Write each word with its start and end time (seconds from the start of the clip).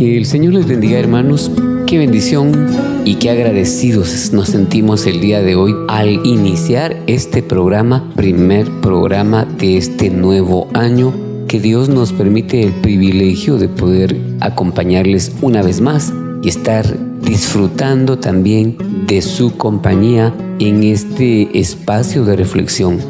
Señor 0.00 0.54
les 0.54 0.66
bendiga 0.66 0.98
hermanos, 0.98 1.50
qué 1.86 1.98
bendición 1.98 2.68
y 3.04 3.16
qué 3.16 3.28
agradecidos 3.28 4.32
nos 4.32 4.48
sentimos 4.48 5.04
el 5.04 5.20
día 5.20 5.42
de 5.42 5.56
hoy 5.56 5.74
al 5.88 6.24
iniciar 6.24 6.96
este 7.06 7.42
programa, 7.42 8.10
primer 8.16 8.66
programa 8.80 9.44
de 9.44 9.76
este 9.76 10.08
nuevo 10.08 10.68
año 10.72 11.12
que 11.48 11.60
Dios 11.60 11.90
nos 11.90 12.14
permite 12.14 12.62
el 12.62 12.72
privilegio 12.72 13.58
de 13.58 13.68
poder 13.68 14.16
acompañarles 14.40 15.32
una 15.42 15.60
vez 15.60 15.82
más 15.82 16.14
y 16.42 16.48
estar 16.48 16.86
disfrutando 17.20 18.18
también 18.18 18.78
de 19.06 19.20
su 19.20 19.58
compañía 19.58 20.34
en 20.60 20.82
este 20.82 21.58
espacio 21.60 22.24
de 22.24 22.36
reflexión. 22.36 23.00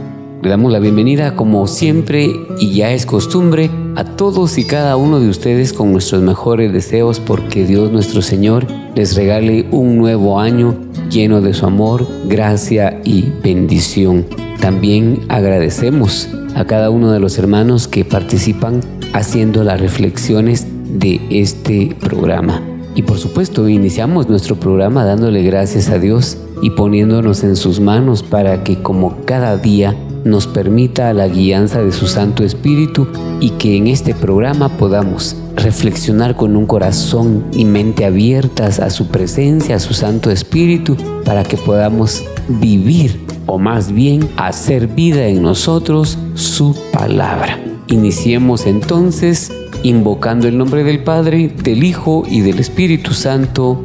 Le 0.43 0.51
damos 0.51 0.73
la 0.73 0.81
bienvenida 0.81 1.37
como 1.37 1.69
siempre 1.69 2.33
y 2.59 2.73
ya 2.73 2.91
es 2.91 3.07
costumbre 3.07 3.71
a 3.97 4.05
todos 4.05 4.59
y 4.59 4.65
cada 4.65 4.97
uno 4.97 5.21
de 5.21 5.29
ustedes 5.29 5.73
con 5.73 5.93
nuestros 5.93 6.23
mejores 6.23 6.73
deseos 6.73 7.21
porque 7.21 7.67
Dios 7.67 7.91
nuestro 7.91 8.23
Señor 8.23 8.67
les 8.95 9.17
regale 9.17 9.67
un 9.71 9.97
nuevo 9.97 10.41
año 10.41 10.75
lleno 11.11 11.41
de 11.41 11.55
su 11.55 11.67
amor, 11.67 12.07
gracia 12.27 13.01
y 13.05 13.33
bendición. 13.43 14.27
También 14.61 15.21
agradecemos 15.29 16.29
a 16.55 16.65
cada 16.65 16.91
uno 16.91 17.13
de 17.13 17.21
los 17.21 17.39
hermanos 17.39 17.89
que 17.89 18.05
participan 18.05 18.81
haciendo 19.13 19.65
las 19.65 19.81
reflexiones 19.81 20.67
de 20.85 21.21
este 21.31 21.97
programa. 22.01 22.63
Y 22.95 23.03
por 23.03 23.19
supuesto, 23.19 23.69
iniciamos 23.69 24.29
nuestro 24.29 24.57
programa 24.57 25.05
dándole 25.05 25.43
gracias 25.43 25.89
a 25.91 25.99
Dios 25.99 26.39
y 26.63 26.71
poniéndonos 26.71 27.45
en 27.45 27.57
sus 27.57 27.81
manos 27.81 28.23
para 28.23 28.65
que 28.65 28.83
como 28.83 29.25
cada 29.25 29.57
día 29.57 29.97
nos 30.25 30.47
permita 30.47 31.13
la 31.13 31.29
guianza 31.29 31.83
de 31.83 31.93
su 31.93 32.07
Santo 32.07 32.45
Espíritu 32.45 33.07
y 33.41 33.51
que 33.51 33.77
en 33.77 33.87
este 33.87 34.15
programa 34.15 34.69
podamos 34.69 35.37
reflexionar 35.57 36.37
con 36.37 36.57
un 36.57 36.67
corazón 36.67 37.45
y 37.53 37.65
mente 37.65 38.05
abiertas 38.05 38.81
a 38.81 38.91
su 38.91 39.09
presencia, 39.09 39.77
a 39.77 39.81
su 39.81 39.95
Santo 39.95 40.31
Espíritu, 40.31 40.97
para 41.25 41.43
que 41.43 41.57
podamos 41.57 42.25
vivir 42.49 43.21
o 43.47 43.59
más 43.59 43.93
bien 43.93 44.29
hacer 44.37 44.87
vida 44.87 45.27
en 45.27 45.43
nosotros 45.43 46.19
su 46.35 46.77
palabra. 46.93 47.59
Iniciemos 47.89 48.67
entonces 48.67 49.53
invocando 49.83 50.47
el 50.47 50.57
nombre 50.57 50.85
del 50.85 51.03
Padre, 51.03 51.53
del 51.63 51.83
Hijo 51.83 52.25
y 52.29 52.41
del 52.41 52.59
Espíritu 52.59 53.13
Santo. 53.13 53.85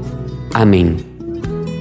Amén. 0.54 1.05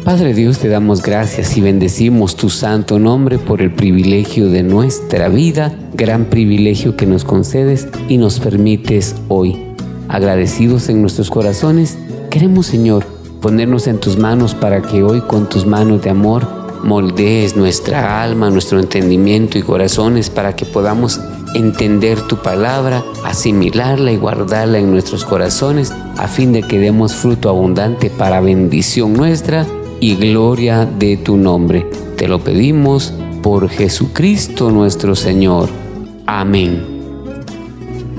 Padre 0.05 0.35
Dios, 0.35 0.59
te 0.59 0.69
damos 0.69 1.01
gracias 1.01 1.57
y 1.57 1.63
bendecimos 1.63 2.37
tu 2.37 2.51
santo 2.51 2.99
nombre 2.99 3.39
por 3.39 3.63
el 3.63 3.73
privilegio 3.73 4.51
de 4.51 4.63
nuestra 4.63 5.31
vida, 5.31 5.75
gran 5.95 6.27
privilegio 6.27 6.95
que 6.95 7.07
nos 7.07 7.25
concedes 7.25 7.89
y 8.07 8.19
nos 8.19 8.39
permites 8.39 9.15
hoy. 9.29 9.65
Agradecidos 10.09 10.91
en 10.91 11.01
nuestros 11.01 11.31
corazones, 11.31 11.97
queremos 12.29 12.67
Señor 12.67 13.07
ponernos 13.41 13.87
en 13.87 13.99
tus 13.99 14.19
manos 14.19 14.55
para 14.55 14.83
que 14.83 15.03
hoy 15.03 15.23
con 15.23 15.49
tus 15.49 15.65
manos 15.65 16.03
de 16.03 16.11
amor 16.11 16.47
moldees 16.85 17.57
nuestra 17.57 18.23
alma, 18.23 18.51
nuestro 18.51 18.81
entendimiento 18.81 19.57
y 19.57 19.63
corazones 19.63 20.29
para 20.29 20.55
que 20.55 20.67
podamos 20.67 21.19
entender 21.55 22.21
tu 22.21 22.43
palabra, 22.43 23.03
asimilarla 23.25 24.13
y 24.13 24.19
guardarla 24.19 24.79
en 24.79 24.91
nuestros 24.91 25.25
corazones 25.25 25.95
a 26.19 26.29
fin 26.29 26.53
de 26.53 26.61
que 26.61 26.79
demos 26.79 27.15
fruto 27.15 27.49
abundante 27.49 28.11
para 28.11 28.43
bendición 28.43 29.15
nuestra 29.15 29.67
y 30.05 30.17
gloria 30.17 30.85
de 30.85 31.17
tu 31.17 31.39
nombre. 31.39 31.87
Te 32.19 32.29
lo 32.29 32.39
pedimos 32.45 33.15
por 33.43 33.71
Jesucristo 33.71 34.71
nuestro 34.71 35.15
Señor. 35.15 35.71
Amén. 36.27 36.85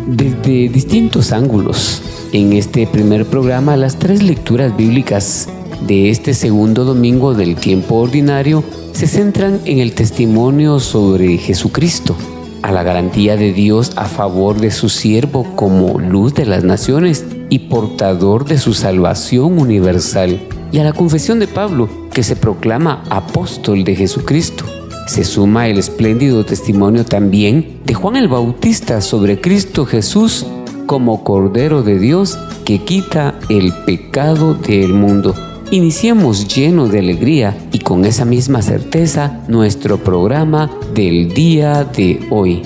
Desde 0.08 0.68
distintos 0.70 1.32
ángulos, 1.32 2.02
en 2.34 2.54
este 2.54 2.88
primer 2.88 3.28
programa, 3.28 3.78
las 3.78 4.00
tres 4.00 4.24
lecturas 4.24 4.76
bíblicas 4.76 5.48
de 5.86 6.10
este 6.10 6.34
segundo 6.34 6.86
domingo 6.86 7.36
del 7.36 7.56
tiempo 7.56 7.98
ordinario 7.98 8.64
se 8.92 9.06
centran 9.06 9.60
en 9.66 9.78
el 9.78 9.94
testimonio 9.94 10.80
sobre 10.80 11.38
Jesucristo, 11.38 12.16
a 12.64 12.72
la 12.72 12.82
garantía 12.82 13.38
de 13.38 13.54
Dios 13.54 13.92
a 13.96 14.06
favor 14.06 14.60
de 14.60 14.72
su 14.72 14.90
siervo 14.90 15.56
como 15.56 16.00
luz 16.00 16.34
de 16.34 16.48
las 16.48 16.64
naciones 16.64 17.26
y 17.52 17.60
portador 17.60 18.46
de 18.46 18.58
su 18.58 18.74
salvación 18.74 19.60
universal 19.60 20.40
y 20.76 20.80
a 20.80 20.84
la 20.84 20.92
confesión 20.92 21.40
de 21.40 21.48
Pablo, 21.48 21.88
que 22.12 22.22
se 22.22 22.36
proclama 22.36 23.02
apóstol 23.10 23.86
de 23.86 23.96
Jesucristo. 23.96 24.66
Se 25.08 25.24
suma 25.24 25.70
el 25.70 25.78
espléndido 25.78 26.44
testimonio 26.44 27.06
también 27.06 27.80
de 27.86 27.94
Juan 27.94 28.18
el 28.18 28.28
Bautista 28.28 29.00
sobre 29.00 29.40
Cristo 29.40 29.86
Jesús 29.86 30.46
como 30.86 31.24
Cordero 31.24 31.82
de 31.82 31.98
Dios 31.98 32.38
que 32.66 32.80
quita 32.80 33.40
el 33.48 33.72
pecado 33.86 34.54
del 34.54 34.92
mundo. 34.92 35.34
Iniciemos 35.72 36.54
lleno 36.54 36.90
de 36.90 37.00
alegría 37.00 37.58
y 37.72 37.80
con 37.80 38.04
esa 38.04 38.26
misma 38.26 38.62
certeza 38.62 39.46
nuestro 39.48 39.98
programa 39.98 40.70
del 40.94 41.34
día 41.34 41.86
de 41.86 42.28
hoy. 42.30 42.64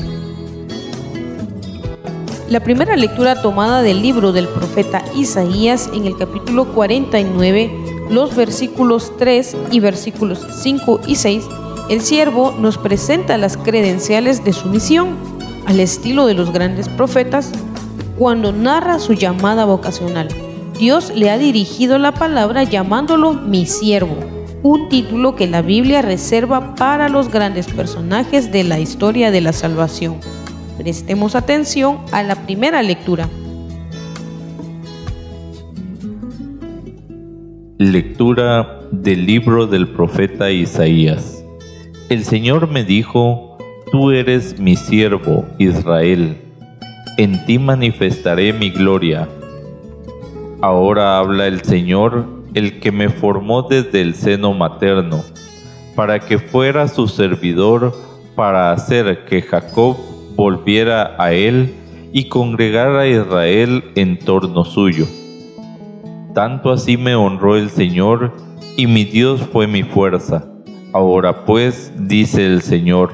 La 2.50 2.62
primera 2.62 2.96
lectura 2.96 3.44
tomada 3.44 3.84
del 3.84 4.02
libro 4.02 4.32
del 4.32 4.48
profeta 4.48 5.04
Isaías 5.16 5.92
en 5.94 6.08
el 6.08 6.18
capítulo 6.18 6.74
49 6.74 7.89
los 8.10 8.36
versículos 8.36 9.14
3 9.18 9.56
y 9.72 9.80
versículos 9.80 10.46
5 10.62 11.02
y 11.08 11.16
6, 11.16 11.44
el 11.90 12.02
siervo 12.02 12.54
nos 12.60 12.78
presenta 12.78 13.38
las 13.38 13.58
credenciales 13.58 14.44
de 14.44 14.54
su 14.54 14.68
misión, 14.68 15.18
al 15.66 15.80
estilo 15.80 16.26
de 16.26 16.34
los 16.34 16.52
grandes 16.52 16.90
profetas, 16.90 17.52
cuando 18.18 18.52
narra 18.52 19.00
su 19.00 19.14
llamada 19.14 19.66
vocacional. 19.66 20.28
Dios 20.78 21.12
le 21.16 21.30
ha 21.30 21.38
dirigido 21.38 21.98
la 21.98 22.14
palabra 22.14 22.64
llamándolo 22.64 23.34
mi 23.34 23.66
siervo, 23.66 24.18
un 24.64 24.90
título 24.90 25.36
que 25.36 25.48
la 25.48 25.62
Biblia 25.62 26.02
reserva 26.02 26.76
para 26.76 27.10
los 27.10 27.30
grandes 27.30 27.68
personajes 27.68 28.52
de 28.52 28.64
la 28.64 28.80
historia 28.80 29.32
de 29.32 29.42
la 29.42 29.54
salvación. 29.54 30.18
Prestemos 30.78 31.36
atención 31.36 32.00
a 32.12 32.24
la 32.24 32.36
primera 32.36 32.82
lectura. 32.82 33.30
Lectura 37.82 38.82
del 38.92 39.26
libro 39.26 39.66
del 39.66 39.88
profeta 39.88 40.52
Isaías. 40.52 41.46
El 42.10 42.26
Señor 42.26 42.70
me 42.70 42.84
dijo, 42.84 43.58
Tú 43.90 44.12
eres 44.12 44.60
mi 44.60 44.76
siervo, 44.76 45.46
Israel, 45.60 46.36
en 47.18 47.46
ti 47.46 47.58
manifestaré 47.58 48.52
mi 48.52 48.70
gloria. 48.70 49.30
Ahora 50.60 51.20
habla 51.20 51.48
el 51.48 51.62
Señor, 51.64 52.26
el 52.54 52.82
que 52.82 52.92
me 52.92 53.08
formó 53.08 53.62
desde 53.62 54.02
el 54.02 54.14
seno 54.14 54.54
materno, 54.54 55.24
para 55.96 56.20
que 56.20 56.38
fuera 56.38 56.90
su 56.90 57.08
servidor, 57.08 57.96
para 58.36 58.74
hacer 58.74 59.24
que 59.24 59.42
Jacob 59.42 59.96
volviera 60.36 61.16
a 61.18 61.32
él 61.32 61.74
y 62.12 62.28
congregara 62.28 63.04
a 63.04 63.08
Israel 63.08 63.86
en 63.96 64.20
torno 64.20 64.66
suyo 64.66 65.08
tanto 66.40 66.72
así 66.72 66.96
me 66.96 67.16
honró 67.16 67.58
el 67.58 67.70
Señor, 67.70 68.32
y 68.78 68.88
mi 68.88 69.04
Dios 69.04 69.42
fue 69.52 69.68
mi 69.68 69.84
fuerza. 69.84 70.46
Ahora 70.94 71.44
pues, 71.44 71.92
dice 72.00 72.46
el 72.46 72.62
Señor, 72.62 73.12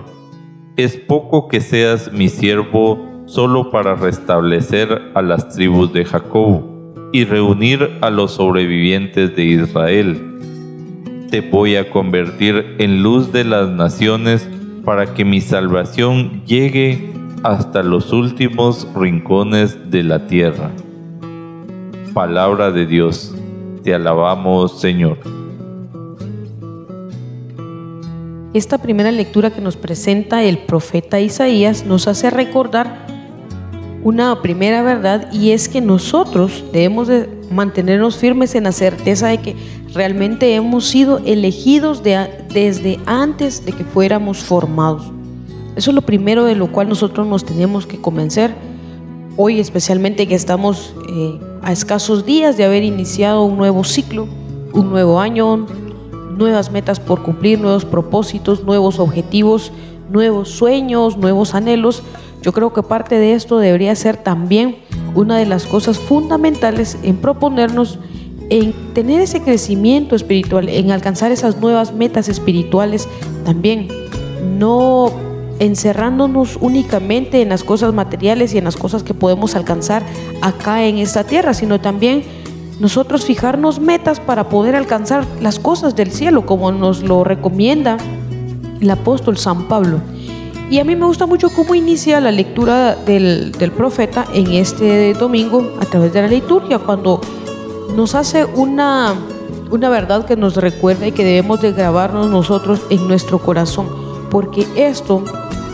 es 0.77 0.95
poco 0.95 1.47
que 1.47 1.59
seas 1.59 2.13
mi 2.13 2.29
siervo 2.29 3.23
solo 3.25 3.71
para 3.71 3.95
restablecer 3.95 5.11
a 5.15 5.23
las 5.23 5.49
tribus 5.49 5.91
de 5.91 6.05
Jacob 6.05 6.65
y 7.13 7.25
reunir 7.25 7.97
a 8.01 8.11
los 8.11 8.33
sobrevivientes 8.33 9.35
de 9.35 9.43
Israel. 9.43 11.27
te 11.31 11.41
voy 11.41 11.77
a 11.77 11.89
convertir 11.89 12.75
en 12.77 13.01
luz 13.01 13.31
de 13.31 13.43
las 13.43 13.69
naciones 13.69 14.47
para 14.83 15.15
que 15.15 15.25
mi 15.25 15.41
salvación 15.41 16.43
llegue 16.45 17.11
hasta 17.41 17.81
los 17.81 18.13
últimos 18.13 18.87
rincones 18.95 19.89
de 19.89 20.03
la 20.03 20.27
tierra. 20.27 20.69
Palabra 22.15 22.71
de 22.71 22.85
Dios, 22.85 23.35
te 23.83 23.93
alabamos 23.93 24.79
Señor. 24.79 25.17
Esta 28.53 28.77
primera 28.77 29.11
lectura 29.11 29.51
que 29.51 29.59
nos 29.59 29.75
presenta 29.75 30.41
el 30.41 30.59
profeta 30.59 31.19
Isaías 31.19 31.85
nos 31.85 32.07
hace 32.07 32.29
recordar 32.29 33.05
una 34.01 34.41
primera 34.41 34.81
verdad 34.81 35.29
y 35.33 35.51
es 35.51 35.67
que 35.67 35.81
nosotros 35.81 36.63
debemos 36.71 37.09
de 37.09 37.27
mantenernos 37.51 38.15
firmes 38.15 38.55
en 38.55 38.63
la 38.63 38.71
certeza 38.71 39.27
de 39.27 39.39
que 39.39 39.55
realmente 39.93 40.55
hemos 40.55 40.87
sido 40.87 41.19
elegidos 41.25 42.01
desde 42.01 42.97
antes 43.05 43.65
de 43.65 43.73
que 43.73 43.83
fuéramos 43.83 44.37
formados. 44.37 45.11
Eso 45.75 45.91
es 45.91 45.95
lo 45.95 46.01
primero 46.01 46.45
de 46.45 46.55
lo 46.55 46.71
cual 46.71 46.87
nosotros 46.87 47.27
nos 47.27 47.43
tenemos 47.43 47.85
que 47.85 47.99
convencer. 47.99 48.55
Hoy 49.35 49.59
especialmente 49.59 50.29
que 50.29 50.35
estamos 50.35 50.95
eh, 51.09 51.39
a 51.65 51.71
escasos 51.71 52.25
días 52.25 52.57
de 52.57 52.63
haber 52.63 52.83
iniciado 52.83 53.43
un 53.43 53.57
nuevo 53.57 53.83
ciclo, 53.83 54.27
un 54.71 54.89
nuevo 54.91 55.19
año, 55.19 55.65
nuevas 56.37 56.71
metas 56.71 56.99
por 56.99 57.23
cumplir, 57.23 57.59
nuevos 57.59 57.85
propósitos, 57.85 58.63
nuevos 58.63 58.99
objetivos, 58.99 59.71
nuevos 60.11 60.49
sueños, 60.49 61.17
nuevos 61.17 61.55
anhelos. 61.55 62.03
Yo 62.43 62.53
creo 62.53 62.71
que 62.71 62.83
parte 62.83 63.17
de 63.17 63.33
esto 63.33 63.57
debería 63.57 63.95
ser 63.95 64.15
también 64.17 64.77
una 65.15 65.37
de 65.39 65.47
las 65.47 65.65
cosas 65.65 65.97
fundamentales 65.97 66.99
en 67.01 67.17
proponernos 67.17 67.97
en 68.51 68.73
tener 68.93 69.21
ese 69.21 69.41
crecimiento 69.41 70.15
espiritual, 70.15 70.69
en 70.69 70.91
alcanzar 70.91 71.31
esas 71.31 71.59
nuevas 71.59 71.95
metas 71.95 72.29
espirituales 72.29 73.07
también. 73.43 73.87
No 74.59 75.11
encerrándonos 75.59 76.57
únicamente 76.59 77.41
en 77.41 77.49
las 77.49 77.63
cosas 77.63 77.93
materiales 77.93 78.53
y 78.53 78.57
en 78.57 78.65
las 78.65 78.75
cosas 78.75 79.03
que 79.03 79.13
podemos 79.13 79.55
alcanzar 79.55 80.03
acá 80.41 80.85
en 80.85 80.97
esta 80.97 81.23
tierra, 81.23 81.53
sino 81.53 81.79
también 81.79 82.23
nosotros 82.79 83.25
fijarnos 83.25 83.79
metas 83.79 84.19
para 84.19 84.49
poder 84.49 84.75
alcanzar 84.75 85.25
las 85.41 85.59
cosas 85.59 85.95
del 85.95 86.11
cielo, 86.11 86.45
como 86.45 86.71
nos 86.71 87.03
lo 87.03 87.23
recomienda 87.23 87.97
el 88.81 88.89
apóstol 88.89 89.37
San 89.37 89.67
Pablo. 89.67 90.01
Y 90.69 90.79
a 90.79 90.83
mí 90.83 90.95
me 90.95 91.05
gusta 91.05 91.25
mucho 91.25 91.49
cómo 91.49 91.75
inicia 91.75 92.19
la 92.19 92.31
lectura 92.31 92.95
del, 92.95 93.51
del 93.53 93.71
profeta 93.71 94.25
en 94.33 94.51
este 94.51 95.13
domingo 95.13 95.75
a 95.79 95.85
través 95.85 96.11
de 96.11 96.21
la 96.23 96.27
liturgia, 96.27 96.79
cuando 96.79 97.21
nos 97.95 98.15
hace 98.15 98.45
una, 98.45 99.13
una 99.71 99.89
verdad 99.89 100.25
que 100.25 100.35
nos 100.35 100.57
recuerda 100.57 101.07
y 101.07 101.11
que 101.11 101.23
debemos 101.23 101.61
de 101.61 101.71
grabarnos 101.71 102.29
nosotros 102.29 102.81
en 102.89 103.07
nuestro 103.07 103.39
corazón, 103.39 103.87
porque 104.31 104.67
esto 104.75 105.23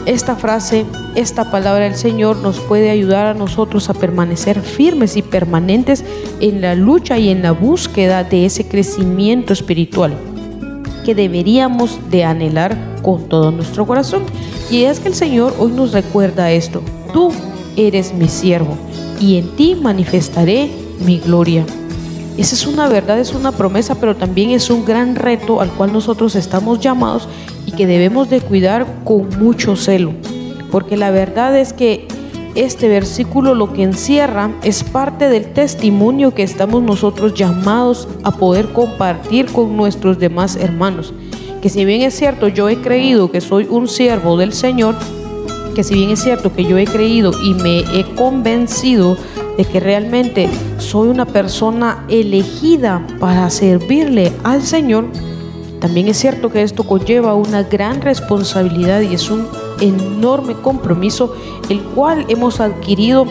esta 0.06 0.36
frase, 0.36 0.86
esta 1.16 1.52
palabra 1.52 1.86
del 1.86 1.96
Señor 1.96 2.38
nos 2.38 2.60
puede 2.60 2.90
ayudar 2.90 3.28
a 3.28 3.34
nosotros 3.34 3.90
a 3.90 3.94
permanecer 3.94 4.62
firmes 4.62 5.16
y 5.16 5.22
permanentes 5.22 6.04
en 6.40 6.62
la 6.62 6.76
lucha 6.76 7.20
y 7.20 7.30
en 7.30 7.42
la 7.42 7.52
búsqueda 7.52 8.24
de 8.24 8.46
ese 8.46 8.68
crecimiento 8.68 9.54
espiritual 9.54 10.18
que 11.06 11.16
deberíamos 11.16 12.00
de 12.10 12.24
anhelar 12.24 12.78
con 13.02 13.28
todo 13.28 13.52
nuestro 13.52 13.86
corazón. 13.86 14.24
Y 14.70 14.84
es 14.84 15.00
que 15.00 15.10
el 15.10 15.16
Señor 15.16 15.56
hoy 15.60 15.72
nos 15.72 15.92
recuerda 15.92 16.52
esto. 16.52 16.82
Tú 17.14 17.32
eres 17.76 18.14
mi 18.14 18.28
siervo 18.28 18.78
y 19.20 19.38
en 19.38 19.56
ti 19.56 19.76
manifestaré 19.76 20.72
mi 21.06 21.20
gloria. 21.20 21.66
Esa 22.38 22.56
es 22.56 22.66
una 22.66 22.88
verdad, 22.88 23.20
es 23.20 23.34
una 23.34 23.52
promesa, 23.52 23.96
pero 23.96 24.16
también 24.16 24.52
es 24.52 24.70
un 24.70 24.86
gran 24.86 25.16
reto 25.16 25.62
al 25.62 25.70
cual 25.72 25.92
nosotros 25.92 26.36
estamos 26.36 26.80
llamados 26.80 27.28
que 27.72 27.88
debemos 27.88 28.30
de 28.30 28.42
cuidar 28.42 28.86
con 29.04 29.30
mucho 29.40 29.76
celo, 29.76 30.14
porque 30.72 30.98
la 30.98 31.12
verdad 31.12 31.58
es 31.58 31.74
que 31.74 32.08
este 32.56 32.90
versículo 32.90 33.56
lo 33.56 33.72
que 33.72 33.84
encierra 33.84 34.52
es 34.64 34.84
parte 34.84 35.30
del 35.30 35.54
testimonio 35.54 36.34
que 36.34 36.44
estamos 36.44 36.84
nosotros 36.84 37.34
llamados 37.34 38.08
a 38.24 38.32
poder 38.32 38.74
compartir 38.74 39.46
con 39.46 39.78
nuestros 39.78 40.20
demás 40.20 40.58
hermanos. 40.58 41.14
Que 41.62 41.70
si 41.70 41.86
bien 41.86 42.02
es 42.02 42.14
cierto, 42.16 42.48
yo 42.48 42.68
he 42.68 42.78
creído 42.82 43.32
que 43.32 43.40
soy 43.40 43.68
un 43.70 43.88
siervo 43.88 44.36
del 44.36 44.52
Señor, 44.52 44.96
que 45.76 45.84
si 45.84 45.94
bien 45.94 46.10
es 46.10 46.22
cierto 46.22 46.54
que 46.54 46.66
yo 46.66 46.78
he 46.78 46.86
creído 46.86 47.32
y 47.42 47.54
me 47.54 47.80
he 47.98 48.04
convencido 48.16 49.16
de 49.58 49.64
que 49.64 49.80
realmente 49.80 50.50
soy 50.78 51.10
una 51.10 51.26
persona 51.26 52.06
elegida 52.10 53.06
para 53.20 53.50
servirle 53.50 54.34
al 54.44 54.64
Señor, 54.64 55.06
también 55.82 56.08
es 56.08 56.18
cierto 56.18 56.50
que 56.52 56.62
esto 56.62 56.84
conlleva 56.84 57.34
una 57.34 57.64
gran 57.64 58.02
responsabilidad 58.02 59.02
y 59.02 59.16
es 59.16 59.32
un 59.32 59.48
enorme 59.82 60.54
compromiso 60.54 61.36
el 61.70 61.82
cual 61.82 62.26
hemos 62.30 62.60
adquirido 62.60 63.26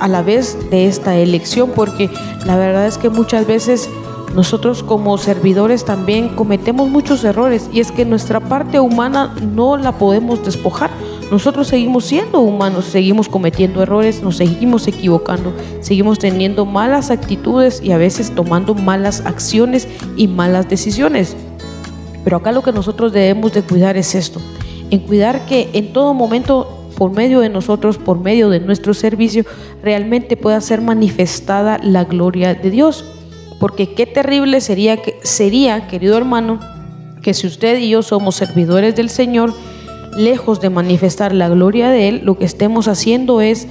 a 0.00 0.08
la 0.08 0.20
vez 0.20 0.58
de 0.70 0.88
esta 0.88 1.16
elección 1.16 1.70
porque 1.76 2.10
la 2.44 2.56
verdad 2.56 2.88
es 2.88 2.98
que 2.98 3.08
muchas 3.08 3.46
veces 3.46 3.88
nosotros 4.34 4.82
como 4.82 5.16
servidores 5.16 5.84
también 5.84 6.30
cometemos 6.30 6.88
muchos 6.88 7.22
errores 7.22 7.70
y 7.72 7.78
es 7.78 7.92
que 7.92 8.04
nuestra 8.04 8.40
parte 8.40 8.80
humana 8.80 9.32
no 9.54 9.76
la 9.76 9.92
podemos 9.92 10.44
despojar. 10.44 10.90
Nosotros 11.30 11.68
seguimos 11.68 12.06
siendo 12.06 12.40
humanos, 12.40 12.86
seguimos 12.86 13.28
cometiendo 13.28 13.80
errores, 13.82 14.22
nos 14.22 14.38
seguimos 14.38 14.88
equivocando, 14.88 15.52
seguimos 15.80 16.18
teniendo 16.18 16.66
malas 16.66 17.10
actitudes 17.10 17.80
y 17.82 17.92
a 17.92 17.96
veces 17.96 18.34
tomando 18.34 18.74
malas 18.74 19.22
acciones 19.24 19.86
y 20.16 20.28
malas 20.28 20.68
decisiones. 20.68 21.36
Pero 22.24 22.36
acá 22.36 22.52
lo 22.52 22.62
que 22.62 22.72
nosotros 22.72 23.12
debemos 23.12 23.52
de 23.52 23.62
cuidar 23.62 23.96
es 23.96 24.14
esto, 24.14 24.40
en 24.90 25.00
cuidar 25.00 25.46
que 25.46 25.70
en 25.72 25.92
todo 25.92 26.14
momento 26.14 26.82
por 26.96 27.10
medio 27.10 27.40
de 27.40 27.48
nosotros, 27.48 27.98
por 27.98 28.20
medio 28.20 28.48
de 28.48 28.60
nuestro 28.60 28.94
servicio, 28.94 29.44
realmente 29.82 30.36
pueda 30.36 30.60
ser 30.60 30.80
manifestada 30.80 31.78
la 31.82 32.04
gloria 32.04 32.54
de 32.54 32.70
Dios. 32.70 33.04
Porque 33.58 33.94
qué 33.94 34.06
terrible 34.06 34.60
sería, 34.60 34.98
sería, 35.22 35.88
querido 35.88 36.16
hermano, 36.16 36.60
que 37.22 37.34
si 37.34 37.46
usted 37.46 37.78
y 37.78 37.88
yo 37.90 38.02
somos 38.02 38.34
servidores 38.36 38.94
del 38.94 39.08
Señor, 39.08 39.54
lejos 40.16 40.60
de 40.60 40.70
manifestar 40.70 41.32
la 41.32 41.48
gloria 41.48 41.88
de 41.88 42.08
Él, 42.08 42.20
lo 42.24 42.36
que 42.36 42.44
estemos 42.44 42.88
haciendo 42.88 43.40
es 43.40 43.66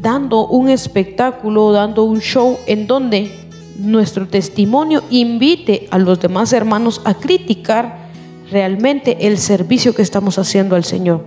dando 0.00 0.46
un 0.46 0.68
espectáculo, 0.68 1.72
dando 1.72 2.04
un 2.04 2.20
show 2.20 2.58
en 2.66 2.86
donde 2.86 3.30
nuestro 3.78 4.26
testimonio 4.26 5.02
invite 5.08 5.88
a 5.90 5.98
los 5.98 6.20
demás 6.20 6.52
hermanos 6.52 7.00
a 7.04 7.14
criticar 7.14 8.08
realmente 8.50 9.26
el 9.26 9.38
servicio 9.38 9.94
que 9.94 10.02
estamos 10.02 10.38
haciendo 10.38 10.76
al 10.76 10.84
Señor. 10.84 11.24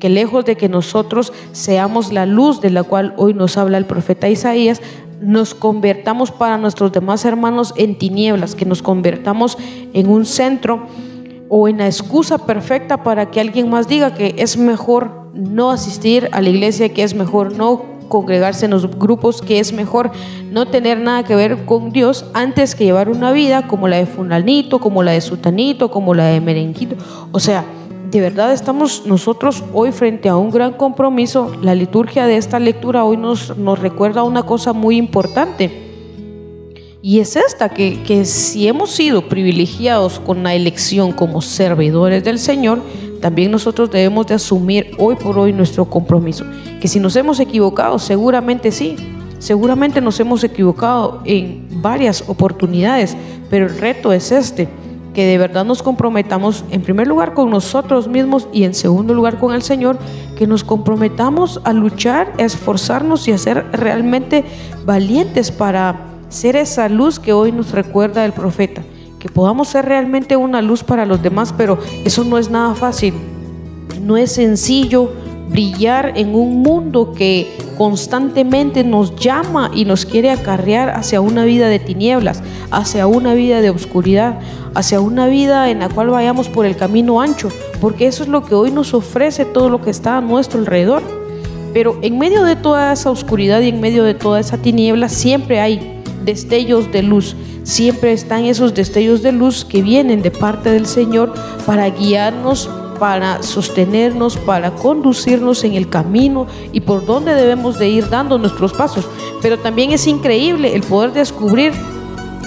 Que 0.00 0.08
lejos 0.08 0.44
de 0.44 0.56
que 0.56 0.68
nosotros 0.68 1.32
seamos 1.52 2.12
la 2.12 2.26
luz 2.26 2.60
de 2.60 2.70
la 2.70 2.82
cual 2.82 3.14
hoy 3.16 3.34
nos 3.34 3.56
habla 3.56 3.78
el 3.78 3.86
profeta 3.86 4.28
Isaías, 4.28 4.82
nos 5.20 5.54
convertamos 5.54 6.32
para 6.32 6.58
nuestros 6.58 6.90
demás 6.90 7.24
hermanos 7.24 7.72
en 7.76 7.96
tinieblas, 7.96 8.56
que 8.56 8.64
nos 8.64 8.82
convertamos 8.82 9.56
en 9.92 10.08
un 10.08 10.26
centro 10.26 10.86
o 11.48 11.68
en 11.68 11.78
la 11.78 11.86
excusa 11.86 12.38
perfecta 12.38 13.04
para 13.04 13.30
que 13.30 13.40
alguien 13.40 13.70
más 13.70 13.86
diga 13.86 14.14
que 14.14 14.34
es 14.38 14.56
mejor 14.56 15.30
no 15.34 15.70
asistir 15.70 16.28
a 16.32 16.40
la 16.40 16.48
iglesia, 16.48 16.92
que 16.92 17.04
es 17.04 17.14
mejor 17.14 17.56
no 17.56 17.91
congregarse 18.08 18.66
en 18.66 18.72
los 18.72 18.98
grupos, 18.98 19.42
que 19.42 19.58
es 19.58 19.72
mejor 19.72 20.10
no 20.50 20.66
tener 20.66 20.98
nada 21.00 21.24
que 21.24 21.34
ver 21.34 21.64
con 21.64 21.90
Dios 21.92 22.26
antes 22.34 22.74
que 22.74 22.84
llevar 22.84 23.08
una 23.08 23.32
vida 23.32 23.66
como 23.66 23.88
la 23.88 23.96
de 23.96 24.06
Funalito, 24.06 24.78
como 24.78 25.02
la 25.02 25.12
de 25.12 25.20
Sutanito, 25.20 25.90
como 25.90 26.14
la 26.14 26.26
de 26.26 26.40
Merenquito. 26.40 26.96
O 27.32 27.40
sea, 27.40 27.64
de 28.10 28.20
verdad 28.20 28.52
estamos 28.52 29.06
nosotros 29.06 29.64
hoy 29.72 29.90
frente 29.90 30.28
a 30.28 30.36
un 30.36 30.50
gran 30.50 30.74
compromiso. 30.74 31.50
La 31.62 31.74
liturgia 31.74 32.26
de 32.26 32.36
esta 32.36 32.58
lectura 32.58 33.04
hoy 33.04 33.16
nos, 33.16 33.56
nos 33.56 33.78
recuerda 33.78 34.22
una 34.22 34.42
cosa 34.42 34.74
muy 34.74 34.98
importante. 34.98 35.90
Y 37.00 37.20
es 37.20 37.36
esta, 37.36 37.70
que, 37.70 38.02
que 38.02 38.24
si 38.26 38.68
hemos 38.68 38.90
sido 38.90 39.28
privilegiados 39.28 40.20
con 40.20 40.42
la 40.42 40.54
elección 40.54 41.12
como 41.12 41.40
servidores 41.40 42.22
del 42.22 42.38
Señor, 42.38 42.80
también 43.22 43.52
nosotros 43.52 43.88
debemos 43.88 44.26
de 44.26 44.34
asumir 44.34 44.96
hoy 44.98 45.14
por 45.14 45.38
hoy 45.38 45.52
nuestro 45.52 45.84
compromiso. 45.84 46.44
Que 46.80 46.88
si 46.88 46.98
nos 46.98 47.14
hemos 47.14 47.38
equivocado, 47.38 48.00
seguramente 48.00 48.72
sí, 48.72 48.96
seguramente 49.38 50.00
nos 50.00 50.18
hemos 50.18 50.42
equivocado 50.42 51.22
en 51.24 51.68
varias 51.80 52.24
oportunidades, 52.28 53.16
pero 53.48 53.66
el 53.66 53.78
reto 53.78 54.12
es 54.12 54.32
este, 54.32 54.68
que 55.14 55.24
de 55.24 55.38
verdad 55.38 55.64
nos 55.64 55.84
comprometamos 55.84 56.64
en 56.72 56.82
primer 56.82 57.06
lugar 57.06 57.32
con 57.32 57.48
nosotros 57.48 58.08
mismos 58.08 58.48
y 58.52 58.64
en 58.64 58.74
segundo 58.74 59.14
lugar 59.14 59.38
con 59.38 59.54
el 59.54 59.62
Señor, 59.62 59.98
que 60.36 60.48
nos 60.48 60.64
comprometamos 60.64 61.60
a 61.62 61.72
luchar, 61.72 62.32
a 62.40 62.42
esforzarnos 62.42 63.28
y 63.28 63.32
a 63.32 63.38
ser 63.38 63.64
realmente 63.70 64.44
valientes 64.84 65.52
para 65.52 66.08
ser 66.28 66.56
esa 66.56 66.88
luz 66.88 67.20
que 67.20 67.32
hoy 67.32 67.52
nos 67.52 67.70
recuerda 67.70 68.24
el 68.24 68.32
profeta 68.32 68.82
que 69.22 69.28
podamos 69.28 69.68
ser 69.68 69.84
realmente 69.84 70.34
una 70.34 70.60
luz 70.60 70.82
para 70.82 71.06
los 71.06 71.22
demás, 71.22 71.54
pero 71.56 71.78
eso 72.04 72.24
no 72.24 72.38
es 72.38 72.50
nada 72.50 72.74
fácil. 72.74 73.14
No 74.00 74.16
es 74.16 74.32
sencillo 74.32 75.12
brillar 75.48 76.14
en 76.16 76.34
un 76.34 76.60
mundo 76.60 77.12
que 77.16 77.56
constantemente 77.78 78.82
nos 78.82 79.14
llama 79.14 79.70
y 79.72 79.84
nos 79.84 80.06
quiere 80.06 80.32
acarrear 80.32 80.90
hacia 80.90 81.20
una 81.20 81.44
vida 81.44 81.68
de 81.68 81.78
tinieblas, 81.78 82.42
hacia 82.72 83.06
una 83.06 83.34
vida 83.34 83.60
de 83.60 83.70
oscuridad, 83.70 84.40
hacia 84.74 85.00
una 85.00 85.28
vida 85.28 85.70
en 85.70 85.78
la 85.78 85.88
cual 85.88 86.10
vayamos 86.10 86.48
por 86.48 86.66
el 86.66 86.76
camino 86.76 87.20
ancho, 87.20 87.48
porque 87.80 88.08
eso 88.08 88.24
es 88.24 88.28
lo 88.28 88.44
que 88.44 88.56
hoy 88.56 88.72
nos 88.72 88.92
ofrece 88.92 89.44
todo 89.44 89.68
lo 89.68 89.80
que 89.80 89.90
está 89.90 90.16
a 90.16 90.20
nuestro 90.20 90.58
alrededor. 90.58 91.04
Pero 91.72 91.96
en 92.02 92.18
medio 92.18 92.42
de 92.42 92.56
toda 92.56 92.92
esa 92.92 93.08
oscuridad 93.08 93.60
y 93.60 93.68
en 93.68 93.80
medio 93.80 94.02
de 94.02 94.14
toda 94.14 94.40
esa 94.40 94.58
tiniebla 94.58 95.08
siempre 95.08 95.60
hay 95.60 96.01
destellos 96.24 96.90
de 96.92 97.02
luz. 97.02 97.36
Siempre 97.62 98.12
están 98.12 98.44
esos 98.44 98.74
destellos 98.74 99.22
de 99.22 99.32
luz 99.32 99.64
que 99.64 99.82
vienen 99.82 100.22
de 100.22 100.30
parte 100.30 100.70
del 100.70 100.86
Señor 100.86 101.32
para 101.66 101.88
guiarnos 101.90 102.68
para 103.02 103.42
sostenernos, 103.42 104.36
para 104.36 104.76
conducirnos 104.76 105.64
en 105.64 105.74
el 105.74 105.88
camino 105.88 106.46
y 106.72 106.82
por 106.82 107.04
donde 107.04 107.34
debemos 107.34 107.76
de 107.76 107.88
ir 107.88 108.08
dando 108.08 108.38
nuestros 108.38 108.72
pasos. 108.72 109.08
Pero 109.40 109.58
también 109.58 109.90
es 109.90 110.06
increíble 110.06 110.76
el 110.76 110.82
poder 110.82 111.12
descubrir 111.12 111.72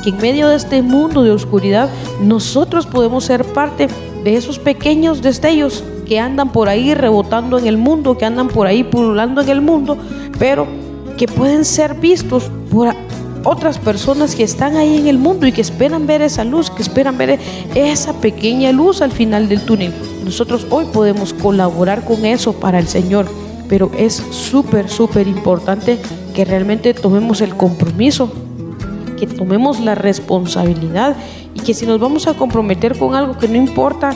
que 0.01 0.11
en 0.11 0.17
medio 0.17 0.47
de 0.47 0.55
este 0.55 0.81
mundo 0.81 1.23
de 1.23 1.31
oscuridad 1.31 1.89
nosotros 2.21 2.85
podemos 2.85 3.25
ser 3.25 3.43
parte 3.43 3.89
de 4.23 4.37
esos 4.37 4.57
pequeños 4.57 5.21
destellos 5.21 5.83
que 6.07 6.21
andan 6.21 6.53
por 6.53 6.69
ahí 6.69 6.93
rebotando 6.93 7.57
en 7.59 7.67
el 7.67 7.77
mundo, 7.77 8.17
que 8.17 8.23
andan 8.23 8.47
por 8.47 8.65
ahí 8.65 8.85
pululando 8.85 9.41
en 9.41 9.49
el 9.49 9.59
mundo, 9.59 9.97
pero 10.39 10.67
que 11.17 11.27
pueden 11.27 11.65
ser 11.65 11.95
vistos 11.95 12.49
por 12.71 12.95
otras 13.45 13.77
personas 13.77 14.35
que 14.35 14.43
están 14.43 14.75
ahí 14.75 14.97
en 14.97 15.07
el 15.07 15.17
mundo 15.17 15.47
y 15.47 15.51
que 15.51 15.61
esperan 15.61 16.07
ver 16.07 16.21
esa 16.21 16.43
luz, 16.43 16.69
que 16.69 16.81
esperan 16.81 17.17
ver 17.17 17.39
esa 17.75 18.13
pequeña 18.13 18.71
luz 18.71 19.01
al 19.01 19.11
final 19.11 19.47
del 19.47 19.61
túnel. 19.61 19.93
Nosotros 20.25 20.67
hoy 20.71 20.85
podemos 20.91 21.33
colaborar 21.33 22.03
con 22.03 22.25
eso 22.25 22.53
para 22.53 22.79
el 22.79 22.87
Señor, 22.87 23.27
pero 23.69 23.91
es 23.97 24.15
súper, 24.31 24.89
súper 24.89 25.27
importante 25.27 25.99
que 26.33 26.43
realmente 26.43 26.93
tomemos 26.93 27.41
el 27.41 27.55
compromiso, 27.55 28.31
que 29.17 29.27
tomemos 29.27 29.79
la 29.79 29.95
responsabilidad 29.95 31.15
y 31.53 31.59
que 31.59 31.73
si 31.73 31.85
nos 31.85 31.99
vamos 31.99 32.27
a 32.27 32.33
comprometer 32.33 32.97
con 32.97 33.15
algo 33.15 33.37
que 33.37 33.47
no 33.47 33.55
importa 33.55 34.11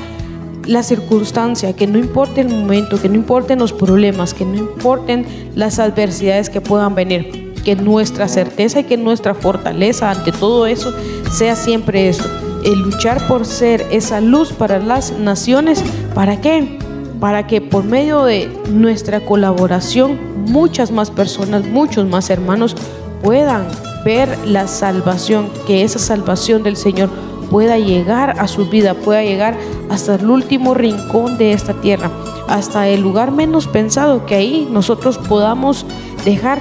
la 0.66 0.84
circunstancia, 0.84 1.74
que 1.74 1.88
no 1.88 1.98
importe 1.98 2.42
el 2.42 2.50
momento, 2.50 3.02
que 3.02 3.10
no 3.10 3.16
importen 3.16 3.60
los 3.60 3.74
problemas, 3.74 4.34
que 4.34 4.46
no 4.46 4.56
importen 4.56 5.26
las 5.56 5.80
adversidades 5.80 6.50
que 6.50 6.62
puedan 6.62 6.94
venir, 6.96 7.39
que 7.64 7.76
nuestra 7.76 8.28
certeza 8.28 8.82
y 8.82 8.84
que 8.86 8.98
nuestra 8.98 9.34
fortaleza 9.34 10.12
ante 10.12 10.32
todo 10.32 10.66
eso 10.66 10.94
sea 11.32 11.56
siempre 11.56 12.10
esto, 12.10 12.26
el 12.64 12.80
luchar 12.80 13.26
por 13.28 13.46
ser 13.46 13.86
esa 13.92 14.22
luz 14.22 14.52
para 14.52 14.80
las 14.80 15.12
naciones. 15.12 15.84
¿Para 16.14 16.42
qué? 16.42 16.80
Para 17.20 17.48
que 17.48 17.62
por 17.62 17.84
medio 17.84 18.24
de 18.24 18.50
nuestra 18.70 19.20
colaboración 19.22 20.18
muchas 20.46 20.92
más 20.92 21.12
personas, 21.12 21.66
muchos 21.66 22.08
más 22.08 22.30
hermanos 22.30 22.76
puedan 23.22 23.68
ver 24.06 24.38
la 24.46 24.68
salvación, 24.68 25.50
que 25.68 25.84
esa 25.84 26.00
salvación 26.00 26.64
del 26.64 26.78
Señor 26.78 27.10
pueda 27.50 27.78
llegar 27.78 28.40
a 28.40 28.48
su 28.48 28.68
vida, 28.68 28.94
pueda 28.94 29.24
llegar 29.24 29.58
hasta 29.90 30.16
el 30.16 30.30
último 30.30 30.74
rincón 30.74 31.38
de 31.38 31.54
esta 31.54 31.74
tierra, 31.82 32.12
hasta 32.48 32.88
el 32.88 33.02
lugar 33.02 33.32
menos 33.32 33.68
pensado, 33.68 34.26
que 34.26 34.36
ahí 34.36 34.68
nosotros 34.72 35.18
podamos 35.18 35.86
dejar 36.24 36.60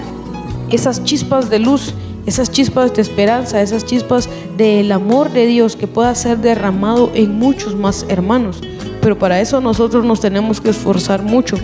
esas 0.70 1.04
chispas 1.04 1.50
de 1.50 1.58
luz, 1.58 1.94
esas 2.26 2.50
chispas 2.50 2.94
de 2.94 3.02
esperanza, 3.02 3.62
esas 3.62 3.84
chispas 3.84 4.28
del 4.56 4.92
amor 4.92 5.32
de 5.32 5.46
Dios 5.46 5.76
que 5.76 5.86
pueda 5.86 6.14
ser 6.14 6.38
derramado 6.38 7.10
en 7.14 7.38
muchos 7.38 7.74
más 7.74 8.04
hermanos. 8.08 8.60
Pero 9.00 9.18
para 9.18 9.40
eso 9.40 9.60
nosotros 9.60 10.04
nos 10.04 10.20
tenemos 10.20 10.60
que 10.60 10.70
esforzar 10.70 11.22
mucho. 11.22 11.56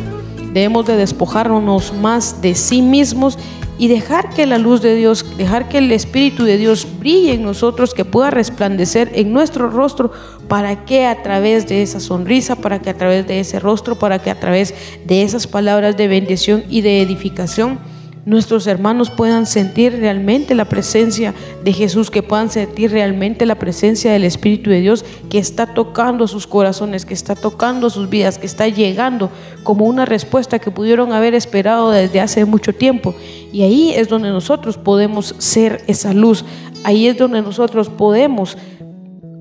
Debemos 0.52 0.86
de 0.86 0.96
despojarnos 0.96 1.92
más 1.92 2.40
de 2.40 2.54
sí 2.54 2.80
mismos 2.80 3.38
y 3.76 3.88
dejar 3.88 4.30
que 4.30 4.46
la 4.46 4.56
luz 4.56 4.80
de 4.82 4.94
Dios, 4.94 5.26
dejar 5.36 5.68
que 5.68 5.78
el 5.78 5.90
Espíritu 5.90 6.44
de 6.44 6.58
Dios 6.58 6.86
brille 7.00 7.34
en 7.34 7.42
nosotros, 7.42 7.92
que 7.92 8.04
pueda 8.04 8.30
resplandecer 8.30 9.10
en 9.14 9.32
nuestro 9.32 9.68
rostro, 9.68 10.12
para 10.48 10.84
que 10.84 11.06
a 11.06 11.22
través 11.22 11.66
de 11.66 11.82
esa 11.82 11.98
sonrisa, 11.98 12.54
para 12.54 12.80
que 12.80 12.90
a 12.90 12.96
través 12.96 13.26
de 13.26 13.40
ese 13.40 13.58
rostro, 13.58 13.96
para 13.96 14.20
que 14.20 14.30
a 14.30 14.38
través 14.38 14.74
de 15.04 15.22
esas 15.22 15.46
palabras 15.48 15.96
de 15.96 16.06
bendición 16.06 16.62
y 16.68 16.82
de 16.82 17.02
edificación, 17.02 17.78
nuestros 18.26 18.66
hermanos 18.66 19.10
puedan 19.10 19.46
sentir 19.46 19.98
realmente 19.98 20.54
la 20.54 20.64
presencia 20.64 21.34
de 21.62 21.72
Jesús, 21.72 22.10
que 22.10 22.22
puedan 22.22 22.50
sentir 22.50 22.90
realmente 22.90 23.46
la 23.46 23.56
presencia 23.56 24.12
del 24.12 24.24
Espíritu 24.24 24.70
de 24.70 24.80
Dios 24.80 25.04
que 25.28 25.38
está 25.38 25.66
tocando 25.74 26.26
sus 26.26 26.46
corazones, 26.46 27.04
que 27.04 27.14
está 27.14 27.34
tocando 27.34 27.90
sus 27.90 28.08
vidas, 28.08 28.38
que 28.38 28.46
está 28.46 28.68
llegando 28.68 29.30
como 29.62 29.84
una 29.84 30.04
respuesta 30.06 30.58
que 30.58 30.70
pudieron 30.70 31.12
haber 31.12 31.34
esperado 31.34 31.90
desde 31.90 32.20
hace 32.20 32.44
mucho 32.44 32.72
tiempo. 32.72 33.14
Y 33.52 33.62
ahí 33.62 33.92
es 33.94 34.08
donde 34.08 34.30
nosotros 34.30 34.78
podemos 34.78 35.34
ser 35.38 35.82
esa 35.86 36.12
luz, 36.14 36.44
ahí 36.84 37.06
es 37.06 37.18
donde 37.18 37.42
nosotros 37.42 37.88
podemos 37.88 38.56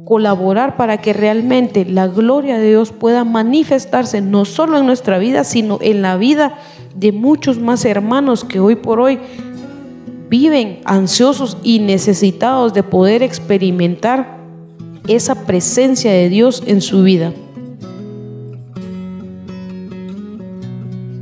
colaborar 0.06 0.76
para 0.78 0.98
que 0.98 1.14
realmente 1.14 1.86
la 1.86 2.08
gloria 2.08 2.58
de 2.58 2.70
Dios 2.70 2.92
pueda 2.92 3.24
manifestarse 3.24 4.22
no 4.22 4.46
solo 4.46 4.78
en 4.78 4.86
nuestra 4.86 5.18
vida, 5.18 5.44
sino 5.44 5.80
en 5.82 6.02
la 6.02 6.18
vida 6.18 6.58
de 6.96 7.12
muchos 7.12 7.60
más 7.60 7.86
hermanos 7.86 8.44
que 8.44 8.60
hoy 8.60 8.76
por 8.76 9.00
hoy 9.00 9.20
viven 10.30 10.80
ansiosos 10.86 11.58
y 11.64 11.80
necesitados 11.80 12.74
de 12.74 12.84
poder 12.84 13.24
experimentar 13.24 14.38
esa 15.08 15.46
presencia 15.46 16.12
de 16.12 16.30
Dios 16.30 16.64
en 16.66 16.82
su 16.82 17.04
vida. 17.04 17.34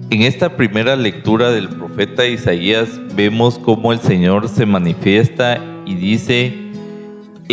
En 0.10 0.24
esta 0.24 0.58
primera 0.58 0.96
lectura 0.96 1.52
del 1.52 1.70
profeta 1.70 2.28
Isaías 2.28 2.90
vemos 3.16 3.58
cómo 3.58 3.94
el 3.94 4.00
Señor 4.00 4.50
se 4.50 4.66
manifiesta 4.66 5.58
y 5.86 5.96
dice, 5.96 6.61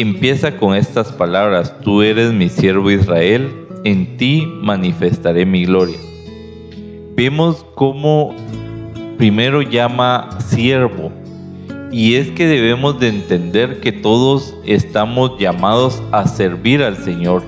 empieza 0.00 0.57
con 0.57 0.75
estas 0.75 1.12
palabras, 1.12 1.81
tú 1.81 2.02
eres 2.02 2.33
mi 2.33 2.49
siervo 2.49 2.90
Israel, 2.90 3.67
en 3.85 4.17
ti 4.17 4.47
manifestaré 4.62 5.47
mi 5.47 5.64
gloria 5.64 5.99
vemos 7.19 7.67
cómo 7.75 8.33
primero 9.17 9.61
llama 9.61 10.28
siervo. 10.38 11.11
Y 11.90 12.14
es 12.14 12.31
que 12.31 12.47
debemos 12.47 13.00
de 13.00 13.09
entender 13.09 13.81
que 13.81 13.90
todos 13.90 14.55
estamos 14.64 15.33
llamados 15.37 16.00
a 16.12 16.28
servir 16.28 16.81
al 16.81 16.97
Señor, 16.97 17.43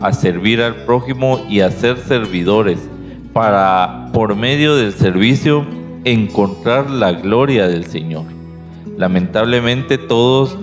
a 0.00 0.14
servir 0.14 0.62
al 0.62 0.74
prójimo 0.86 1.38
y 1.50 1.60
a 1.60 1.70
ser 1.70 1.98
servidores, 1.98 2.78
para 3.34 4.08
por 4.14 4.36
medio 4.36 4.74
del 4.74 4.94
servicio 4.94 5.66
encontrar 6.04 6.88
la 6.88 7.12
gloria 7.12 7.68
del 7.68 7.84
Señor. 7.84 8.24
Lamentablemente 8.96 9.98
todos 9.98 10.56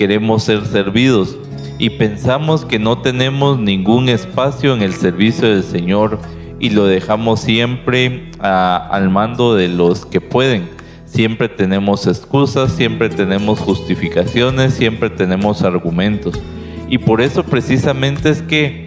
queremos 0.00 0.44
ser 0.44 0.64
servidos 0.64 1.36
y 1.78 1.90
pensamos 1.90 2.64
que 2.64 2.78
no 2.78 3.02
tenemos 3.02 3.58
ningún 3.58 4.08
espacio 4.08 4.72
en 4.72 4.80
el 4.80 4.94
servicio 4.94 5.46
del 5.46 5.62
Señor 5.62 6.18
y 6.58 6.70
lo 6.70 6.86
dejamos 6.86 7.40
siempre 7.40 8.30
al 8.38 9.10
mando 9.10 9.54
de 9.54 9.68
los 9.68 10.06
que 10.06 10.22
pueden. 10.22 10.70
Siempre 11.04 11.50
tenemos 11.50 12.06
excusas, 12.06 12.72
siempre 12.72 13.10
tenemos 13.10 13.58
justificaciones, 13.58 14.72
siempre 14.72 15.10
tenemos 15.10 15.62
argumentos. 15.64 16.40
Y 16.88 16.96
por 16.96 17.20
eso 17.20 17.44
precisamente 17.44 18.30
es 18.30 18.40
que 18.40 18.86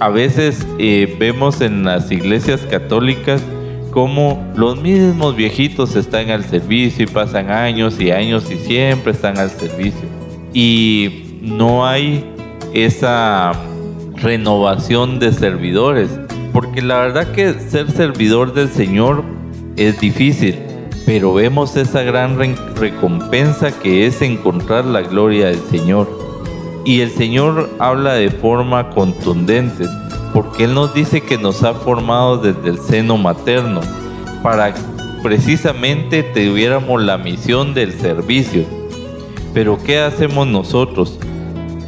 a 0.00 0.08
veces 0.08 0.66
eh, 0.80 1.16
vemos 1.20 1.60
en 1.60 1.84
las 1.84 2.10
iglesias 2.10 2.62
católicas 2.68 3.40
como 3.92 4.44
los 4.56 4.82
mismos 4.82 5.36
viejitos 5.36 5.94
están 5.94 6.30
al 6.30 6.44
servicio 6.44 7.04
y 7.04 7.06
pasan 7.06 7.48
años 7.48 8.00
y 8.00 8.10
años 8.10 8.50
y 8.50 8.56
siempre 8.56 9.12
están 9.12 9.38
al 9.38 9.50
servicio. 9.50 10.27
Y 10.52 11.40
no 11.42 11.86
hay 11.86 12.24
esa 12.72 13.52
renovación 14.16 15.18
de 15.18 15.32
servidores 15.32 16.10
porque 16.52 16.82
la 16.82 16.98
verdad 16.98 17.32
que 17.32 17.52
ser 17.54 17.90
servidor 17.90 18.52
del 18.54 18.68
Señor 18.68 19.22
es 19.76 20.00
difícil, 20.00 20.56
pero 21.06 21.34
vemos 21.34 21.76
esa 21.76 22.02
gran 22.02 22.36
recompensa 22.76 23.70
que 23.70 24.06
es 24.06 24.22
encontrar 24.22 24.84
la 24.84 25.02
gloria 25.02 25.46
del 25.46 25.60
Señor. 25.70 26.08
Y 26.84 27.00
el 27.00 27.10
Señor 27.10 27.70
habla 27.78 28.14
de 28.14 28.30
forma 28.30 28.90
contundente, 28.90 29.84
porque 30.32 30.64
Él 30.64 30.74
nos 30.74 30.94
dice 30.94 31.20
que 31.20 31.38
nos 31.38 31.62
ha 31.62 31.74
formado 31.74 32.38
desde 32.38 32.70
el 32.70 32.78
seno 32.78 33.16
materno, 33.16 33.80
para 34.42 34.74
precisamente 35.22 36.22
tuviéramos 36.22 37.02
la 37.02 37.18
misión 37.18 37.74
del 37.74 37.92
servicio. 37.92 38.77
Pero 39.52 39.78
¿qué 39.84 39.98
hacemos 39.98 40.46
nosotros? 40.46 41.18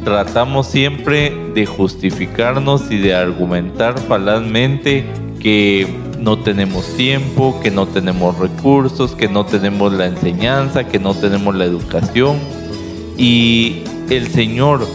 tratamos 0.03 0.67
siempre 0.67 1.31
de 1.53 1.65
justificarnos 1.65 2.89
y 2.91 2.97
de 2.97 3.13
argumentar 3.13 3.99
falazmente 3.99 5.05
que 5.39 5.87
no 6.19 6.39
tenemos 6.39 6.85
tiempo, 6.95 7.59
que 7.61 7.71
no 7.71 7.87
tenemos 7.87 8.37
recursos, 8.37 9.15
que 9.15 9.27
no 9.27 9.45
tenemos 9.45 9.93
la 9.93 10.07
enseñanza, 10.07 10.87
que 10.87 10.99
no 10.99 11.13
tenemos 11.13 11.55
la 11.55 11.65
educación. 11.65 12.37
Y 13.17 13.83
el 14.09 14.27
Señor, 14.27 14.87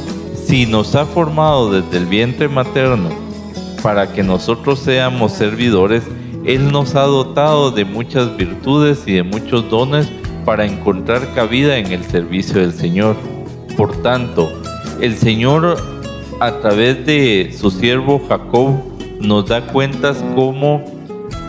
si 0.44 0.66
nos 0.66 0.94
ha 0.94 1.04
formado 1.04 1.72
desde 1.72 1.98
el 1.98 2.06
vientre 2.06 2.48
materno 2.48 3.10
para 3.82 4.12
que 4.12 4.22
nosotros 4.22 4.80
seamos 4.80 5.32
servidores, 5.32 6.04
Él 6.44 6.70
nos 6.70 6.94
ha 6.94 7.02
dotado 7.02 7.70
de 7.70 7.84
muchas 7.84 8.36
virtudes 8.36 9.02
y 9.06 9.14
de 9.14 9.22
muchos 9.22 9.68
dones 9.68 10.08
para 10.46 10.64
encontrar 10.64 11.34
cabida 11.34 11.76
en 11.76 11.92
el 11.92 12.04
servicio 12.04 12.60
del 12.60 12.72
Señor. 12.72 13.16
Por 13.76 14.00
tanto, 14.00 14.50
el 15.02 15.16
Señor 15.16 15.76
a 16.40 16.60
través 16.60 17.04
de 17.04 17.54
su 17.58 17.70
siervo 17.70 18.22
Jacob 18.28 18.76
nos 19.20 19.48
da 19.48 19.66
cuentas 19.66 20.24
cómo, 20.34 20.84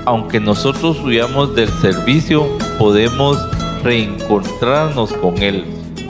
aunque 0.06 0.40
nosotros 0.40 1.00
huyamos 1.02 1.56
del 1.56 1.70
servicio, 1.70 2.48
podemos 2.80 3.38
reencontrarnos 3.84 5.14
con 5.14 5.38
Él. 5.44 5.64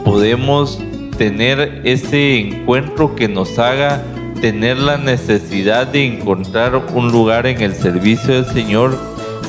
Podemos 0.04 0.80
tener 1.18 1.82
ese 1.84 2.38
encuentro 2.38 3.14
que 3.14 3.28
nos 3.28 3.58
haga 3.58 4.02
tener 4.40 4.78
la 4.78 4.96
necesidad 4.96 5.88
de 5.88 6.06
encontrar 6.06 6.76
un 6.94 7.10
lugar 7.10 7.46
en 7.46 7.60
el 7.60 7.74
servicio 7.74 8.34
del 8.34 8.46
Señor 8.46 8.96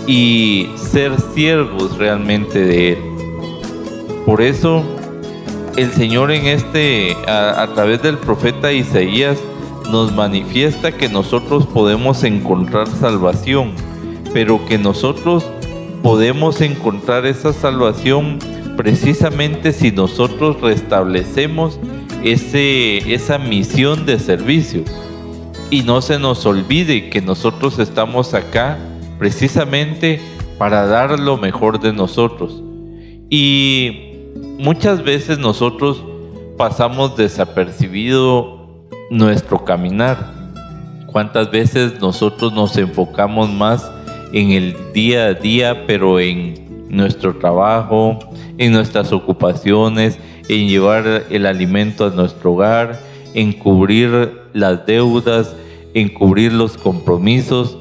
y 0.08 0.68
ser 0.76 1.14
siervos 1.34 1.98
realmente 1.98 2.60
de 2.60 2.94
Él. 2.94 3.09
Por 4.30 4.44
eso 4.44 4.84
el 5.76 5.92
Señor 5.92 6.30
en 6.30 6.46
este, 6.46 7.18
a, 7.28 7.68
través 7.74 8.04
del 8.04 8.20
profeta 8.20 8.72
Isaías, 8.72 9.40
nos 9.92 10.14
manifiesta 10.14 10.92
que 10.92 11.10
nosotros 11.10 11.66
podemos 11.66 12.24
encontrar 12.24 12.88
salvación, 12.88 13.72
pero 14.32 14.64
que 14.68 14.78
nosotros 14.78 15.50
podemos 16.04 16.62
encontrar 16.62 17.26
esa 17.26 17.54
salvación 17.54 18.38
precisamente 18.78 19.74
si 19.74 19.92
nosotros 19.92 20.62
restablecemos 20.62 21.80
ese, 22.24 23.12
esa 23.12 23.40
misión 23.40 24.06
de 24.06 24.20
servicio. 24.20 24.84
Y 25.72 25.82
no 25.82 26.04
se 26.04 26.20
nos 26.20 26.46
olvide 26.46 27.10
que 27.10 27.22
nosotros 27.22 27.80
estamos 27.80 28.36
acá 28.36 28.78
precisamente 29.18 30.22
para 30.60 30.86
dar 30.86 31.20
lo 31.20 31.36
mejor 31.38 31.80
de 31.80 31.94
nosotros. 31.94 32.62
Y 33.32 34.09
muchas 34.36 35.04
veces 35.04 35.40
nosotros 35.40 36.04
pasamos 36.58 37.16
desapercibido 37.16 38.68
nuestro 39.10 39.64
caminar. 39.64 40.34
¿Cuántas 41.08 41.50
veces 41.50 42.00
nosotros 42.00 42.54
nos 42.54 42.78
enfocamos 42.78 43.50
más 43.50 43.90
en 44.32 44.52
el 44.52 44.76
día 44.94 45.26
a 45.26 45.34
día, 45.34 45.86
pero 45.88 46.20
en 46.20 46.88
nuestro 46.90 47.38
trabajo, 47.38 48.20
en 48.58 48.72
nuestras 48.72 49.12
ocupaciones, 49.12 50.20
en 50.50 50.68
llevar 50.68 51.26
el 51.30 51.46
alimento 51.46 52.06
a 52.06 52.10
nuestro 52.10 52.54
hogar, 52.54 53.00
en 53.34 53.54
cubrir 53.54 54.42
las 54.54 54.86
deudas, 54.86 55.56
en 55.94 56.10
cubrir 56.10 56.54
los 56.54 56.78
compromisos 56.78 57.78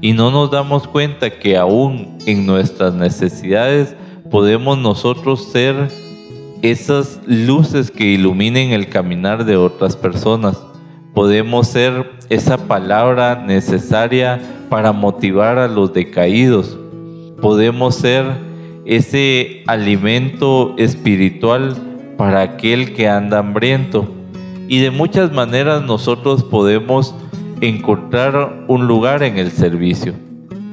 y 0.00 0.12
no 0.12 0.30
nos 0.30 0.50
damos 0.50 0.86
cuenta 0.86 1.30
que 1.30 1.56
aún 1.56 2.18
en 2.26 2.46
nuestras 2.46 2.94
necesidades 2.94 3.94
podemos 4.30 4.78
nosotros 4.78 5.44
ser 5.50 5.88
esas 6.62 7.20
luces 7.26 7.90
que 7.90 8.04
iluminen 8.04 8.70
el 8.70 8.88
caminar 8.88 9.44
de 9.44 9.56
otras 9.56 9.96
personas. 9.96 10.62
Podemos 11.14 11.66
ser 11.68 12.12
esa 12.28 12.56
palabra 12.68 13.42
necesaria 13.44 14.40
para 14.68 14.92
motivar 14.92 15.58
a 15.58 15.66
los 15.66 15.92
decaídos. 15.92 16.78
Podemos 17.40 17.96
ser 17.96 18.24
ese 18.84 19.64
alimento 19.66 20.74
espiritual 20.78 21.76
para 22.16 22.42
aquel 22.42 22.92
que 22.94 23.08
anda 23.08 23.38
hambriento. 23.38 24.08
Y 24.68 24.78
de 24.78 24.92
muchas 24.92 25.32
maneras 25.32 25.82
nosotros 25.82 26.44
podemos 26.44 27.14
encontrar 27.60 28.64
un 28.68 28.86
lugar 28.86 29.22
en 29.24 29.38
el 29.38 29.50
servicio. 29.50 30.14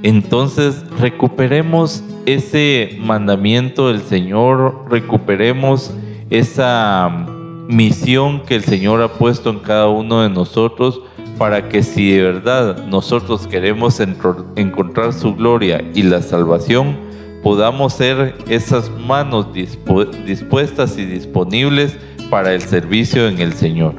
Entonces 0.03 0.83
recuperemos 0.99 2.03
ese 2.25 2.97
mandamiento 2.99 3.87
del 3.87 4.01
Señor, 4.01 4.85
recuperemos 4.89 5.91
esa 6.29 7.25
misión 7.67 8.41
que 8.43 8.55
el 8.55 8.63
Señor 8.63 9.01
ha 9.01 9.13
puesto 9.13 9.49
en 9.49 9.59
cada 9.59 9.87
uno 9.87 10.21
de 10.21 10.29
nosotros 10.29 11.01
para 11.37 11.69
que 11.69 11.83
si 11.83 12.11
de 12.11 12.23
verdad 12.23 12.85
nosotros 12.87 13.47
queremos 13.47 13.99
encontrar 13.99 15.13
su 15.13 15.35
gloria 15.35 15.83
y 15.93 16.03
la 16.03 16.21
salvación, 16.21 16.97
podamos 17.43 17.93
ser 17.93 18.35
esas 18.49 18.89
manos 18.91 19.47
dispuestas 19.53 20.97
y 20.97 21.05
disponibles 21.05 21.95
para 22.29 22.53
el 22.53 22.61
servicio 22.61 23.27
en 23.27 23.39
el 23.39 23.53
Señor. 23.53 23.95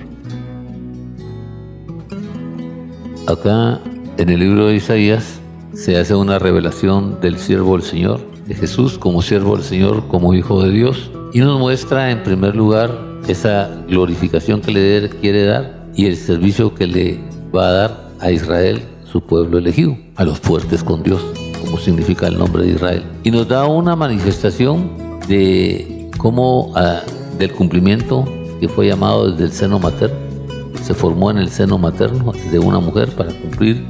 Acá 3.27 3.81
en 4.17 4.31
el 4.31 4.41
libro 4.41 4.67
de 4.67 4.77
Isaías 4.77 5.38
se 5.79 5.97
hace 5.97 6.13
una 6.17 6.41
revelación 6.41 7.21
del 7.21 7.39
siervo 7.39 7.77
del 7.77 7.87
Señor, 7.87 8.21
de 8.49 8.55
Jesús 8.57 8.99
como 8.99 9.23
siervo 9.23 9.55
del 9.55 9.65
Señor, 9.65 10.09
como 10.09 10.35
hijo 10.35 10.61
de 10.65 10.71
Dios, 10.71 11.09
y 11.33 11.39
nos 11.39 11.61
muestra 11.61 12.11
en 12.11 12.25
primer 12.25 12.57
lugar 12.57 12.91
esa 13.29 13.71
glorificación 13.87 14.61
que 14.61 14.73
le 14.73 15.09
quiere 15.09 15.45
dar 15.45 15.87
y 15.95 16.07
el 16.07 16.17
servicio 16.17 16.75
que 16.75 16.89
le 16.89 17.21
va 17.55 17.69
a 17.69 17.73
dar 17.73 18.09
a 18.19 18.33
Israel, 18.33 18.83
su 19.05 19.21
pueblo 19.21 19.59
elegido, 19.59 19.97
a 20.17 20.25
los 20.25 20.41
fuertes 20.41 20.83
con 20.83 21.05
Dios, 21.05 21.25
como 21.65 21.79
significa 21.79 22.27
el 22.27 22.37
nombre 22.37 22.65
de 22.65 22.73
Israel. 22.73 23.05
Y 23.23 23.31
nos 23.31 23.47
da 23.47 23.65
una 23.67 23.95
manifestación 23.95 24.91
de 25.29 26.11
cómo 26.19 26.73
ah, 26.75 27.03
del 27.39 27.53
cumplimiento 27.53 28.25
que 28.59 28.69
fue 28.69 28.89
llamado 28.89 29.31
desde 29.31 29.45
el 29.45 29.53
seno 29.53 29.79
materno, 29.79 30.17
se 30.83 30.93
formó 30.93 31.31
en 31.31 31.39
el 31.39 31.51
seno 31.51 31.79
materno 31.79 32.33
de 32.51 32.59
una 32.59 32.81
mujer 32.81 33.11
para 33.11 33.33
cumplir 33.33 33.85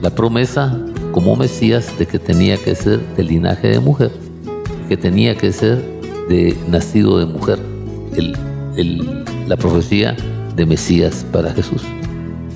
la 0.00 0.08
promesa 0.10 0.78
como 1.16 1.34
Mesías 1.34 1.98
de 1.98 2.04
que 2.04 2.18
tenía 2.18 2.58
que 2.58 2.74
ser 2.74 3.00
de 3.16 3.24
linaje 3.24 3.68
de 3.68 3.80
mujer, 3.80 4.10
que 4.86 4.98
tenía 4.98 5.34
que 5.34 5.50
ser 5.50 5.82
de 6.28 6.54
nacido 6.68 7.16
de 7.16 7.24
mujer, 7.24 7.58
la 9.48 9.56
profecía 9.56 10.14
de 10.54 10.66
Mesías 10.66 11.24
para 11.32 11.54
Jesús. 11.54 11.80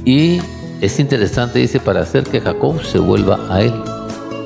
Y 0.04 0.40
es 0.82 1.00
interesante, 1.00 1.58
dice, 1.58 1.80
para 1.80 2.02
hacer 2.02 2.24
que 2.24 2.38
Jacob 2.38 2.82
se 2.82 2.98
vuelva 2.98 3.40
a 3.48 3.62
él. 3.62 3.72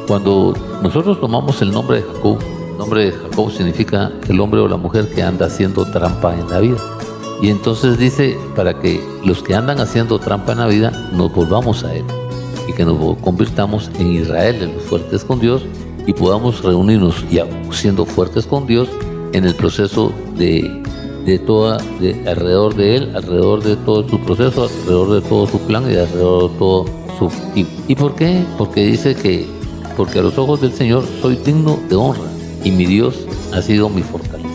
Cuando 0.07 0.55
nosotros 0.81 1.20
tomamos 1.20 1.61
el 1.61 1.72
nombre 1.72 1.96
de 1.96 2.03
Jacob, 2.05 2.38
el 2.70 2.79
nombre 2.79 3.07
de 3.07 3.11
Jacob 3.11 3.50
significa 3.50 4.12
el 4.29 4.38
hombre 4.38 4.61
o 4.61 4.68
la 4.68 4.77
mujer 4.77 5.09
que 5.09 5.24
anda 5.24 5.46
haciendo 5.46 5.87
trampa 5.87 6.38
en 6.38 6.48
la 6.48 6.61
vida. 6.61 6.79
Y 7.42 7.50
entonces 7.50 7.98
dice, 7.98 8.38
para 8.55 8.79
que 8.79 9.05
los 9.24 9.42
que 9.42 9.57
andan 9.57 9.81
haciendo 9.81 10.20
trampa 10.20 10.53
en 10.53 10.59
la 10.59 10.68
vida 10.68 11.11
nos 11.12 11.35
volvamos 11.35 11.83
a 11.83 11.92
Él 11.92 12.05
y 12.68 12.72
que 12.72 12.85
nos 12.85 13.16
convirtamos 13.18 13.90
en 13.98 14.12
Israel, 14.12 14.62
en 14.62 14.74
los 14.74 14.83
fuertes 14.85 15.24
con 15.24 15.40
Dios, 15.40 15.62
y 16.07 16.12
podamos 16.12 16.62
reunirnos 16.62 17.29
ya 17.31 17.46
siendo 17.70 18.05
fuertes 18.05 18.46
con 18.46 18.66
Dios 18.66 18.88
en 19.33 19.44
el 19.44 19.55
proceso 19.55 20.12
de, 20.37 20.83
de 21.24 21.38
toda, 21.38 21.79
de, 22.00 22.29
alrededor 22.29 22.74
de 22.74 22.96
Él, 22.96 23.12
alrededor 23.16 23.62
de 23.62 23.77
todo 23.77 24.09
su 24.09 24.18
proceso, 24.20 24.64
alrededor 24.64 25.22
de 25.22 25.29
todo 25.29 25.46
su 25.46 25.59
plan 25.61 25.85
y 25.85 25.96
alrededor 25.96 26.50
de 26.53 26.59
todo 26.59 26.85
su 27.18 27.31
equipo. 27.50 27.70
¿Y 27.88 27.94
por 27.94 28.14
qué? 28.14 28.44
Porque 28.59 28.85
dice 28.85 29.14
que, 29.14 29.46
porque 29.96 30.18
a 30.18 30.22
los 30.22 30.37
ojos 30.38 30.61
del 30.61 30.72
Señor 30.72 31.05
soy 31.20 31.37
digno 31.37 31.79
de 31.88 31.96
honra 31.96 32.31
y 32.62 32.70
mi 32.70 32.87
Dios 32.87 33.16
ha 33.53 33.62
sido 33.62 33.88
mi 33.88 34.03
fortaleza. 34.03 34.48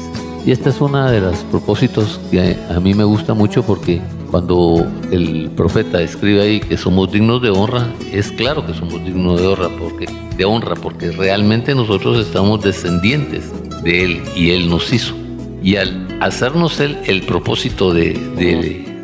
Y 0.45 0.51
este 0.51 0.69
es 0.69 0.79
uno 0.79 1.09
de 1.09 1.19
los 1.19 1.37
propósitos 1.51 2.19
que 2.31 2.57
a 2.69 2.79
mí 2.79 2.93
me 2.93 3.03
gusta 3.03 3.33
mucho 3.33 3.63
porque 3.63 4.01
cuando 4.29 4.87
el 5.11 5.49
profeta 5.55 6.01
escribe 6.01 6.41
ahí 6.41 6.59
que 6.59 6.77
somos 6.77 7.11
dignos 7.11 7.41
de 7.41 7.49
honra, 7.49 7.87
es 8.11 8.31
claro 8.31 8.65
que 8.65 8.73
somos 8.73 9.03
dignos 9.03 9.41
de 9.41 9.47
honra 9.47 9.69
porque, 9.69 10.07
de 10.37 10.45
honra 10.45 10.75
porque 10.75 11.11
realmente 11.11 11.73
nosotros 11.73 12.25
estamos 12.25 12.63
descendientes 12.63 13.51
de 13.83 14.03
Él 14.03 14.21
y 14.35 14.51
Él 14.51 14.69
nos 14.69 14.93
hizo. 14.93 15.15
Y 15.63 15.75
al 15.75 16.07
hacernos 16.21 16.79
Él 16.79 16.97
el 17.05 17.23
propósito 17.23 17.93
de, 17.93 18.13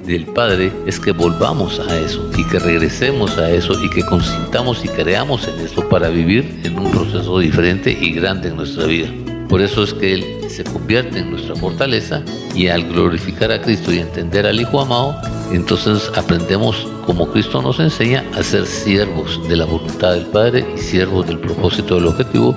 del 0.05 0.25
Padre 0.27 0.71
es 0.85 0.99
que 0.99 1.11
volvamos 1.11 1.79
a 1.79 1.99
eso 1.99 2.29
y 2.37 2.43
que 2.45 2.59
regresemos 2.59 3.37
a 3.37 3.49
eso 3.51 3.73
y 3.83 3.89
que 3.89 4.03
consintamos 4.03 4.85
y 4.85 4.89
creamos 4.89 5.47
en 5.47 5.59
eso 5.59 5.87
para 5.89 6.09
vivir 6.09 6.61
en 6.63 6.77
un 6.77 6.91
proceso 6.91 7.39
diferente 7.39 7.91
y 7.91 8.11
grande 8.11 8.49
en 8.49 8.57
nuestra 8.57 8.85
vida. 8.85 9.09
Por 9.49 9.61
eso 9.61 9.83
es 9.83 9.93
que 9.93 10.13
Él 10.13 10.49
se 10.49 10.63
convierte 10.63 11.19
en 11.19 11.29
nuestra 11.31 11.55
fortaleza 11.55 12.23
y 12.55 12.67
al 12.67 12.87
glorificar 12.87 13.51
a 13.51 13.61
Cristo 13.61 13.93
y 13.93 13.99
entender 13.99 14.47
al 14.47 14.59
Hijo 14.59 14.81
amado, 14.81 15.15
entonces 15.51 16.11
aprendemos, 16.15 16.87
como 17.05 17.27
Cristo 17.27 17.61
nos 17.61 17.79
enseña, 17.79 18.23
a 18.33 18.41
ser 18.41 18.65
siervos 18.65 19.47
de 19.47 19.55
la 19.55 19.65
voluntad 19.65 20.13
del 20.13 20.25
Padre 20.25 20.65
y 20.75 20.79
siervos 20.79 21.27
del 21.27 21.39
propósito 21.39 21.95
del 21.95 22.07
objetivo 22.07 22.55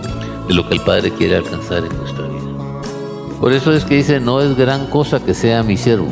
de 0.48 0.54
lo 0.54 0.66
que 0.66 0.74
el 0.74 0.80
Padre 0.80 1.12
quiere 1.12 1.36
alcanzar 1.36 1.84
en 1.84 1.96
nuestra 1.96 2.26
vida. 2.26 2.38
Por 3.38 3.52
eso 3.52 3.72
es 3.72 3.84
que 3.84 3.96
dice, 3.96 4.18
no 4.18 4.40
es 4.40 4.56
gran 4.56 4.86
cosa 4.86 5.20
que 5.22 5.34
sea 5.34 5.62
mi 5.62 5.76
siervo, 5.76 6.08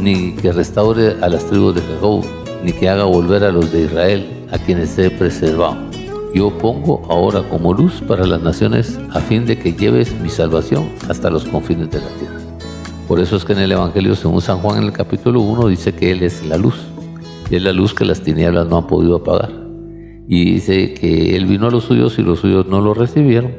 ni 0.00 0.32
que 0.34 0.52
restaure 0.52 1.16
a 1.22 1.28
las 1.28 1.46
tribus 1.46 1.76
de 1.76 1.82
Jacob, 1.82 2.24
ni 2.64 2.72
que 2.72 2.88
haga 2.88 3.04
volver 3.04 3.44
a 3.44 3.52
los 3.52 3.70
de 3.72 3.82
Israel, 3.82 4.26
a 4.50 4.58
quienes 4.58 4.98
he 4.98 5.10
preservado 5.10 5.95
yo 6.36 6.50
pongo 6.50 7.02
ahora 7.08 7.42
como 7.48 7.72
luz 7.72 8.02
para 8.06 8.26
las 8.26 8.42
naciones 8.42 9.00
a 9.14 9.20
fin 9.20 9.46
de 9.46 9.58
que 9.58 9.72
lleves 9.72 10.14
mi 10.20 10.28
salvación 10.28 10.90
hasta 11.08 11.30
los 11.30 11.46
confines 11.46 11.90
de 11.90 11.98
la 11.98 12.08
tierra. 12.18 12.38
Por 13.08 13.20
eso 13.20 13.36
es 13.36 13.46
que 13.46 13.54
en 13.54 13.60
el 13.60 13.72
Evangelio 13.72 14.14
según 14.14 14.42
San 14.42 14.58
Juan 14.58 14.78
en 14.78 14.84
el 14.84 14.92
capítulo 14.92 15.40
1 15.40 15.68
dice 15.68 15.94
que 15.94 16.10
Él 16.10 16.22
es 16.22 16.44
la 16.44 16.58
luz. 16.58 16.74
Es 17.50 17.62
la 17.62 17.72
luz 17.72 17.94
que 17.94 18.04
las 18.04 18.20
tinieblas 18.20 18.68
no 18.68 18.76
han 18.76 18.86
podido 18.86 19.16
apagar. 19.16 19.50
Y 20.28 20.44
dice 20.44 20.92
que 20.92 21.36
él 21.36 21.46
vino 21.46 21.68
a 21.68 21.70
los 21.70 21.84
suyos 21.84 22.18
y 22.18 22.22
los 22.22 22.40
suyos 22.40 22.66
no 22.66 22.82
lo 22.82 22.92
recibieron, 22.92 23.52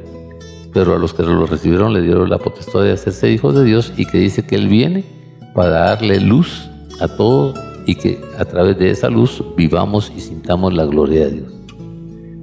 pero 0.72 0.94
a 0.94 0.98
los 0.98 1.14
que 1.14 1.24
lo 1.24 1.46
recibieron 1.46 1.94
le 1.94 2.02
dieron 2.02 2.30
la 2.30 2.38
potestad 2.38 2.82
de 2.82 2.92
hacerse 2.92 3.32
hijos 3.32 3.56
de 3.56 3.64
Dios 3.64 3.92
y 3.96 4.04
que 4.04 4.18
dice 4.18 4.46
que 4.46 4.54
él 4.54 4.68
viene 4.68 5.04
para 5.54 5.70
darle 5.70 6.20
luz 6.20 6.68
a 7.00 7.08
todos 7.08 7.58
y 7.86 7.96
que 7.96 8.20
a 8.38 8.44
través 8.44 8.78
de 8.78 8.90
esa 8.90 9.08
luz 9.08 9.42
vivamos 9.56 10.12
y 10.14 10.20
sintamos 10.20 10.74
la 10.74 10.84
gloria 10.84 11.24
de 11.24 11.30
Dios. 11.30 11.57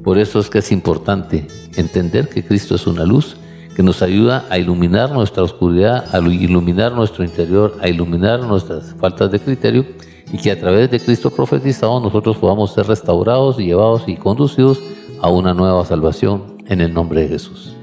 Por 0.06 0.20
eso 0.20 0.40
es 0.40 0.52
que 0.52 0.60
es 0.60 0.72
importante 0.72 1.48
entender 1.76 2.30
que 2.30 2.46
Cristo 2.46 2.76
es 2.76 2.86
una 2.86 3.06
luz 3.06 3.38
que 3.76 3.82
nos 3.82 4.04
ayuda 4.04 4.46
a 4.52 4.60
iluminar 4.60 5.12
nuestra 5.12 5.42
oscuridad, 5.42 6.06
a 6.16 6.20
iluminar 6.20 6.94
nuestro 6.94 7.24
interior, 7.24 7.76
a 7.82 7.90
iluminar 7.90 8.42
nuestras 8.42 8.94
faltas 9.00 9.32
de 9.32 9.40
criterio 9.40 9.84
y 10.32 10.38
que 10.38 10.52
a 10.52 10.60
través 10.60 10.92
de 10.92 11.00
Cristo 11.00 11.32
profetizado 11.32 12.00
nosotros 12.00 12.38
podamos 12.38 12.72
ser 12.72 12.86
restaurados 12.86 13.58
llevados 13.58 14.04
y 14.06 14.16
conducidos 14.16 14.80
a 15.22 15.30
una 15.30 15.56
nueva 15.56 15.84
salvación 15.86 16.58
en 16.68 16.82
el 16.82 16.94
nombre 16.94 17.22
de 17.22 17.30
Jesús. 17.30 17.76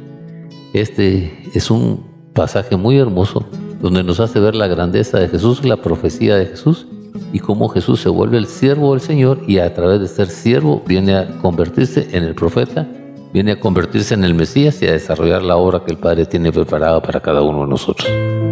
Este 0.72 1.50
es 1.54 1.72
un 1.72 2.06
pasaje 2.34 2.76
muy 2.76 2.98
hermoso 2.98 3.44
donde 3.80 4.04
nos 4.04 4.20
hace 4.20 4.38
ver 4.38 4.54
la 4.54 4.68
grandeza 4.68 5.18
de 5.18 5.28
Jesús, 5.28 5.64
la 5.64 5.78
profecía 5.78 6.36
de 6.36 6.46
Jesús 6.46 6.86
y 7.32 7.40
cómo 7.40 7.68
Jesús 7.68 8.00
se 8.00 8.08
vuelve 8.08 8.38
el 8.38 8.46
siervo 8.46 8.92
del 8.92 9.00
Señor 9.00 9.40
y 9.46 9.58
a 9.58 9.74
través 9.74 10.00
de 10.00 10.08
ser 10.08 10.28
siervo 10.28 10.82
viene 10.86 11.16
a 11.16 11.38
convertirse 11.38 12.08
en 12.12 12.24
el 12.24 12.34
profeta, 12.34 12.86
viene 13.32 13.52
a 13.52 13.60
convertirse 13.60 14.14
en 14.14 14.24
el 14.24 14.34
Mesías 14.34 14.80
y 14.82 14.86
a 14.86 14.92
desarrollar 14.92 15.42
la 15.42 15.56
obra 15.56 15.82
que 15.84 15.92
el 15.92 15.98
Padre 15.98 16.26
tiene 16.26 16.52
preparada 16.52 17.00
para 17.02 17.20
cada 17.20 17.42
uno 17.42 17.62
de 17.62 17.68
nosotros. 17.68 18.51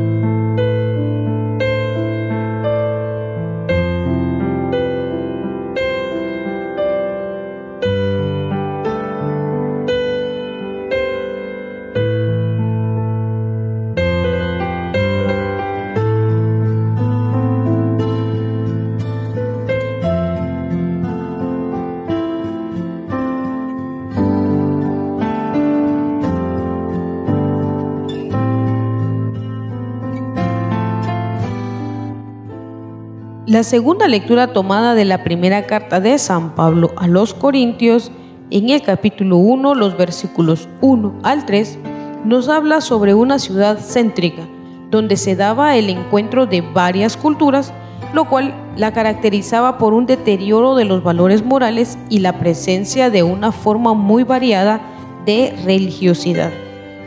La 33.60 33.64
segunda 33.64 34.08
lectura 34.08 34.54
tomada 34.54 34.94
de 34.94 35.04
la 35.04 35.22
primera 35.22 35.66
carta 35.66 36.00
de 36.00 36.16
San 36.16 36.54
Pablo 36.54 36.92
a 36.96 37.06
los 37.06 37.34
Corintios, 37.34 38.10
en 38.50 38.70
el 38.70 38.80
capítulo 38.80 39.36
1, 39.36 39.74
los 39.74 39.98
versículos 39.98 40.66
1 40.80 41.18
al 41.22 41.44
3, 41.44 41.78
nos 42.24 42.48
habla 42.48 42.80
sobre 42.80 43.12
una 43.12 43.38
ciudad 43.38 43.78
céntrica, 43.78 44.48
donde 44.90 45.18
se 45.18 45.36
daba 45.36 45.76
el 45.76 45.90
encuentro 45.90 46.46
de 46.46 46.62
varias 46.62 47.18
culturas, 47.18 47.74
lo 48.14 48.30
cual 48.30 48.54
la 48.78 48.94
caracterizaba 48.94 49.76
por 49.76 49.92
un 49.92 50.06
deterioro 50.06 50.74
de 50.74 50.86
los 50.86 51.02
valores 51.02 51.44
morales 51.44 51.98
y 52.08 52.20
la 52.20 52.38
presencia 52.38 53.10
de 53.10 53.24
una 53.24 53.52
forma 53.52 53.92
muy 53.92 54.22
variada 54.22 54.80
de 55.26 55.54
religiosidad. 55.66 56.50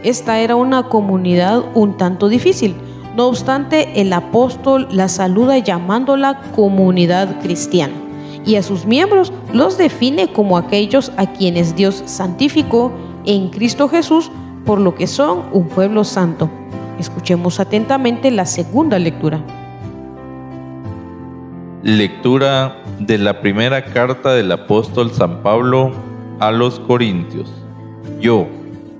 Esta 0.04 0.38
era 0.38 0.56
una 0.56 0.84
comunidad 0.84 1.64
un 1.74 1.98
tanto 1.98 2.30
difícil, 2.30 2.76
no 3.16 3.28
obstante, 3.28 4.02
el 4.02 4.12
apóstol 4.14 4.88
la 4.92 5.08
saluda 5.08 5.58
llamándola 5.60 6.42
comunidad 6.56 7.42
cristiana 7.42 7.94
y 8.46 8.56
a 8.56 8.64
sus 8.64 8.86
miembros 8.86 9.32
los 9.54 9.78
define 9.78 10.32
como 10.32 10.58
aquellos 10.58 11.12
a 11.18 11.28
quienes 11.28 11.76
Dios 11.76 12.04
santificó 12.06 12.92
en 13.26 13.50
Cristo 13.50 13.88
Jesús, 13.88 14.32
por 14.66 14.80
lo 14.80 14.96
que 14.96 15.08
son 15.08 15.44
un 15.52 15.68
pueblo 15.68 16.04
santo. 16.04 16.50
Escuchemos 17.00 17.60
atentamente 17.60 18.32
la 18.32 18.46
segunda 18.46 19.00
lectura. 19.00 19.42
Lectura 21.84 22.78
de 23.00 23.18
la 23.18 23.42
primera 23.42 23.84
carta 23.86 24.34
del 24.34 24.52
apóstol 24.52 25.12
San 25.12 25.42
Pablo 25.42 25.92
a 26.40 26.52
los 26.52 26.80
Corintios. 26.80 27.50
Yo, 28.20 28.48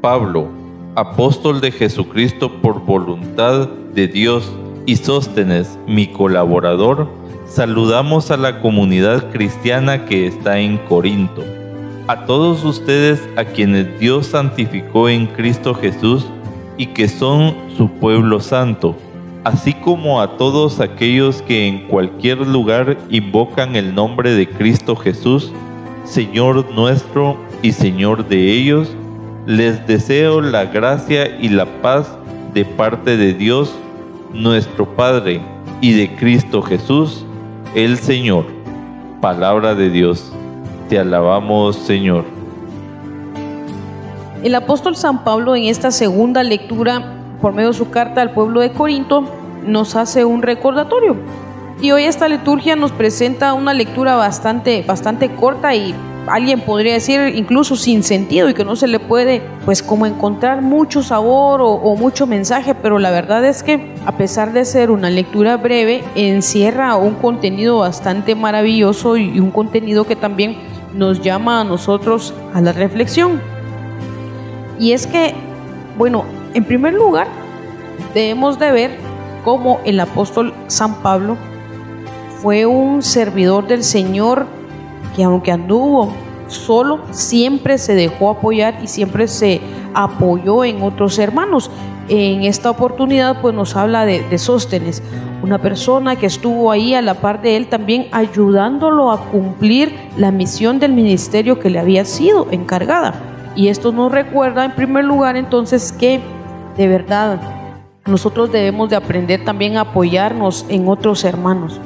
Pablo, 0.02 0.63
apóstol 0.96 1.60
de 1.60 1.72
Jesucristo 1.72 2.52
por 2.62 2.82
voluntad 2.86 3.68
de 3.68 4.08
Dios 4.08 4.52
y 4.86 4.98
Sóstenes, 4.98 5.80
mi 5.88 6.08
colaborador, 6.08 7.08
saludamos 7.48 8.30
a 8.30 8.38
la 8.38 8.62
comunidad 8.62 9.32
cristiana 9.32 10.06
que 10.06 10.28
está 10.28 10.60
en 10.60 10.78
Corinto. 10.78 11.44
A 12.08 12.26
todos 12.26 12.64
ustedes 12.64 13.22
a 13.38 13.46
quienes 13.46 14.00
Dios 14.00 14.28
santificó 14.28 15.10
en 15.10 15.26
Cristo 15.28 15.74
Jesús 15.74 16.28
y 16.78 16.88
que 16.88 17.08
son 17.08 17.56
su 17.76 17.90
pueblo 17.90 18.40
santo, 18.40 18.96
así 19.44 19.74
como 19.74 20.22
a 20.22 20.38
todos 20.38 20.80
aquellos 20.80 21.42
que 21.42 21.68
en 21.68 21.88
cualquier 21.88 22.46
lugar 22.46 22.98
invocan 23.10 23.76
el 23.76 23.96
nombre 23.96 24.34
de 24.34 24.48
Cristo 24.48 24.96
Jesús, 24.96 25.52
Señor 26.04 26.70
nuestro 26.72 27.38
y 27.64 27.72
Señor 27.72 28.28
de 28.28 28.52
ellos, 28.52 28.96
les 29.46 29.86
deseo 29.88 30.42
la 30.42 30.66
gracia 30.66 31.28
y 31.40 31.50
la 31.50 31.66
paz 31.82 32.08
de 32.54 32.64
parte 32.64 33.18
de 33.18 33.34
Dios 33.34 33.74
nuestro 34.32 34.86
Padre 34.96 35.42
y 35.82 35.94
de 35.94 36.16
Cristo 36.16 36.62
Jesús, 36.62 37.26
el 37.76 37.98
Señor. 37.98 38.46
Palabra 39.22 39.76
de 39.76 39.90
Dios. 39.90 40.32
Te 40.90 40.98
alabamos, 40.98 41.76
Señor. 41.76 42.26
El 44.44 44.56
apóstol 44.56 44.96
San 44.96 45.24
Pablo 45.24 45.56
en 45.56 45.66
esta 45.66 45.92
segunda 45.92 46.44
lectura, 46.44 47.14
por 47.42 47.54
medio 47.54 47.70
de 47.70 47.78
su 47.78 47.90
carta 47.90 48.22
al 48.22 48.32
pueblo 48.32 48.62
de 48.62 48.72
Corinto, 48.72 49.26
nos 49.66 49.96
hace 49.96 50.26
un 50.26 50.42
recordatorio. 50.42 51.16
Y 51.82 51.92
hoy 51.92 52.04
esta 52.04 52.28
liturgia 52.28 52.76
nos 52.76 52.92
presenta 52.92 53.54
una 53.54 53.74
lectura 53.74 54.16
bastante, 54.16 54.84
bastante 54.88 55.30
corta 55.36 55.76
y 55.76 55.94
alguien 56.28 56.62
podría 56.62 56.94
decir 56.94 57.34
incluso 57.36 57.76
sin 57.76 58.04
sentido 58.04 58.50
y 58.50 58.54
que 58.54 58.64
no 58.64 58.76
se 58.76 58.88
le 58.88 59.00
puede 59.00 59.42
pues 59.66 59.84
como 59.84 60.06
encontrar 60.06 60.62
mucho 60.62 61.04
sabor 61.04 61.62
o, 61.62 61.96
mucho 61.96 62.28
mensaje, 62.28 62.76
pero 62.76 63.00
la 63.00 63.12
verdad 63.12 63.44
es 63.46 63.64
que 63.64 63.94
a 64.06 64.14
pesar 64.14 64.54
de 64.54 64.66
ser 64.66 64.92
una 64.92 65.10
lectura 65.10 65.58
breve, 65.58 66.04
encierra 66.16 66.96
un 66.96 67.16
contenido 67.16 67.80
bastante 67.80 68.36
maravilloso 68.36 69.18
y 69.18 69.40
un 69.40 69.52
contenido 69.52 70.06
que 70.06 70.16
también 70.16 70.58
nos 70.94 71.22
llama 71.22 71.62
a 71.62 71.64
nosotros 71.64 72.34
a 72.54 72.62
la 72.62 72.72
reflexión. 72.72 73.42
Y 74.80 74.92
es 74.92 75.08
que, 75.08 75.34
bueno, 75.98 76.26
en 76.54 76.64
primer 76.64 76.94
lugar, 76.94 77.28
debemos 78.14 78.60
de 78.60 78.72
ver 78.72 78.92
cómo 79.44 79.80
el 79.86 80.00
apóstol 80.00 80.54
San 80.68 80.96
Pablo 80.96 81.38
fue 82.42 82.66
un 82.66 83.02
servidor 83.02 83.68
del 83.68 83.84
Señor 83.84 84.46
que 85.16 85.24
aunque 85.24 85.52
anduvo 85.52 86.12
solo, 86.48 87.00
siempre 87.12 87.78
se 87.78 87.96
dejó 87.96 88.30
apoyar 88.30 88.80
y 88.84 88.88
siempre 88.88 89.28
se 89.28 89.62
apoyó 89.94 90.64
en 90.64 90.82
otros 90.82 91.20
hermanos. 91.20 91.70
En 92.10 92.44
esta 92.44 92.70
oportunidad 92.70 93.42
pues 93.42 93.56
nos 93.56 93.76
habla 93.76 94.06
de, 94.06 94.38
Sóstenes, 94.38 95.02
una 95.42 95.60
persona 95.60 96.16
que 96.18 96.26
estuvo 96.26 96.72
ahí 96.72 96.94
a 96.94 97.02
la 97.02 97.16
par 97.16 97.42
de 97.42 97.56
él 97.56 97.68
también 97.68 98.08
ayudándolo 98.12 99.12
a 99.12 99.26
cumplir 99.26 99.96
la 100.18 100.32
misión 100.32 100.80
del 100.80 100.94
ministerio 100.94 101.60
que 101.60 101.70
le 101.70 101.80
había 101.80 102.06
sido 102.06 102.48
encargada. 102.52 103.14
Y 103.56 103.68
esto 103.68 103.92
nos 103.92 104.12
recuerda 104.12 104.66
en 104.66 104.72
primer 104.72 105.06
lugar 105.06 105.38
entonces 105.38 105.92
que 105.92 106.20
de 106.78 106.88
verdad 106.88 107.40
nosotros 108.06 108.52
debemos 108.52 108.90
de 108.90 108.98
aprender 108.98 109.46
también 109.46 109.78
a 109.78 109.82
apoyarnos 109.82 110.66
en 110.68 110.88
otros 110.90 111.24
hermanos. 111.24 111.80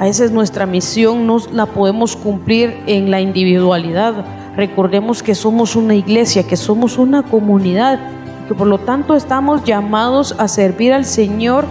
A 0.00 0.04
veces 0.04 0.32
nuestra 0.32 0.64
misión 0.64 1.26
no 1.26 1.36
la 1.52 1.66
podemos 1.66 2.16
cumplir 2.16 2.74
en 2.86 3.10
la 3.10 3.20
individualidad. 3.20 4.24
Recordemos 4.56 5.22
que 5.22 5.34
somos 5.34 5.76
una 5.76 5.94
iglesia, 5.94 6.48
que 6.48 6.56
somos 6.56 6.96
una 6.96 7.22
comunidad, 7.22 8.00
que 8.48 8.54
por 8.54 8.66
lo 8.66 8.78
tanto 8.78 9.14
estamos 9.14 9.62
llamados 9.62 10.34
a 10.38 10.48
servir 10.48 10.94
al 10.94 11.04
Señor 11.04 11.66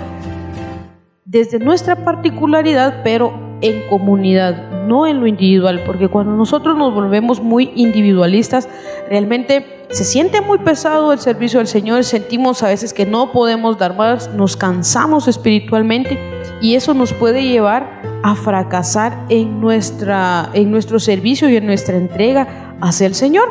desde 1.25 1.57
nuestra 1.57 1.95
particularidad, 2.05 3.01
pero 3.03 3.33
en 3.61 3.81
comunidad, 3.89 4.85
no 4.85 5.07
en 5.07 5.21
lo 5.21 5.25
individual, 5.25 5.81
porque 5.83 6.07
cuando 6.07 6.33
nosotros 6.33 6.77
nos 6.77 6.93
volvemos 6.93 7.41
muy 7.41 7.71
individualistas, 7.73 8.69
realmente 9.09 9.87
se 9.89 10.03
siente 10.03 10.39
muy 10.41 10.59
pesado 10.59 11.13
el 11.13 11.19
servicio 11.19 11.57
del 11.57 11.67
Señor, 11.67 12.03
sentimos 12.03 12.61
a 12.61 12.67
veces 12.67 12.93
que 12.93 13.07
no 13.07 13.31
podemos 13.31 13.79
dar 13.79 13.95
más, 13.95 14.31
nos 14.35 14.55
cansamos 14.55 15.27
espiritualmente 15.27 16.19
y 16.61 16.75
eso 16.75 16.93
nos 16.93 17.11
puede 17.11 17.41
llevar 17.41 18.08
a 18.23 18.35
fracasar 18.35 19.25
en, 19.29 19.61
nuestra, 19.61 20.49
en 20.53 20.71
nuestro 20.71 20.99
servicio 20.99 21.49
y 21.49 21.55
en 21.55 21.65
nuestra 21.65 21.97
entrega 21.97 22.75
hacia 22.81 23.07
el 23.07 23.15
Señor. 23.15 23.49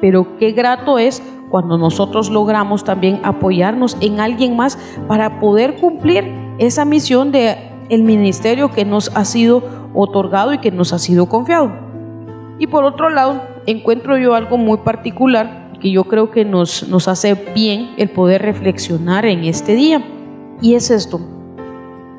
Pero 0.00 0.36
qué 0.38 0.52
grato 0.52 0.98
es 0.98 1.22
cuando 1.50 1.76
nosotros 1.76 2.30
logramos 2.30 2.84
también 2.84 3.20
apoyarnos 3.24 3.96
en 4.00 4.20
alguien 4.20 4.56
más 4.56 4.78
para 5.08 5.40
poder 5.40 5.76
cumplir 5.76 6.24
esa 6.58 6.84
misión 6.84 7.32
de 7.32 7.56
ministerio 7.98 8.70
que 8.70 8.84
nos 8.84 9.10
ha 9.16 9.24
sido 9.24 9.62
otorgado 9.94 10.54
y 10.54 10.58
que 10.58 10.70
nos 10.70 10.92
ha 10.92 10.98
sido 10.98 11.26
confiado. 11.26 11.72
Y 12.58 12.66
por 12.66 12.84
otro 12.84 13.10
lado, 13.10 13.42
encuentro 13.66 14.16
yo 14.16 14.34
algo 14.34 14.56
muy 14.56 14.78
particular 14.78 15.72
que 15.80 15.90
yo 15.90 16.04
creo 16.04 16.30
que 16.30 16.44
nos, 16.44 16.88
nos 16.88 17.08
hace 17.08 17.34
bien 17.54 17.94
el 17.96 18.10
poder 18.10 18.42
reflexionar 18.42 19.24
en 19.24 19.44
este 19.44 19.74
día. 19.74 20.04
Y 20.60 20.74
es 20.74 20.90
esto. 20.90 21.39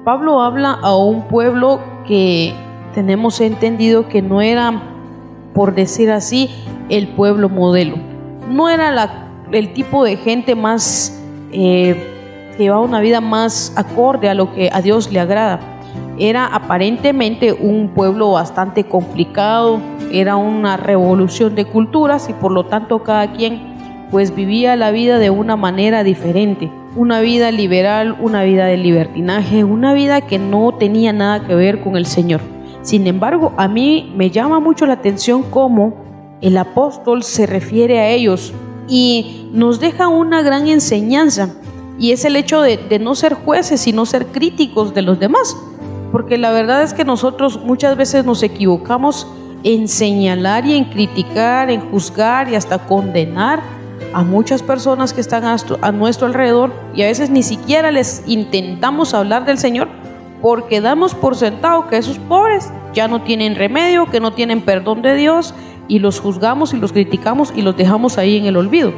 Pablo 0.03 0.41
habla 0.41 0.79
a 0.81 0.95
un 0.95 1.27
pueblo 1.27 1.79
que 2.07 2.55
tenemos 2.95 3.39
entendido 3.39 4.07
que 4.07 4.23
no 4.23 4.41
era, 4.41 4.81
por 5.53 5.75
decir 5.75 6.09
así, 6.09 6.49
el 6.89 7.09
pueblo 7.09 7.49
modelo. 7.49 7.97
No 8.49 8.67
era 8.67 8.91
la, 8.91 9.27
el 9.51 9.73
tipo 9.73 10.03
de 10.03 10.17
gente 10.17 10.55
más 10.55 11.21
eh, 11.51 12.51
que 12.57 12.63
llevaba 12.63 12.81
una 12.81 12.99
vida 12.99 13.21
más 13.21 13.73
acorde 13.75 14.27
a 14.27 14.33
lo 14.33 14.51
que 14.53 14.71
a 14.73 14.81
Dios 14.81 15.11
le 15.11 15.19
agrada. 15.19 15.59
Era 16.17 16.47
aparentemente 16.47 17.53
un 17.53 17.89
pueblo 17.89 18.31
bastante 18.31 18.85
complicado, 18.85 19.79
era 20.11 20.35
una 20.35 20.77
revolución 20.77 21.53
de 21.53 21.65
culturas 21.65 22.27
y 22.27 22.33
por 22.33 22.51
lo 22.51 22.65
tanto 22.65 23.03
cada 23.03 23.33
quien 23.33 24.07
pues 24.09 24.33
vivía 24.33 24.75
la 24.75 24.89
vida 24.89 25.19
de 25.19 25.29
una 25.29 25.55
manera 25.55 26.03
diferente, 26.03 26.71
una 26.95 27.21
vida 27.21 27.51
liberal, 27.51 28.17
una 28.19 28.43
vida 28.43 28.65
de 28.65 28.77
libertinaje, 28.77 29.63
una 29.63 29.93
vida 29.93 30.21
que 30.21 30.39
no 30.39 30.73
tenía 30.73 31.13
nada 31.13 31.45
que 31.45 31.55
ver 31.55 31.81
con 31.81 31.95
el 31.95 32.05
Señor. 32.05 32.41
Sin 32.81 33.07
embargo, 33.07 33.53
a 33.57 33.67
mí 33.67 34.11
me 34.15 34.29
llama 34.29 34.59
mucho 34.59 34.85
la 34.85 34.93
atención 34.93 35.43
cómo 35.43 35.93
el 36.41 36.57
apóstol 36.57 37.23
se 37.23 37.45
refiere 37.45 37.99
a 37.99 38.09
ellos 38.09 38.53
y 38.87 39.49
nos 39.53 39.79
deja 39.79 40.07
una 40.07 40.41
gran 40.41 40.67
enseñanza 40.67 41.49
y 41.99 42.11
es 42.11 42.25
el 42.25 42.35
hecho 42.35 42.61
de, 42.61 42.99
no 42.99 43.13
ser 43.13 43.35
jueces, 43.35 43.81
sino 43.81 44.07
ser 44.07 44.27
críticos 44.27 44.93
de 44.95 45.03
los 45.03 45.19
demás. 45.19 45.55
Porque 46.11 46.37
la 46.37 46.51
verdad 46.51 46.81
es 46.81 46.93
que 46.93 47.05
nosotros 47.05 47.63
muchas 47.63 47.95
veces 47.95 48.25
nos 48.25 48.41
equivocamos 48.41 49.27
en 49.63 49.87
señalar 49.87 50.65
y 50.65 50.75
en 50.75 50.85
criticar, 50.85 51.69
en 51.69 51.79
juzgar 51.91 52.49
y 52.49 52.55
hasta 52.55 52.79
condenar 52.79 53.61
a 54.13 54.23
muchas 54.23 54.63
personas 54.63 55.13
que 55.13 55.21
están 55.21 55.43
a 55.45 55.91
nuestro 55.91 56.27
alrededor 56.27 56.71
y 56.93 57.03
a 57.03 57.07
veces 57.07 57.29
ni 57.29 57.43
siquiera 57.43 57.91
les 57.91 58.23
intentamos 58.27 59.13
hablar 59.13 59.45
del 59.45 59.57
Señor 59.57 59.87
porque 60.41 60.81
damos 60.81 61.13
por 61.15 61.35
sentado 61.35 61.87
que 61.87 61.97
esos 61.97 62.17
pobres 62.19 62.71
ya 62.93 63.07
no 63.07 63.21
tienen 63.21 63.55
remedio, 63.55 64.07
que 64.07 64.19
no 64.19 64.33
tienen 64.33 64.61
perdón 64.61 65.01
de 65.01 65.15
Dios 65.15 65.53
y 65.87 65.99
los 65.99 66.19
juzgamos 66.19 66.73
y 66.73 66.77
los 66.77 66.91
criticamos 66.91 67.53
y 67.55 67.61
los 67.61 67.77
dejamos 67.77 68.17
ahí 68.17 68.37
en 68.37 68.45
el 68.45 68.57
olvido. 68.57 68.91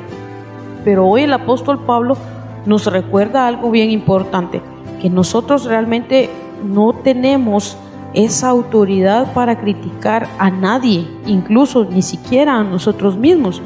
Pero 0.85 1.07
hoy 1.07 1.23
el 1.23 1.33
apóstol 1.33 1.79
Pablo 1.85 2.17
nos 2.65 2.87
recuerda 2.87 3.47
algo 3.47 3.71
bien 3.71 3.91
importante, 3.91 4.61
que 5.01 5.09
nosotros 5.09 5.65
realmente 5.65 6.29
no 6.63 6.93
tenemos 6.93 7.77
esa 8.13 8.49
autoridad 8.49 9.33
para 9.33 9.59
criticar 9.59 10.27
a 10.37 10.49
nadie, 10.49 11.07
incluso 11.25 11.85
ni 11.85 12.01
siquiera 12.01 12.57
a 12.57 12.63
nosotros 12.63 13.17
mismos, 13.17 13.61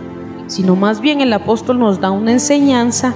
sino 0.47 0.75
más 0.75 1.01
bien 1.01 1.21
el 1.21 1.33
apóstol 1.33 1.79
nos 1.79 1.99
da 1.99 2.11
una 2.11 2.31
enseñanza 2.31 3.13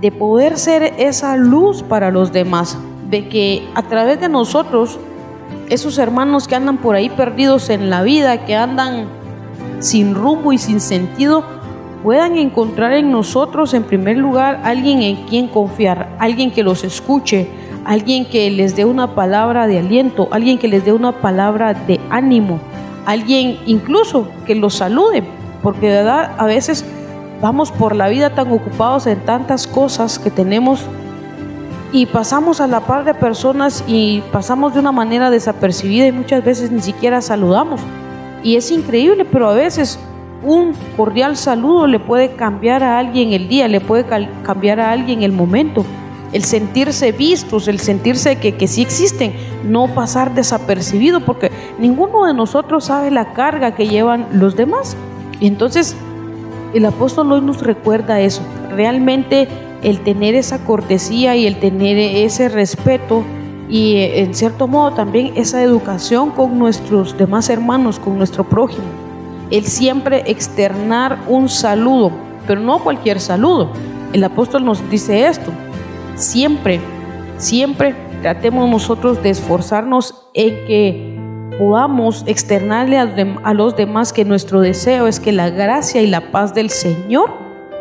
de 0.00 0.12
poder 0.12 0.58
ser 0.58 0.94
esa 0.98 1.36
luz 1.36 1.82
para 1.82 2.10
los 2.10 2.32
demás, 2.32 2.78
de 3.08 3.28
que 3.28 3.66
a 3.74 3.82
través 3.82 4.20
de 4.20 4.28
nosotros, 4.28 4.98
esos 5.68 5.98
hermanos 5.98 6.46
que 6.48 6.54
andan 6.54 6.78
por 6.78 6.94
ahí 6.94 7.08
perdidos 7.08 7.70
en 7.70 7.88
la 7.88 8.02
vida, 8.02 8.44
que 8.44 8.54
andan 8.54 9.06
sin 9.78 10.14
rumbo 10.14 10.52
y 10.52 10.58
sin 10.58 10.80
sentido, 10.80 11.44
puedan 12.02 12.36
encontrar 12.36 12.92
en 12.92 13.10
nosotros 13.10 13.74
en 13.74 13.84
primer 13.84 14.16
lugar 14.18 14.60
alguien 14.64 15.02
en 15.02 15.16
quien 15.26 15.48
confiar, 15.48 16.14
alguien 16.18 16.50
que 16.50 16.62
los 16.62 16.84
escuche, 16.84 17.48
alguien 17.84 18.26
que 18.26 18.50
les 18.50 18.76
dé 18.76 18.84
una 18.84 19.14
palabra 19.14 19.66
de 19.66 19.78
aliento, 19.78 20.28
alguien 20.30 20.58
que 20.58 20.68
les 20.68 20.84
dé 20.84 20.92
una 20.92 21.12
palabra 21.12 21.74
de 21.74 22.00
ánimo, 22.10 22.60
alguien 23.06 23.58
incluso 23.66 24.28
que 24.46 24.54
los 24.54 24.74
salude, 24.74 25.22
porque 25.66 25.88
de 25.88 25.96
verdad 25.96 26.30
a 26.38 26.46
veces 26.46 26.84
vamos 27.42 27.72
por 27.72 27.96
la 27.96 28.06
vida 28.08 28.30
tan 28.30 28.52
ocupados 28.52 29.08
en 29.08 29.18
tantas 29.24 29.66
cosas 29.66 30.20
que 30.20 30.30
tenemos 30.30 30.80
y 31.90 32.06
pasamos 32.06 32.60
a 32.60 32.68
la 32.68 32.78
par 32.78 33.04
de 33.04 33.14
personas 33.14 33.82
y 33.88 34.22
pasamos 34.30 34.74
de 34.74 34.78
una 34.78 34.92
manera 34.92 35.28
desapercibida 35.28 36.06
y 36.06 36.12
muchas 36.12 36.44
veces 36.44 36.70
ni 36.70 36.80
siquiera 36.82 37.20
saludamos. 37.20 37.80
Y 38.44 38.54
es 38.54 38.70
increíble, 38.70 39.24
pero 39.24 39.48
a 39.48 39.54
veces 39.54 39.98
un 40.44 40.72
cordial 40.96 41.36
saludo 41.36 41.88
le 41.88 41.98
puede 41.98 42.36
cambiar 42.36 42.84
a 42.84 43.00
alguien 43.00 43.32
el 43.32 43.48
día, 43.48 43.66
le 43.66 43.80
puede 43.80 44.04
cambiar 44.44 44.78
a 44.78 44.92
alguien 44.92 45.24
el 45.24 45.32
momento 45.32 45.84
el 46.32 46.44
sentirse 46.44 47.10
vistos, 47.12 47.66
el 47.66 47.80
sentirse 47.80 48.36
que, 48.36 48.56
que 48.56 48.68
sí 48.68 48.82
existen, 48.82 49.32
no 49.64 49.88
pasar 49.88 50.34
desapercibido, 50.34 51.20
porque 51.20 51.50
ninguno 51.78 52.26
de 52.26 52.34
nosotros 52.34 52.84
sabe 52.84 53.10
la 53.10 53.32
carga 53.32 53.74
que 53.74 53.88
llevan 53.88 54.26
los 54.32 54.54
demás. 54.54 54.96
Y 55.40 55.46
entonces 55.46 55.96
el 56.74 56.84
apóstol 56.84 57.32
hoy 57.32 57.40
nos 57.40 57.62
recuerda 57.62 58.20
eso, 58.20 58.42
realmente 58.70 59.48
el 59.82 60.00
tener 60.00 60.34
esa 60.34 60.64
cortesía 60.64 61.36
y 61.36 61.46
el 61.46 61.58
tener 61.58 61.96
ese 61.98 62.48
respeto 62.48 63.24
y 63.68 63.96
en 63.96 64.34
cierto 64.34 64.68
modo 64.68 64.92
también 64.92 65.32
esa 65.36 65.62
educación 65.62 66.30
con 66.30 66.58
nuestros 66.58 67.16
demás 67.16 67.50
hermanos, 67.50 67.98
con 67.98 68.16
nuestro 68.16 68.44
prójimo. 68.44 68.84
El 69.50 69.64
siempre 69.64 70.24
externar 70.26 71.18
un 71.28 71.48
saludo, 71.48 72.10
pero 72.46 72.60
no 72.60 72.80
cualquier 72.80 73.20
saludo. 73.20 73.70
El 74.12 74.24
apóstol 74.24 74.64
nos 74.64 74.88
dice 74.90 75.26
esto, 75.26 75.50
siempre, 76.14 76.80
siempre 77.38 77.94
tratemos 78.22 78.68
nosotros 78.68 79.22
de 79.22 79.30
esforzarnos 79.30 80.26
en 80.34 80.66
que 80.66 81.15
podamos 81.58 82.24
externarle 82.26 82.98
a 82.98 83.54
los 83.54 83.76
demás 83.76 84.12
que 84.12 84.24
nuestro 84.24 84.60
deseo 84.60 85.06
es 85.06 85.20
que 85.20 85.32
la 85.32 85.50
gracia 85.50 86.02
y 86.02 86.06
la 86.06 86.30
paz 86.30 86.54
del 86.54 86.70
Señor 86.70 87.30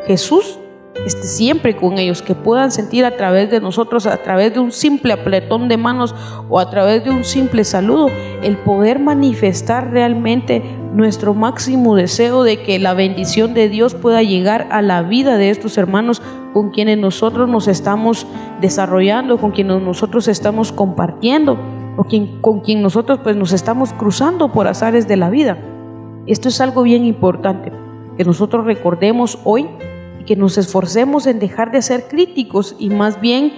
Jesús 0.08 0.60
esté 1.06 1.24
siempre 1.24 1.76
con 1.76 1.98
ellos, 1.98 2.22
que 2.22 2.36
puedan 2.36 2.72
sentir 2.72 3.06
a 3.06 3.18
través 3.18 3.52
de 3.52 3.60
nosotros, 3.60 4.08
a 4.08 4.18
través 4.18 4.54
de 4.54 4.60
un 4.60 4.72
simple 4.72 5.14
apretón 5.14 5.68
de 5.68 5.78
manos 5.78 6.16
o 6.50 6.60
a 6.60 6.70
través 6.70 7.04
de 7.04 7.12
un 7.12 7.24
simple 7.24 7.64
saludo, 7.64 8.10
el 8.42 8.58
poder 8.58 9.00
manifestar 9.00 9.92
realmente 9.92 10.64
nuestro 10.94 11.34
máximo 11.34 11.96
deseo 11.96 12.44
de 12.44 12.62
que 12.62 12.80
la 12.80 12.94
bendición 12.94 13.54
de 13.54 13.68
Dios 13.68 13.94
pueda 13.94 14.24
llegar 14.24 14.68
a 14.72 14.82
la 14.82 15.02
vida 15.02 15.38
de 15.38 15.50
estos 15.50 15.78
hermanos 15.78 16.22
con 16.54 16.72
quienes 16.72 16.98
nosotros 16.98 17.50
nos 17.50 17.68
estamos 17.68 18.26
desarrollando, 18.62 19.38
con 19.38 19.52
quienes 19.52 19.82
nosotros 19.82 20.30
estamos 20.30 20.72
compartiendo 20.72 21.58
o 21.98 22.06
con 22.42 22.60
quien 22.62 22.82
nosotros 22.82 23.20
pues 23.24 23.36
nos 23.36 23.54
estamos 23.54 23.94
cruzando 23.94 24.52
por 24.52 24.68
azares 24.68 25.08
de 25.08 25.18
la 25.18 25.30
vida. 25.30 25.58
Esto 26.28 26.50
es 26.50 26.60
algo 26.62 26.84
bien 26.84 27.06
importante, 27.06 27.72
que 28.18 28.24
nosotros 28.24 28.66
recordemos 28.66 29.40
hoy 29.44 29.68
y 30.20 30.24
que 30.26 30.36
nos 30.36 30.58
esforcemos 30.58 31.28
en 31.28 31.40
dejar 31.40 31.72
de 31.72 31.82
ser 31.82 32.08
críticos 32.08 32.76
y 32.80 32.90
más 32.90 33.22
bien 33.22 33.54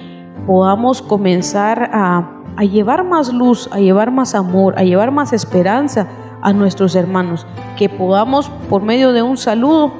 podamos 0.45 1.01
comenzar 1.01 1.89
a 1.91 2.63
llevar 2.63 3.03
más 3.03 3.33
luz, 3.33 3.69
a 3.71 3.79
llevar 3.79 4.11
más 4.11 4.35
amor, 4.35 4.77
a 4.77 4.83
llevar 4.83 5.11
más 5.11 5.33
esperanza 5.33 6.07
a 6.41 6.53
nuestros 6.53 6.95
hermanos, 6.95 7.45
que 7.77 7.89
podamos 7.89 8.49
por 8.69 8.81
medio 8.81 9.11
de 9.13 9.21
un 9.21 9.37
saludo, 9.37 9.91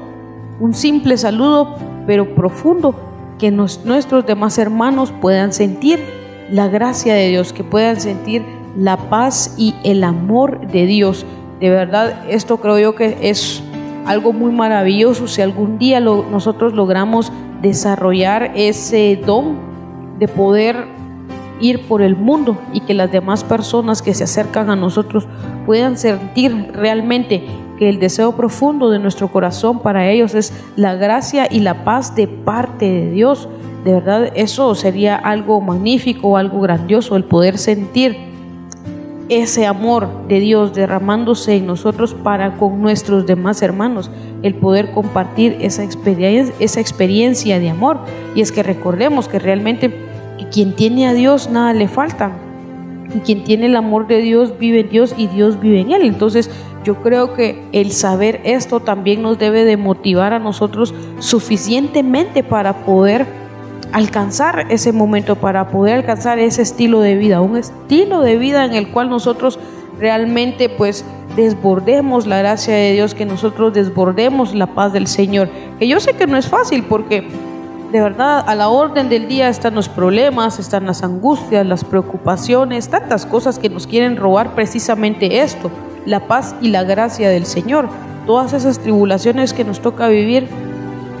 un 0.60 0.74
simple 0.74 1.16
saludo, 1.16 1.74
pero 2.06 2.34
profundo, 2.34 2.94
que 3.38 3.50
nuestros 3.50 4.26
demás 4.26 4.58
hermanos 4.58 5.12
puedan 5.20 5.52
sentir 5.52 6.00
la 6.50 6.68
gracia 6.68 7.14
de 7.14 7.28
Dios, 7.28 7.52
que 7.52 7.64
puedan 7.64 8.00
sentir 8.00 8.42
la 8.76 8.96
paz 8.96 9.54
y 9.58 9.74
el 9.84 10.04
amor 10.04 10.66
de 10.68 10.86
Dios. 10.86 11.26
De 11.60 11.70
verdad, 11.70 12.24
esto 12.28 12.58
creo 12.58 12.78
yo 12.78 12.94
que 12.94 13.16
es 13.22 13.62
algo 14.06 14.32
muy 14.32 14.52
maravilloso 14.52 15.26
si 15.28 15.42
algún 15.42 15.78
día 15.78 16.00
nosotros 16.00 16.72
logramos 16.72 17.32
desarrollar 17.60 18.52
ese 18.54 19.20
don 19.24 19.58
de 20.18 20.28
poder 20.28 20.86
ir 21.60 21.86
por 21.88 22.02
el 22.02 22.16
mundo 22.16 22.56
y 22.72 22.80
que 22.80 22.94
las 22.94 23.10
demás 23.10 23.44
personas 23.44 24.00
que 24.00 24.14
se 24.14 24.24
acercan 24.24 24.70
a 24.70 24.76
nosotros 24.76 25.26
puedan 25.66 25.98
sentir 25.98 26.70
realmente 26.72 27.44
que 27.78 27.88
el 27.88 27.98
deseo 28.00 28.32
profundo 28.32 28.90
de 28.90 28.98
nuestro 28.98 29.28
corazón 29.28 29.80
para 29.80 30.10
ellos 30.10 30.34
es 30.34 30.52
la 30.76 30.94
gracia 30.94 31.46
y 31.50 31.60
la 31.60 31.84
paz 31.84 32.14
de 32.14 32.26
parte 32.28 32.86
de 32.86 33.10
Dios. 33.10 33.48
De 33.88 33.94
verdad, 33.94 34.32
eso 34.34 34.74
sería 34.74 35.16
algo 35.16 35.62
magnífico, 35.62 36.36
algo 36.36 36.60
grandioso, 36.60 37.16
el 37.16 37.24
poder 37.24 37.56
sentir 37.56 38.18
ese 39.30 39.64
amor 39.64 40.10
de 40.28 40.40
Dios 40.40 40.74
derramándose 40.74 41.56
en 41.56 41.66
nosotros 41.66 42.12
para 42.12 42.58
con 42.58 42.82
nuestros 42.82 43.24
demás 43.24 43.62
hermanos, 43.62 44.10
el 44.42 44.54
poder 44.56 44.90
compartir 44.90 45.56
esa 45.62 45.84
experiencia, 45.84 46.54
esa 46.60 46.80
experiencia 46.80 47.58
de 47.60 47.70
amor. 47.70 48.00
Y 48.34 48.42
es 48.42 48.52
que 48.52 48.62
recordemos 48.62 49.26
que 49.26 49.38
realmente 49.38 49.90
quien 50.52 50.76
tiene 50.76 51.06
a 51.06 51.14
Dios 51.14 51.48
nada 51.48 51.72
le 51.72 51.88
falta. 51.88 52.32
Y 53.14 53.20
quien 53.20 53.42
tiene 53.42 53.64
el 53.64 53.76
amor 53.76 54.06
de 54.06 54.18
Dios 54.18 54.58
vive 54.58 54.80
en 54.80 54.90
Dios 54.90 55.14
y 55.16 55.28
Dios 55.28 55.58
vive 55.60 55.80
en 55.80 55.92
él. 55.92 56.02
Entonces 56.02 56.50
yo 56.84 56.96
creo 56.96 57.32
que 57.32 57.64
el 57.72 57.92
saber 57.92 58.42
esto 58.44 58.80
también 58.80 59.22
nos 59.22 59.38
debe 59.38 59.64
de 59.64 59.78
motivar 59.78 60.34
a 60.34 60.38
nosotros 60.38 60.92
suficientemente 61.20 62.42
para 62.42 62.84
poder 62.84 63.47
alcanzar 63.92 64.66
ese 64.70 64.92
momento, 64.92 65.36
para 65.36 65.68
poder 65.68 65.96
alcanzar 65.96 66.38
ese 66.38 66.62
estilo 66.62 67.00
de 67.00 67.16
vida, 67.16 67.40
un 67.40 67.56
estilo 67.56 68.20
de 68.20 68.36
vida 68.36 68.64
en 68.64 68.74
el 68.74 68.90
cual 68.90 69.10
nosotros 69.10 69.58
realmente 69.98 70.68
pues 70.68 71.04
desbordemos 71.36 72.26
la 72.26 72.38
gracia 72.38 72.74
de 72.74 72.92
Dios, 72.92 73.14
que 73.14 73.24
nosotros 73.24 73.72
desbordemos 73.72 74.54
la 74.54 74.66
paz 74.66 74.92
del 74.92 75.06
Señor. 75.06 75.48
Que 75.78 75.88
yo 75.88 76.00
sé 76.00 76.14
que 76.14 76.26
no 76.26 76.36
es 76.36 76.48
fácil 76.48 76.84
porque 76.84 77.28
de 77.92 78.00
verdad 78.00 78.44
a 78.46 78.54
la 78.54 78.68
orden 78.68 79.08
del 79.08 79.28
día 79.28 79.48
están 79.48 79.74
los 79.74 79.88
problemas, 79.88 80.58
están 80.58 80.86
las 80.86 81.02
angustias, 81.02 81.66
las 81.66 81.84
preocupaciones, 81.84 82.88
tantas 82.88 83.24
cosas 83.24 83.58
que 83.58 83.70
nos 83.70 83.86
quieren 83.86 84.16
robar 84.16 84.54
precisamente 84.54 85.40
esto, 85.40 85.70
la 86.04 86.26
paz 86.26 86.54
y 86.60 86.68
la 86.68 86.84
gracia 86.84 87.28
del 87.30 87.46
Señor. 87.46 87.88
Todas 88.26 88.52
esas 88.52 88.78
tribulaciones 88.78 89.54
que 89.54 89.64
nos 89.64 89.80
toca 89.80 90.08
vivir 90.08 90.48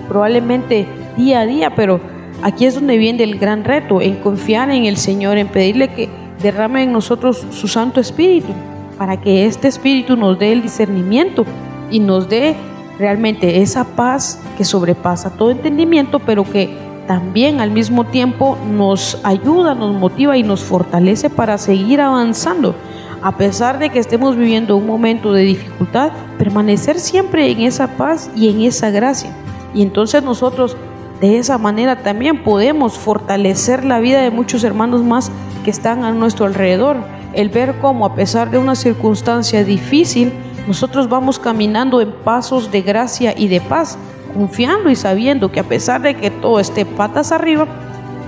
probablemente 0.08 0.86
día 1.16 1.40
a 1.40 1.46
día, 1.46 1.74
pero 1.74 2.00
aquí 2.42 2.66
es 2.66 2.74
donde 2.74 2.96
viene 2.96 3.24
el 3.24 3.38
gran 3.38 3.64
reto, 3.64 4.00
en 4.00 4.16
confiar 4.16 4.70
en 4.70 4.84
el 4.84 4.96
Señor, 4.96 5.38
en 5.38 5.48
pedirle 5.48 5.88
que 5.88 6.08
derrame 6.42 6.84
en 6.84 6.92
nosotros 6.92 7.46
su 7.50 7.68
Santo 7.68 8.00
Espíritu, 8.00 8.52
para 8.96 9.20
que 9.20 9.46
este 9.46 9.68
Espíritu 9.68 10.16
nos 10.16 10.38
dé 10.38 10.52
el 10.52 10.62
discernimiento 10.62 11.44
y 11.90 12.00
nos 12.00 12.28
dé 12.28 12.56
realmente 12.98 13.62
esa 13.62 13.84
paz 13.84 14.40
que 14.56 14.64
sobrepasa 14.64 15.30
todo 15.30 15.50
entendimiento, 15.50 16.18
pero 16.18 16.44
que 16.44 16.76
también 17.06 17.60
al 17.60 17.70
mismo 17.70 18.04
tiempo 18.04 18.58
nos 18.70 19.18
ayuda, 19.24 19.74
nos 19.74 19.94
motiva 19.94 20.36
y 20.36 20.42
nos 20.42 20.62
fortalece 20.62 21.30
para 21.30 21.56
seguir 21.56 22.00
avanzando. 22.00 22.74
A 23.22 23.36
pesar 23.36 23.78
de 23.78 23.90
que 23.90 23.98
estemos 23.98 24.36
viviendo 24.36 24.76
un 24.76 24.86
momento 24.86 25.32
de 25.32 25.42
dificultad, 25.42 26.12
permanecer 26.38 27.00
siempre 27.00 27.50
en 27.50 27.62
esa 27.62 27.96
paz 27.96 28.30
y 28.36 28.48
en 28.48 28.60
esa 28.60 28.90
gracia. 28.90 29.30
Y 29.74 29.82
entonces 29.82 30.22
nosotros 30.22 30.76
de 31.20 31.38
esa 31.38 31.58
manera 31.58 32.02
también 32.02 32.44
podemos 32.44 32.96
fortalecer 32.96 33.84
la 33.84 33.98
vida 33.98 34.22
de 34.22 34.30
muchos 34.30 34.62
hermanos 34.62 35.02
más 35.02 35.32
que 35.64 35.70
están 35.70 36.04
a 36.04 36.12
nuestro 36.12 36.46
alrededor. 36.46 36.96
El 37.32 37.48
ver 37.48 37.74
cómo 37.80 38.06
a 38.06 38.14
pesar 38.14 38.50
de 38.50 38.58
una 38.58 38.76
circunstancia 38.76 39.64
difícil, 39.64 40.32
nosotros 40.68 41.08
vamos 41.08 41.38
caminando 41.38 42.00
en 42.00 42.12
pasos 42.12 42.70
de 42.70 42.82
gracia 42.82 43.34
y 43.36 43.48
de 43.48 43.60
paz, 43.60 43.98
confiando 44.32 44.90
y 44.90 44.96
sabiendo 44.96 45.50
que 45.50 45.60
a 45.60 45.64
pesar 45.64 46.02
de 46.02 46.14
que 46.14 46.30
todo 46.30 46.60
esté 46.60 46.84
patas 46.84 47.32
arriba, 47.32 47.66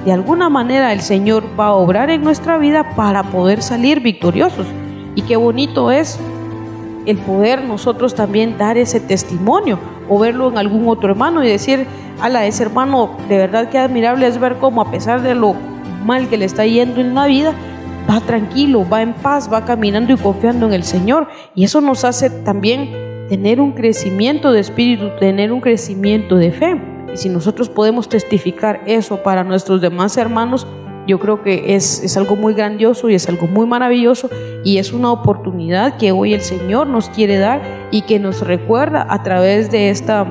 de 0.04 0.12
alguna 0.12 0.48
manera 0.48 0.92
el 0.92 1.02
Señor 1.02 1.44
va 1.58 1.66
a 1.66 1.72
obrar 1.74 2.10
en 2.10 2.24
nuestra 2.24 2.58
vida 2.58 2.96
para 2.96 3.22
poder 3.22 3.62
salir 3.62 4.00
victoriosos. 4.00 4.66
Y 5.14 5.22
qué 5.22 5.36
bonito 5.36 5.90
es 5.90 6.18
el 7.10 7.18
poder 7.18 7.64
nosotros 7.64 8.14
también 8.14 8.56
dar 8.58 8.78
ese 8.78 9.00
testimonio 9.00 9.78
o 10.08 10.18
verlo 10.18 10.48
en 10.48 10.58
algún 10.58 10.88
otro 10.88 11.10
hermano 11.10 11.44
y 11.44 11.48
decir, 11.48 11.86
ala, 12.20 12.46
ese 12.46 12.62
hermano, 12.62 13.16
de 13.28 13.38
verdad 13.38 13.68
que 13.68 13.78
admirable 13.78 14.26
es 14.26 14.38
ver 14.38 14.56
cómo 14.56 14.80
a 14.80 14.90
pesar 14.90 15.22
de 15.22 15.34
lo 15.34 15.54
mal 16.04 16.28
que 16.28 16.36
le 16.36 16.44
está 16.44 16.64
yendo 16.66 17.00
en 17.00 17.14
la 17.14 17.26
vida, 17.26 17.54
va 18.08 18.20
tranquilo, 18.20 18.86
va 18.88 19.02
en 19.02 19.12
paz, 19.12 19.52
va 19.52 19.64
caminando 19.64 20.12
y 20.12 20.16
confiando 20.16 20.66
en 20.66 20.72
el 20.72 20.84
Señor. 20.84 21.28
Y 21.54 21.64
eso 21.64 21.80
nos 21.80 22.04
hace 22.04 22.30
también 22.30 23.26
tener 23.28 23.60
un 23.60 23.72
crecimiento 23.72 24.52
de 24.52 24.60
espíritu, 24.60 25.10
tener 25.18 25.52
un 25.52 25.60
crecimiento 25.60 26.36
de 26.36 26.50
fe. 26.50 26.80
Y 27.12 27.16
si 27.16 27.28
nosotros 27.28 27.68
podemos 27.68 28.08
testificar 28.08 28.80
eso 28.86 29.22
para 29.22 29.44
nuestros 29.44 29.80
demás 29.80 30.16
hermanos, 30.16 30.66
yo 31.10 31.18
creo 31.18 31.42
que 31.42 31.74
es, 31.74 32.04
es, 32.04 32.16
algo 32.16 32.36
muy 32.36 32.54
grandioso 32.54 33.10
y 33.10 33.16
es 33.16 33.28
algo 33.28 33.48
muy 33.48 33.66
maravilloso 33.66 34.30
y 34.62 34.78
es 34.78 34.92
una 34.92 35.10
oportunidad 35.10 35.96
que 35.96 36.12
hoy 36.12 36.34
el 36.34 36.40
Señor 36.40 36.86
nos 36.86 37.08
quiere 37.08 37.36
dar 37.36 37.60
y 37.90 38.02
que 38.02 38.20
nos 38.20 38.46
recuerda 38.46 39.04
a 39.10 39.24
través 39.24 39.72
de 39.72 39.90
esta, 39.90 40.24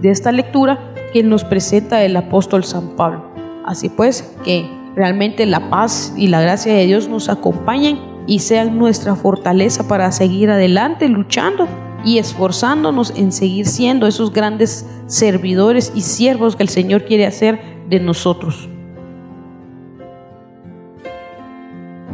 de 0.00 0.10
esta 0.10 0.32
lectura 0.32 0.92
que 1.12 1.22
nos 1.22 1.44
presenta 1.44 2.02
el 2.02 2.16
apóstol 2.16 2.64
San 2.64 2.96
Pablo. 2.96 3.22
Así 3.64 3.90
pues, 3.90 4.34
que 4.44 4.68
realmente 4.96 5.46
la 5.46 5.70
paz 5.70 6.12
y 6.16 6.26
la 6.26 6.40
gracia 6.40 6.74
de 6.74 6.84
Dios 6.84 7.08
nos 7.08 7.28
acompañen 7.28 8.00
y 8.26 8.40
sean 8.40 8.78
nuestra 8.78 9.14
fortaleza 9.14 9.86
para 9.86 10.10
seguir 10.10 10.50
adelante 10.50 11.08
luchando 11.08 11.68
y 12.04 12.18
esforzándonos 12.18 13.12
en 13.16 13.30
seguir 13.30 13.68
siendo 13.68 14.08
esos 14.08 14.32
grandes 14.32 14.84
servidores 15.06 15.92
y 15.94 16.00
siervos 16.00 16.56
que 16.56 16.64
el 16.64 16.68
Señor 16.68 17.04
quiere 17.04 17.24
hacer 17.24 17.60
de 17.88 18.00
nosotros. 18.00 18.68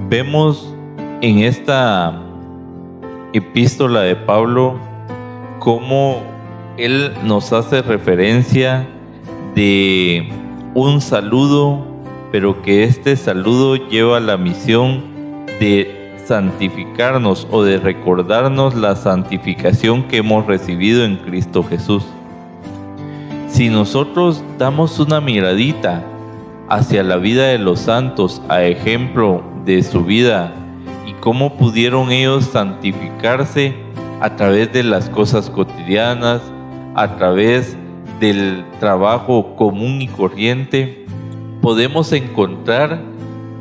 Vemos 0.08 0.74
en 1.20 1.40
esta 1.40 2.18
epístola 3.34 4.00
de 4.00 4.16
Pablo 4.16 4.78
cómo 5.58 6.22
él 6.78 7.12
nos 7.24 7.52
hace 7.52 7.82
referencia 7.82 8.88
de 9.54 10.30
un 10.74 11.02
saludo 11.02 11.84
pero 12.32 12.62
que 12.62 12.84
este 12.84 13.16
saludo 13.16 13.76
lleva 13.76 14.20
la 14.20 14.36
misión 14.36 15.02
de 15.60 16.14
santificarnos 16.24 17.46
o 17.50 17.62
de 17.62 17.78
recordarnos 17.78 18.74
la 18.74 18.96
santificación 18.96 20.04
que 20.04 20.18
hemos 20.18 20.46
recibido 20.46 21.04
en 21.04 21.16
Cristo 21.16 21.62
Jesús. 21.62 22.04
Si 23.48 23.70
nosotros 23.70 24.42
damos 24.58 24.98
una 25.00 25.20
miradita 25.20 26.04
hacia 26.68 27.02
la 27.02 27.16
vida 27.16 27.46
de 27.46 27.58
los 27.58 27.80
santos 27.80 28.42
a 28.48 28.62
ejemplo 28.62 29.42
de 29.64 29.82
su 29.82 30.04
vida 30.04 30.52
y 31.06 31.12
cómo 31.14 31.56
pudieron 31.56 32.10
ellos 32.10 32.44
santificarse 32.46 33.74
a 34.20 34.36
través 34.36 34.72
de 34.72 34.82
las 34.82 35.08
cosas 35.08 35.48
cotidianas, 35.50 36.42
a 36.94 37.16
través 37.16 37.76
del 38.20 38.64
trabajo 38.80 39.54
común 39.56 40.02
y 40.02 40.08
corriente, 40.08 41.06
podemos 41.62 42.12
encontrar 42.12 43.00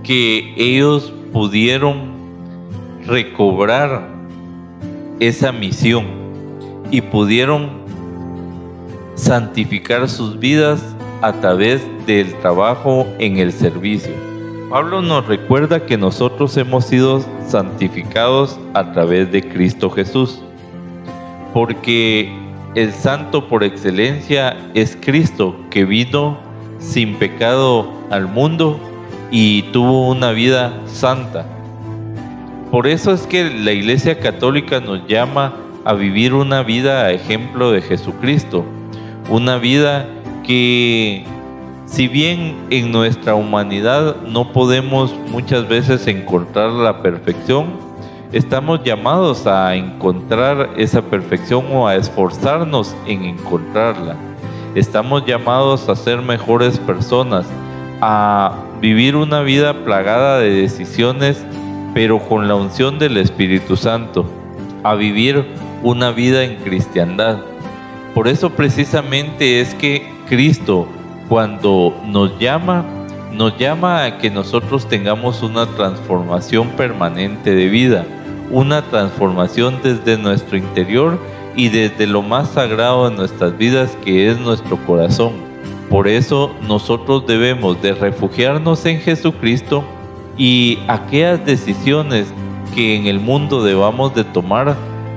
que 0.04 0.54
ellos 0.58 1.14
pudieron 1.32 2.16
recobrar 3.06 4.08
esa 5.20 5.52
misión 5.52 6.06
y 6.90 7.02
pudieron 7.02 7.70
santificar 9.16 10.10
sus 10.10 10.40
vidas 10.40 10.82
a 11.22 11.34
través 11.34 11.82
del 12.06 12.34
trabajo 12.36 13.06
en 13.20 13.38
el 13.38 13.52
servicio. 13.52 14.27
Pablo 14.70 15.02
nos 15.02 15.26
recuerda 15.26 15.86
que 15.86 15.98
nosotros 15.98 16.58
hemos 16.58 16.86
sido 16.86 17.24
santificados 17.48 18.60
a 18.74 18.92
través 18.92 19.32
de 19.32 19.42
Cristo 19.42 19.90
Jesús, 19.90 20.42
porque 21.54 22.30
el 22.76 22.92
santo 22.92 23.48
por 23.48 23.64
excelencia 23.64 24.58
es 24.74 24.98
Cristo 25.00 25.56
que 25.70 25.86
vino 25.86 26.38
sin 26.80 27.16
pecado 27.16 27.90
al 28.10 28.28
mundo 28.28 28.78
y 29.32 29.62
tuvo 29.72 30.10
una 30.10 30.32
vida 30.32 30.74
santa. 30.86 31.46
Por 32.70 32.88
eso 32.88 33.14
es 33.14 33.22
que 33.22 33.50
la 33.50 33.72
Iglesia 33.72 34.20
Católica 34.20 34.82
nos 34.82 35.08
llama 35.08 35.56
a 35.86 35.94
vivir 35.94 36.34
una 36.34 36.62
vida 36.64 37.06
a 37.06 37.12
ejemplo 37.12 37.72
de 37.72 37.82
Jesucristo, 37.82 38.66
una 39.30 39.60
vida 39.60 40.10
que 40.46 41.24
si 41.88 42.08
bien 42.08 42.56
en 42.70 42.92
nuestra 42.92 43.34
humanidad 43.34 44.18
no 44.28 44.52
podemos 44.52 45.16
muchas 45.32 45.68
veces 45.68 46.06
encontrar 46.08 46.70
la 46.72 47.02
perfección, 47.02 47.68
estamos 48.34 48.84
llamados 48.84 49.48
a 49.48 49.74
encontrar 49.74 50.72
esa 50.76 51.02
perfección 51.02 51.66
o 51.72 51.88
a 51.88 51.96
esforzarnos 51.96 52.94
en 53.08 53.24
encontrarla. 53.24 54.16
Estamos 54.76 55.26
llamados 55.26 55.88
a 55.88 55.96
ser 55.96 56.22
mejores 56.22 56.78
personas, 56.78 57.46
a 58.02 58.54
vivir 58.82 59.16
una 59.16 59.42
vida 59.42 59.86
plagada 59.86 60.40
de 60.40 60.52
decisiones, 60.52 61.44
pero 61.94 62.20
con 62.20 62.50
la 62.50 62.56
unción 62.56 63.00
del 63.00 63.16
Espíritu 63.16 63.78
Santo, 63.78 64.26
a 64.84 64.94
vivir 64.94 65.46
una 65.84 66.12
vida 66.12 66.44
en 66.44 66.58
cristiandad. 66.58 67.40
Por 68.14 68.28
eso 68.28 68.50
precisamente 68.50 69.62
es 69.62 69.74
que 69.74 70.12
Cristo 70.28 70.88
cuando 71.30 71.96
nos 72.06 72.38
llama, 72.40 72.86
nos 73.34 73.58
llama 73.58 74.06
a 74.06 74.18
que 74.18 74.30
nosotros 74.30 74.88
tengamos 74.88 75.44
una 75.44 75.66
transformación 75.66 76.70
permanente 76.70 77.54
de 77.54 77.68
vida, 77.68 78.06
una 78.52 78.82
transformación 78.84 79.80
desde 79.84 80.18
nuestro 80.18 80.58
interior 80.58 81.20
y 81.56 81.70
desde 81.70 82.08
lo 82.08 82.22
más 82.22 82.50
sagrado 82.50 83.10
de 83.10 83.16
nuestras 83.16 83.58
vidas 83.58 83.98
que 84.04 84.30
es 84.30 84.40
nuestro 84.40 84.78
corazón. 84.86 85.34
Por 85.90 86.08
eso 86.08 86.54
nosotros 86.68 87.26
debemos 87.26 87.82
de 87.82 87.94
refugiarnos 87.94 88.86
en 88.86 89.00
Jesucristo 89.00 89.84
y 90.38 90.80
aquellas 90.88 91.46
decisiones 91.46 92.28
que 92.76 92.96
en 92.96 93.08
el 93.08 93.20
mundo 93.20 93.64
debamos 93.64 94.14
de 94.14 94.24
tomar, 94.24 94.76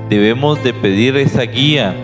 debemos 0.09 0.63
de 0.63 0.73
pedir 0.73 1.15
esa 1.17 1.43
guía, 1.43 1.95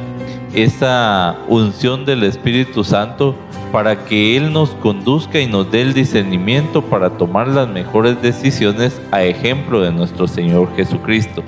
esa 0.54 1.38
unción 1.48 2.06
del 2.06 2.24
Espíritu 2.24 2.84
Santo 2.84 3.36
para 3.72 4.06
que 4.06 4.38
Él 4.38 4.54
nos 4.54 4.70
conduzca 4.72 5.40
y 5.40 5.48
nos 5.48 5.70
dé 5.72 5.82
el 5.82 5.94
discernimiento 5.94 6.82
para 6.82 7.10
tomar 7.12 7.48
las 7.48 7.68
mejores 7.68 8.22
decisiones 8.22 9.02
a 9.12 9.24
ejemplo 9.24 9.82
de 9.82 9.92
nuestro 9.92 10.28
Señor 10.28 10.70
Jesucristo. 10.76 11.44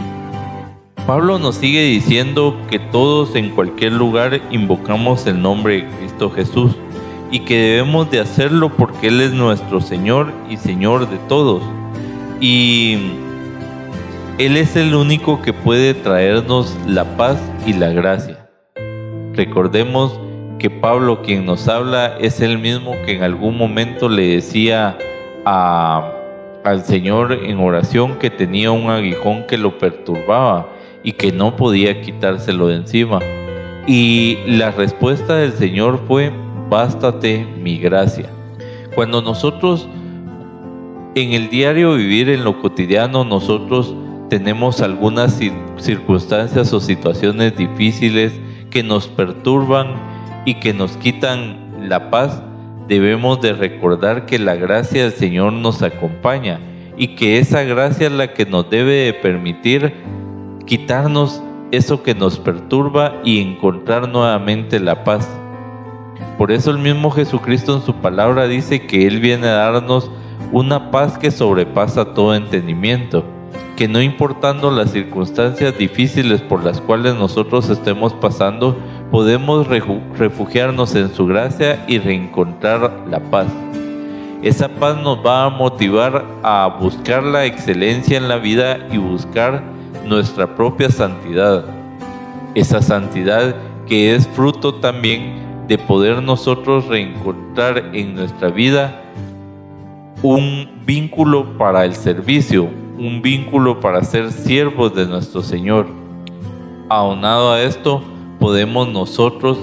Pablo 1.07 1.39
nos 1.39 1.55
sigue 1.55 1.81
diciendo 1.83 2.55
que 2.69 2.77
todos 2.77 3.35
en 3.35 3.49
cualquier 3.49 3.93
lugar 3.93 4.41
invocamos 4.51 5.25
el 5.25 5.41
nombre 5.41 5.81
de 5.81 5.87
Cristo 5.97 6.29
Jesús 6.29 6.75
y 7.31 7.39
que 7.41 7.57
debemos 7.57 8.11
de 8.11 8.19
hacerlo 8.19 8.69
porque 8.69 9.07
Él 9.07 9.21
es 9.21 9.31
nuestro 9.31 9.81
Señor 9.81 10.31
y 10.49 10.57
Señor 10.57 11.09
de 11.09 11.17
todos. 11.27 11.63
Y 12.39 13.13
Él 14.37 14.57
es 14.57 14.75
el 14.75 14.93
único 14.93 15.41
que 15.41 15.53
puede 15.53 15.93
traernos 15.93 16.75
la 16.85 17.17
paz 17.17 17.37
y 17.65 17.73
la 17.73 17.89
gracia. 17.89 18.38
Recordemos 19.39 20.19
que 20.59 20.69
Pablo 20.69 21.21
quien 21.21 21.45
nos 21.45 21.69
habla 21.69 22.17
es 22.19 22.41
el 22.41 22.59
mismo 22.59 22.91
que 23.05 23.13
en 23.13 23.23
algún 23.23 23.57
momento 23.57 24.09
le 24.09 24.35
decía 24.35 24.97
al 25.45 26.83
Señor 26.83 27.31
en 27.31 27.57
oración 27.61 28.19
que 28.19 28.29
tenía 28.29 28.71
un 28.71 28.89
aguijón 28.89 29.47
que 29.47 29.57
lo 29.57 29.77
perturbaba 29.77 30.67
y 31.05 31.13
que 31.13 31.31
no 31.31 31.55
podía 31.55 32.01
quitárselo 32.01 32.67
de 32.67 32.75
encima. 32.75 33.19
Y 33.87 34.39
la 34.45 34.71
respuesta 34.71 35.37
del 35.37 35.53
Señor 35.53 36.01
fue, 36.05 36.33
bástate 36.69 37.47
mi 37.63 37.77
gracia. 37.77 38.29
Cuando 38.93 39.21
nosotros 39.21 39.87
en 41.15 41.31
el 41.31 41.49
diario 41.49 41.93
vivir, 41.93 42.27
en 42.27 42.43
lo 42.43 42.61
cotidiano, 42.61 43.23
nosotros 43.23 43.95
tenemos 44.29 44.81
algunas 44.81 45.39
circunstancias 45.77 46.73
o 46.73 46.81
situaciones 46.81 47.55
difíciles 47.55 48.33
que 48.69 48.83
nos 48.83 49.07
perturban 49.07 49.95
y 50.45 50.55
que 50.55 50.73
nos 50.73 50.97
quitan 50.97 51.89
la 51.89 52.09
paz, 52.09 52.41
debemos 52.87 53.41
de 53.41 53.53
recordar 53.53 54.25
que 54.25 54.39
la 54.39 54.55
gracia 54.55 55.03
del 55.03 55.13
Señor 55.13 55.53
nos 55.53 55.81
acompaña 55.81 56.59
y 56.97 57.15
que 57.15 57.39
esa 57.39 57.63
gracia 57.63 58.07
es 58.07 58.13
la 58.13 58.33
que 58.33 58.45
nos 58.45 58.69
debe 58.69 59.05
de 59.05 59.13
permitir 59.13 59.93
quitarnos 60.65 61.41
eso 61.71 62.03
que 62.03 62.15
nos 62.15 62.39
perturba 62.39 63.21
y 63.23 63.41
encontrar 63.41 64.09
nuevamente 64.09 64.79
la 64.79 65.03
paz. 65.03 65.29
Por 66.37 66.51
eso 66.51 66.71
el 66.71 66.77
mismo 66.77 67.11
Jesucristo 67.11 67.75
en 67.75 67.81
su 67.81 67.95
palabra 67.95 68.47
dice 68.47 68.85
que 68.85 69.07
Él 69.07 69.19
viene 69.19 69.47
a 69.47 69.71
darnos 69.71 70.09
una 70.51 70.89
paz 70.89 71.17
que 71.17 71.31
sobrepasa 71.31 72.13
todo 72.13 72.33
entendimiento, 72.33 73.23
que 73.79 73.87
no 73.87 74.01
importando 74.01 74.71
las 74.71 74.91
circunstancias 74.91 75.77
difíciles 75.77 76.41
por 76.41 76.65
las 76.65 76.81
cuales 76.81 77.15
nosotros 77.15 77.69
estemos 77.69 78.11
pasando, 78.11 78.77
podemos 79.09 79.67
refugiarnos 79.67 80.95
en 80.95 81.15
su 81.15 81.25
gracia 81.25 81.85
y 81.87 81.97
reencontrar 81.97 83.05
la 83.09 83.21
paz. 83.21 83.47
Esa 84.41 84.67
paz 84.67 85.01
nos 85.01 85.25
va 85.25 85.45
a 85.45 85.49
motivar 85.49 86.25
a 86.43 86.77
buscar 86.77 87.23
la 87.23 87.45
excelencia 87.45 88.17
en 88.17 88.27
la 88.27 88.35
vida 88.35 88.85
y 88.91 88.97
buscar 88.97 89.63
nuestra 90.05 90.57
propia 90.57 90.89
santidad. 90.89 91.63
Esa 92.55 92.81
santidad 92.81 93.55
que 93.87 94.13
es 94.13 94.27
fruto 94.27 94.75
también 94.75 95.35
de 95.69 95.77
poder 95.77 96.21
nosotros 96.21 96.85
reencontrar 96.87 97.91
en 97.93 98.13
nuestra 98.13 98.49
vida 98.49 99.03
un 100.21 100.67
vínculo 100.85 101.57
para 101.57 101.85
el 101.85 101.95
servicio, 101.95 102.69
un 102.99 103.21
vínculo 103.21 103.79
para 103.79 104.03
ser 104.03 104.31
siervos 104.31 104.93
de 104.93 105.05
nuestro 105.05 105.41
Señor. 105.41 105.87
Aunado 106.89 107.51
a 107.51 107.61
esto, 107.61 108.03
podemos 108.39 108.89
nosotros 108.89 109.57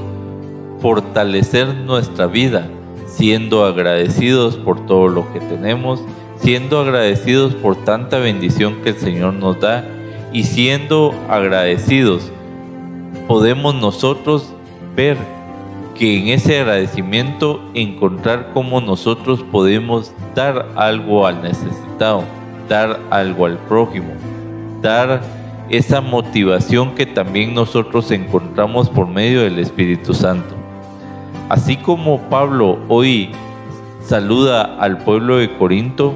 fortalecer 0.80 1.74
nuestra 1.74 2.26
vida, 2.26 2.68
siendo 3.06 3.64
agradecidos 3.64 4.56
por 4.56 4.86
todo 4.86 5.08
lo 5.08 5.32
que 5.32 5.40
tenemos, 5.40 6.02
siendo 6.38 6.80
agradecidos 6.80 7.54
por 7.54 7.76
tanta 7.76 8.18
bendición 8.18 8.76
que 8.82 8.90
el 8.90 8.96
Señor 8.96 9.34
nos 9.34 9.60
da 9.60 9.84
y 10.32 10.44
siendo 10.44 11.14
agradecidos, 11.28 12.30
podemos 13.28 13.74
nosotros 13.74 14.52
ver 14.94 15.16
que 15.94 16.18
en 16.18 16.28
ese 16.28 16.60
agradecimiento 16.60 17.60
encontrar 17.74 18.50
cómo 18.52 18.80
nosotros 18.80 19.42
podemos 19.50 20.12
dar 20.34 20.68
algo 20.76 21.26
al 21.26 21.42
necesitado, 21.42 22.24
dar 22.68 23.00
algo 23.10 23.46
al 23.46 23.58
prójimo, 23.58 24.08
dar 24.82 25.20
esa 25.68 26.00
motivación 26.00 26.94
que 26.94 27.06
también 27.06 27.54
nosotros 27.54 28.10
encontramos 28.10 28.88
por 28.88 29.08
medio 29.08 29.42
del 29.42 29.58
Espíritu 29.58 30.14
Santo. 30.14 30.54
Así 31.48 31.76
como 31.76 32.20
Pablo 32.28 32.78
hoy 32.88 33.30
saluda 34.02 34.76
al 34.78 34.98
pueblo 34.98 35.38
de 35.38 35.52
Corinto, 35.56 36.14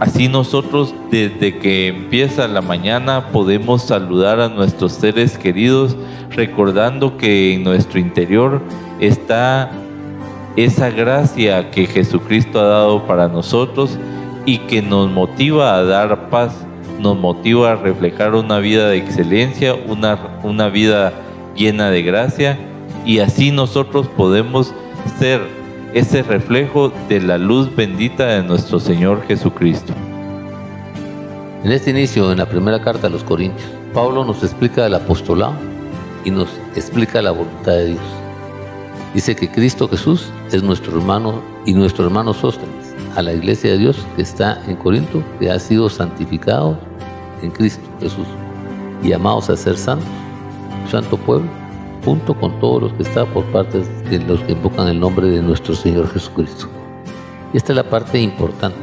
así 0.00 0.28
nosotros 0.28 0.94
desde 1.10 1.58
que 1.58 1.88
empieza 1.88 2.48
la 2.48 2.60
mañana 2.60 3.28
podemos 3.32 3.82
saludar 3.82 4.40
a 4.40 4.48
nuestros 4.48 4.92
seres 4.92 5.38
queridos 5.38 5.96
recordando 6.30 7.16
que 7.16 7.54
en 7.54 7.64
nuestro 7.64 7.98
interior 7.98 8.60
está 9.00 9.70
esa 10.56 10.90
gracia 10.90 11.70
que 11.70 11.86
Jesucristo 11.86 12.60
ha 12.60 12.64
dado 12.64 13.06
para 13.06 13.28
nosotros 13.28 13.98
y 14.46 14.58
que 14.58 14.82
nos 14.82 15.10
motiva 15.10 15.76
a 15.76 15.84
dar 15.84 16.30
paz, 16.30 16.52
nos 16.98 17.16
motiva 17.18 17.72
a 17.72 17.76
reflejar 17.76 18.34
una 18.34 18.58
vida 18.58 18.88
de 18.88 18.96
excelencia, 18.96 19.74
una, 19.74 20.18
una 20.42 20.68
vida 20.68 21.12
llena 21.54 21.90
de 21.90 22.02
gracia 22.02 22.58
y 23.04 23.18
así 23.18 23.50
nosotros 23.50 24.06
podemos 24.08 24.72
ser 25.18 25.40
ese 25.94 26.22
reflejo 26.22 26.92
de 27.08 27.20
la 27.20 27.38
luz 27.38 27.74
bendita 27.74 28.26
de 28.26 28.42
nuestro 28.42 28.80
Señor 28.80 29.22
Jesucristo. 29.26 29.92
En 31.64 31.70
este 31.70 31.90
inicio, 31.90 32.32
en 32.32 32.38
la 32.38 32.48
primera 32.48 32.82
carta 32.82 33.06
a 33.06 33.10
los 33.10 33.22
Corintios, 33.22 33.68
Pablo 33.92 34.24
nos 34.24 34.42
explica 34.42 34.86
el 34.86 34.94
apostolado 34.94 35.54
y 36.24 36.30
nos 36.30 36.48
explica 36.74 37.20
la 37.20 37.30
voluntad 37.30 37.72
de 37.72 37.86
Dios. 37.90 38.00
Dice 39.14 39.36
que 39.36 39.50
Cristo 39.50 39.88
Jesús 39.88 40.30
es 40.50 40.62
nuestro 40.62 40.96
hermano 40.96 41.42
y 41.66 41.74
nuestro 41.74 42.04
hermano 42.04 42.32
Sóstenes, 42.32 42.81
a 43.16 43.22
la 43.22 43.32
iglesia 43.32 43.72
de 43.72 43.78
Dios 43.78 43.98
que 44.16 44.22
está 44.22 44.62
en 44.66 44.76
Corinto, 44.76 45.22
que 45.38 45.50
ha 45.50 45.58
sido 45.58 45.88
santificado 45.88 46.78
en 47.42 47.50
Cristo 47.50 47.82
Jesús 48.00 48.26
y 49.02 49.08
llamados 49.08 49.50
a 49.50 49.56
ser 49.56 49.76
santos, 49.76 50.08
santo 50.90 51.16
pueblo, 51.16 51.48
junto 52.04 52.34
con 52.34 52.58
todos 52.60 52.82
los 52.82 52.92
que 52.94 53.02
están 53.02 53.26
por 53.28 53.44
parte 53.46 53.82
de 54.10 54.18
los 54.20 54.40
que 54.40 54.52
invocan 54.52 54.88
el 54.88 54.98
nombre 54.98 55.28
de 55.28 55.42
nuestro 55.42 55.74
Señor 55.74 56.08
Jesucristo. 56.12 56.68
Y 57.52 57.56
esta 57.56 57.72
es 57.72 57.76
la 57.76 57.88
parte 57.88 58.20
importante. 58.20 58.78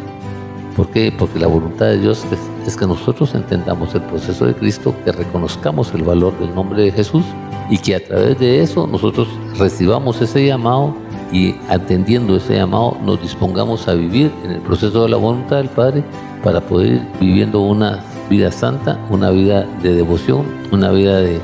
¿Por 0.76 0.90
qué? 0.90 1.14
Porque 1.18 1.40
la 1.40 1.48
voluntad 1.48 1.88
de 1.88 2.00
Dios 2.00 2.26
es, 2.32 2.68
es 2.68 2.78
que 2.78 2.86
nosotros 2.88 3.34
entendamos 3.36 3.94
el 3.96 4.02
proceso 4.04 4.46
de 4.46 4.54
Cristo, 4.54 4.96
que 5.04 5.12
reconozcamos 5.12 5.94
el 5.94 6.04
valor 6.04 6.38
del 6.40 6.54
nombre 6.54 6.84
de 6.84 6.92
Jesús 6.92 7.24
y 7.70 7.78
que 7.78 7.96
a 7.96 8.04
través 8.04 8.40
de 8.40 8.62
eso 8.62 8.88
nosotros 8.88 9.28
recibamos 9.58 10.22
ese 10.22 10.46
llamado 10.46 10.96
y 11.32 11.56
atendiendo 11.70 12.38
ese 12.38 12.56
llamado 12.56 12.98
nos 13.04 13.22
dispongamos 13.22 13.88
a 13.88 13.94
vivir 13.94 14.32
en 14.44 14.52
el 14.52 14.62
proceso 14.62 15.04
de 15.04 15.10
la 15.10 15.18
voluntad 15.18 15.58
del 15.58 15.70
Padre 15.70 16.04
para 16.44 16.62
poder 16.62 16.94
ir 16.94 17.02
viviendo 17.20 17.62
una 17.62 18.04
vida 18.30 18.52
santa, 18.52 19.00
una 19.10 19.30
vida 19.32 19.68
de 19.82 19.94
devoción, 19.94 20.46
una 20.72 20.92
vida 20.92 21.20
de, 21.20 21.40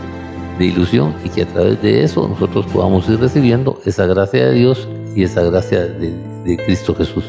ilusión 0.59 1.13
y 1.25 1.29
que 1.29 1.41
a 1.41 1.47
través 1.47 1.81
de 1.81 2.03
eso 2.03 2.29
nosotros 2.29 2.65
podamos 2.67 3.09
ir 3.09 3.19
recibiendo 3.19 3.77
esa 3.83 4.05
gracia 4.05 4.47
de 4.47 4.53
Dios 4.53 4.87
y 5.13 5.23
esa 5.23 5.43
gracia 5.43 5.81
de, 5.81 6.13
de 6.45 6.57
Cristo 6.57 6.95
Jesús. 6.95 7.25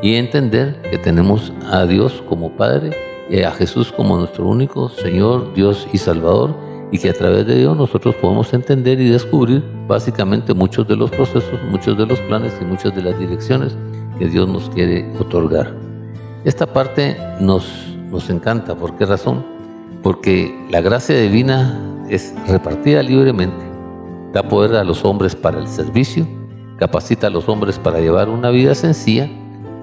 Y 0.00 0.14
entender 0.14 0.80
que 0.90 0.96
tenemos 0.96 1.52
a 1.70 1.84
Dios 1.84 2.22
como 2.26 2.52
Padre 2.52 2.96
y 3.28 3.42
a 3.42 3.50
Jesús 3.52 3.92
como 3.92 4.16
nuestro 4.16 4.48
único 4.48 4.88
Señor, 4.88 5.52
Dios 5.54 5.86
y 5.92 5.98
Salvador 5.98 6.54
y 6.90 6.98
que 6.98 7.10
a 7.10 7.14
través 7.14 7.46
de 7.46 7.56
Dios 7.56 7.76
nosotros 7.76 8.14
podemos 8.14 8.52
entender 8.54 9.00
y 9.00 9.08
descubrir 9.08 9.62
básicamente 9.92 10.54
muchos 10.54 10.88
de 10.88 10.96
los 10.96 11.10
procesos, 11.10 11.60
muchos 11.70 11.98
de 11.98 12.06
los 12.06 12.18
planes 12.20 12.54
y 12.62 12.64
muchas 12.64 12.96
de 12.96 13.02
las 13.02 13.18
direcciones 13.18 13.76
que 14.18 14.26
Dios 14.26 14.48
nos 14.48 14.70
quiere 14.70 15.06
otorgar. 15.20 15.70
Esta 16.44 16.66
parte 16.66 17.14
nos, 17.40 17.66
nos 18.10 18.30
encanta, 18.30 18.74
¿por 18.74 18.96
qué 18.96 19.04
razón? 19.04 19.44
Porque 20.02 20.66
la 20.70 20.80
gracia 20.80 21.20
divina 21.20 21.78
es 22.08 22.34
repartida 22.48 23.02
libremente, 23.02 23.62
da 24.32 24.42
poder 24.42 24.76
a 24.76 24.84
los 24.84 25.04
hombres 25.04 25.36
para 25.36 25.58
el 25.58 25.68
servicio, 25.68 26.26
capacita 26.78 27.26
a 27.26 27.30
los 27.30 27.46
hombres 27.50 27.78
para 27.78 28.00
llevar 28.00 28.30
una 28.30 28.48
vida 28.48 28.74
sencilla 28.74 29.28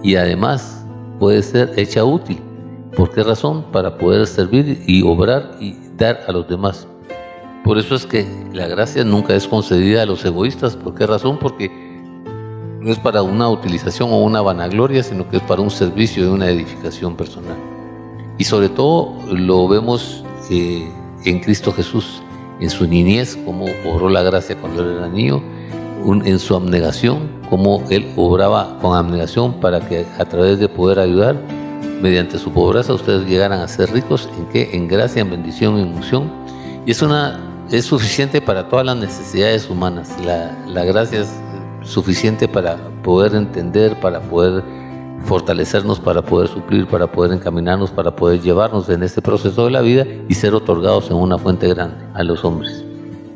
y 0.01 0.15
además 0.15 0.87
puede 1.19 1.43
ser 1.43 1.73
hecha 1.77 2.03
útil. 2.03 2.41
¿Por 2.97 3.11
qué 3.11 3.21
razón? 3.21 3.63
Para 3.71 3.99
poder 3.99 4.25
servir 4.25 4.83
y 4.87 5.03
obrar 5.03 5.51
y 5.59 5.77
dar 5.97 6.21
a 6.27 6.31
los 6.31 6.47
demás. 6.47 6.87
Por 7.63 7.77
eso 7.77 7.95
es 7.95 8.05
que 8.05 8.25
la 8.53 8.67
gracia 8.67 9.03
nunca 9.03 9.35
es 9.35 9.47
concedida 9.47 10.03
a 10.03 10.05
los 10.05 10.23
egoístas. 10.25 10.75
¿Por 10.75 10.95
qué 10.95 11.05
razón? 11.05 11.37
Porque 11.39 11.69
no 12.79 12.91
es 12.91 12.99
para 12.99 13.21
una 13.21 13.49
utilización 13.49 14.11
o 14.11 14.19
una 14.23 14.41
vanagloria, 14.41 15.03
sino 15.03 15.29
que 15.29 15.37
es 15.37 15.43
para 15.43 15.61
un 15.61 15.69
servicio 15.69 16.23
y 16.23 16.27
una 16.27 16.49
edificación 16.49 17.15
personal. 17.15 17.57
Y 18.37 18.45
sobre 18.45 18.69
todo 18.69 19.15
lo 19.31 19.67
vemos 19.67 20.23
eh, 20.49 20.89
en 21.25 21.39
Cristo 21.41 21.73
Jesús, 21.73 22.21
en 22.59 22.69
su 22.69 22.87
niñez, 22.87 23.37
cómo 23.45 23.65
obró 23.85 24.09
la 24.09 24.23
gracia 24.23 24.55
cuando 24.59 24.81
él 24.81 24.97
era 24.97 25.09
niño, 25.09 25.41
en 26.05 26.39
su 26.39 26.55
abnegación, 26.55 27.29
cómo 27.49 27.83
él 27.89 28.07
obraba 28.15 28.77
con 28.81 28.95
abnegación 28.95 29.59
para 29.59 29.81
que 29.81 30.05
a 30.17 30.25
través 30.25 30.59
de 30.59 30.69
poder 30.69 30.99
ayudar, 30.99 31.35
mediante 32.01 32.37
su 32.37 32.51
pobreza, 32.51 32.93
ustedes 32.93 33.27
llegaran 33.27 33.59
a 33.59 33.67
ser 33.67 33.91
ricos 33.91 34.29
en 34.37 34.45
qué? 34.45 34.69
En 34.71 34.87
gracia, 34.87 35.21
en 35.21 35.29
bendición, 35.29 35.77
en 35.77 35.93
unción. 35.93 36.31
Y 36.85 36.91
es 36.91 37.01
una 37.01 37.48
es 37.71 37.85
suficiente 37.85 38.41
para 38.41 38.67
todas 38.67 38.85
las 38.85 38.97
necesidades 38.97 39.69
humanas. 39.69 40.15
La, 40.23 40.85
gracia 40.85 41.21
es 41.21 41.29
suficiente 41.83 42.47
para 42.47 42.77
poder 43.03 43.35
entender, 43.35 43.99
para 43.99 44.21
poder 44.21 44.63
fortalecernos 45.25 45.99
para 45.99 46.21
poder 46.21 46.47
suplir, 46.47 46.87
para 46.87 47.11
poder 47.11 47.33
encaminarnos, 47.33 47.91
para 47.91 48.15
poder 48.15 48.41
llevarnos 48.41 48.87
en 48.87 49.03
este 49.03 49.21
proceso 49.21 49.65
de 49.65 49.71
la 49.71 49.81
vida 49.81 50.05
y 50.29 50.33
ser 50.33 50.55
otorgados 50.55 51.09
en 51.11 51.17
una 51.17 51.37
fuente 51.37 51.67
grande 51.67 51.97
a 52.13 52.23
los 52.23 52.45
hombres. 52.45 52.85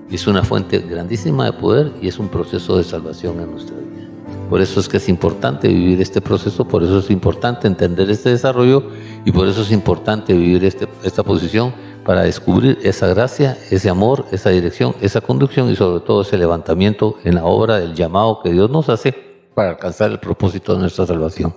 Es 0.09 0.25
una 0.25 0.43
fuente 0.43 0.79
grandísima 0.79 1.45
de 1.45 1.53
poder 1.53 1.91
y 2.01 2.07
es 2.07 2.19
un 2.19 2.29
proceso 2.29 2.77
de 2.77 2.85
salvación 2.85 3.41
en 3.41 3.51
nuestra 3.51 3.75
vida. 3.75 4.07
Por 4.49 4.61
eso 4.61 4.79
es 4.79 4.87
que 4.87 4.97
es 4.97 5.09
importante 5.09 5.67
vivir 5.67 5.99
este 6.01 6.21
proceso, 6.21 6.65
por 6.65 6.83
eso 6.83 6.99
es 6.99 7.09
importante 7.09 7.67
entender 7.67 8.09
este 8.09 8.29
desarrollo 8.29 8.83
y 9.25 9.31
por 9.31 9.47
eso 9.47 9.61
es 9.63 9.71
importante 9.71 10.33
vivir 10.33 10.63
este, 10.63 10.87
esta 11.03 11.23
posición 11.23 11.73
para 12.05 12.23
descubrir 12.23 12.79
esa 12.83 13.07
gracia, 13.07 13.57
ese 13.71 13.89
amor, 13.89 14.25
esa 14.31 14.49
dirección, 14.49 14.95
esa 15.01 15.21
conducción 15.21 15.69
y 15.69 15.75
sobre 15.75 16.05
todo 16.05 16.21
ese 16.21 16.37
levantamiento 16.37 17.17
en 17.23 17.35
la 17.35 17.45
obra 17.45 17.79
del 17.79 17.95
llamado 17.95 18.41
que 18.43 18.51
Dios 18.51 18.69
nos 18.69 18.89
hace 18.89 19.13
para 19.53 19.71
alcanzar 19.71 20.11
el 20.11 20.19
propósito 20.19 20.73
de 20.73 20.79
nuestra 20.79 21.05
salvación. 21.05 21.53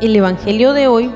El 0.00 0.14
Evangelio 0.14 0.74
de 0.74 0.86
hoy, 0.86 1.10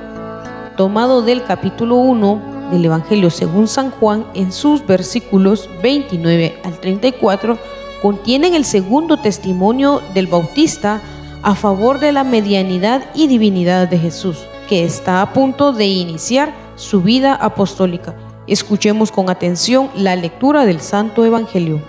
tomado 0.76 1.22
del 1.22 1.45
capítulo 1.45 1.99
1 1.99 2.70
del 2.72 2.85
Evangelio 2.85 3.30
según 3.30 3.68
San 3.68 3.93
Juan, 3.93 4.26
en 4.35 4.51
sus 4.51 4.85
versículos 4.85 5.70
29 5.85 6.61
al 6.64 6.80
34, 6.80 7.59
contienen 8.03 8.55
el 8.55 8.64
segundo 8.64 9.18
testimonio 9.18 10.03
del 10.14 10.26
Bautista 10.26 11.01
a 11.43 11.55
favor 11.55 12.01
de 12.01 12.11
la 12.11 12.24
medianidad 12.24 13.05
y 13.14 13.28
divinidad 13.28 13.87
de 13.87 13.99
Jesús, 13.99 14.39
que 14.68 14.85
está 14.85 15.22
a 15.22 15.33
punto 15.33 15.72
de 15.72 15.87
iniciar 15.87 16.53
su 16.74 17.03
vida 17.03 17.37
apostólica. 17.37 18.16
Escuchemos 18.49 19.12
con 19.12 19.30
atención 19.30 19.91
la 19.95 20.16
lectura 20.16 20.64
del 20.66 20.80
Santo 20.80 21.24
Evangelio. 21.24 21.80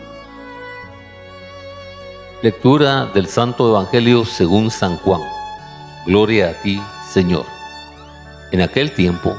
Lectura 2.43 3.07
del 3.07 3.25
Santo 3.25 3.67
Evangelio 3.69 4.25
según 4.25 4.69
San 4.69 4.97
Juan. 4.97 5.21
Gloria 6.05 6.49
a 6.49 6.61
ti, 6.61 6.81
Señor. 7.09 7.45
En 8.51 8.59
aquel 8.59 8.91
tiempo, 8.91 9.37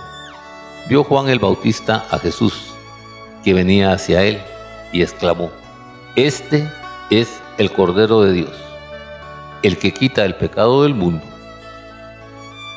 vio 0.89 1.05
Juan 1.05 1.29
el 1.29 1.39
Bautista 1.39 2.07
a 2.11 2.19
Jesús, 2.19 2.73
que 3.45 3.53
venía 3.53 3.93
hacia 3.93 4.23
él, 4.23 4.41
y 4.91 5.03
exclamó, 5.03 5.51
Este 6.17 6.67
es 7.11 7.29
el 7.59 7.71
Cordero 7.71 8.23
de 8.23 8.33
Dios, 8.33 8.57
el 9.63 9.77
que 9.77 9.93
quita 9.93 10.25
el 10.25 10.37
pecado 10.37 10.85
del 10.85 10.95
mundo. 10.95 11.23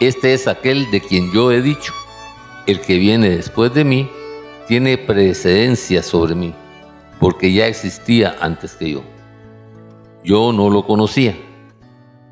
Este 0.01 0.33
es 0.33 0.49
aquel 0.49 0.91
de 0.91 0.99
quien 0.99 1.31
yo 1.31 1.53
he 1.53 1.61
dicho, 1.61 1.93
el 2.65 2.81
que 2.81 2.97
viene 2.97 3.29
después 3.29 3.73
de 3.73 3.85
mí, 3.85 4.09
tiene 4.67 4.97
precedencia 4.97 6.03
sobre 6.03 6.35
mí, 6.35 6.53
porque 7.21 7.53
ya 7.53 7.67
existía 7.67 8.35
antes 8.41 8.75
que 8.75 8.91
yo. 8.91 9.03
Yo 10.25 10.51
no 10.51 10.69
lo 10.69 10.85
conocía 10.85 11.37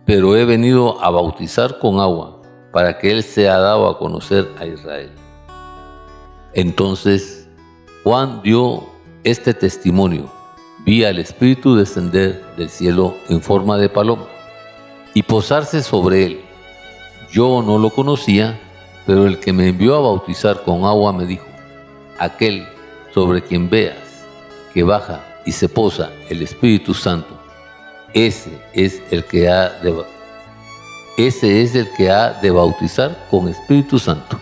pero 0.05 0.35
he 0.37 0.45
venido 0.45 1.03
a 1.03 1.09
bautizar 1.09 1.79
con 1.79 1.99
agua 1.99 2.41
para 2.71 2.97
que 2.97 3.11
Él 3.11 3.23
sea 3.23 3.57
dado 3.57 3.87
a 3.87 3.97
conocer 3.97 4.47
a 4.59 4.65
Israel. 4.65 5.11
Entonces 6.53 7.47
Juan 8.03 8.41
dio 8.43 8.83
este 9.23 9.53
testimonio. 9.53 10.31
Vi 10.85 11.03
al 11.03 11.17
Espíritu 11.17 11.75
descender 11.75 12.45
del 12.55 12.69
cielo 12.69 13.15
en 13.29 13.41
forma 13.41 13.77
de 13.77 13.89
paloma 13.89 14.27
y 15.15 15.23
posarse 15.23 15.81
sobre 15.81 16.25
él. 16.25 16.41
Yo 17.31 17.63
no 17.65 17.79
lo 17.79 17.89
conocía, 17.89 18.59
pero 19.07 19.25
el 19.25 19.39
que 19.39 19.53
me 19.53 19.69
envió 19.69 19.95
a 19.95 20.01
bautizar 20.01 20.61
con 20.61 20.85
agua 20.85 21.11
me 21.13 21.25
dijo, 21.25 21.47
aquel 22.19 22.67
sobre 23.13 23.41
quien 23.41 23.69
veas 23.69 23.97
que 24.73 24.83
baja 24.83 25.25
y 25.45 25.51
se 25.51 25.67
posa 25.67 26.11
el 26.29 26.43
Espíritu 26.43 26.93
Santo 26.93 27.34
ese 28.15 28.49
es 28.71 29.01
el 29.11 29.25
que 29.25 29.49
ha 29.49 29.69
de, 29.69 29.93
ese 31.17 31.61
es 31.61 31.75
el 31.75 31.91
que 31.91 32.09
ha 32.09 32.31
de 32.31 32.49
bautizar 32.49 33.27
con 33.29 33.49
Espíritu 33.49 33.99
Santo. 33.99 34.39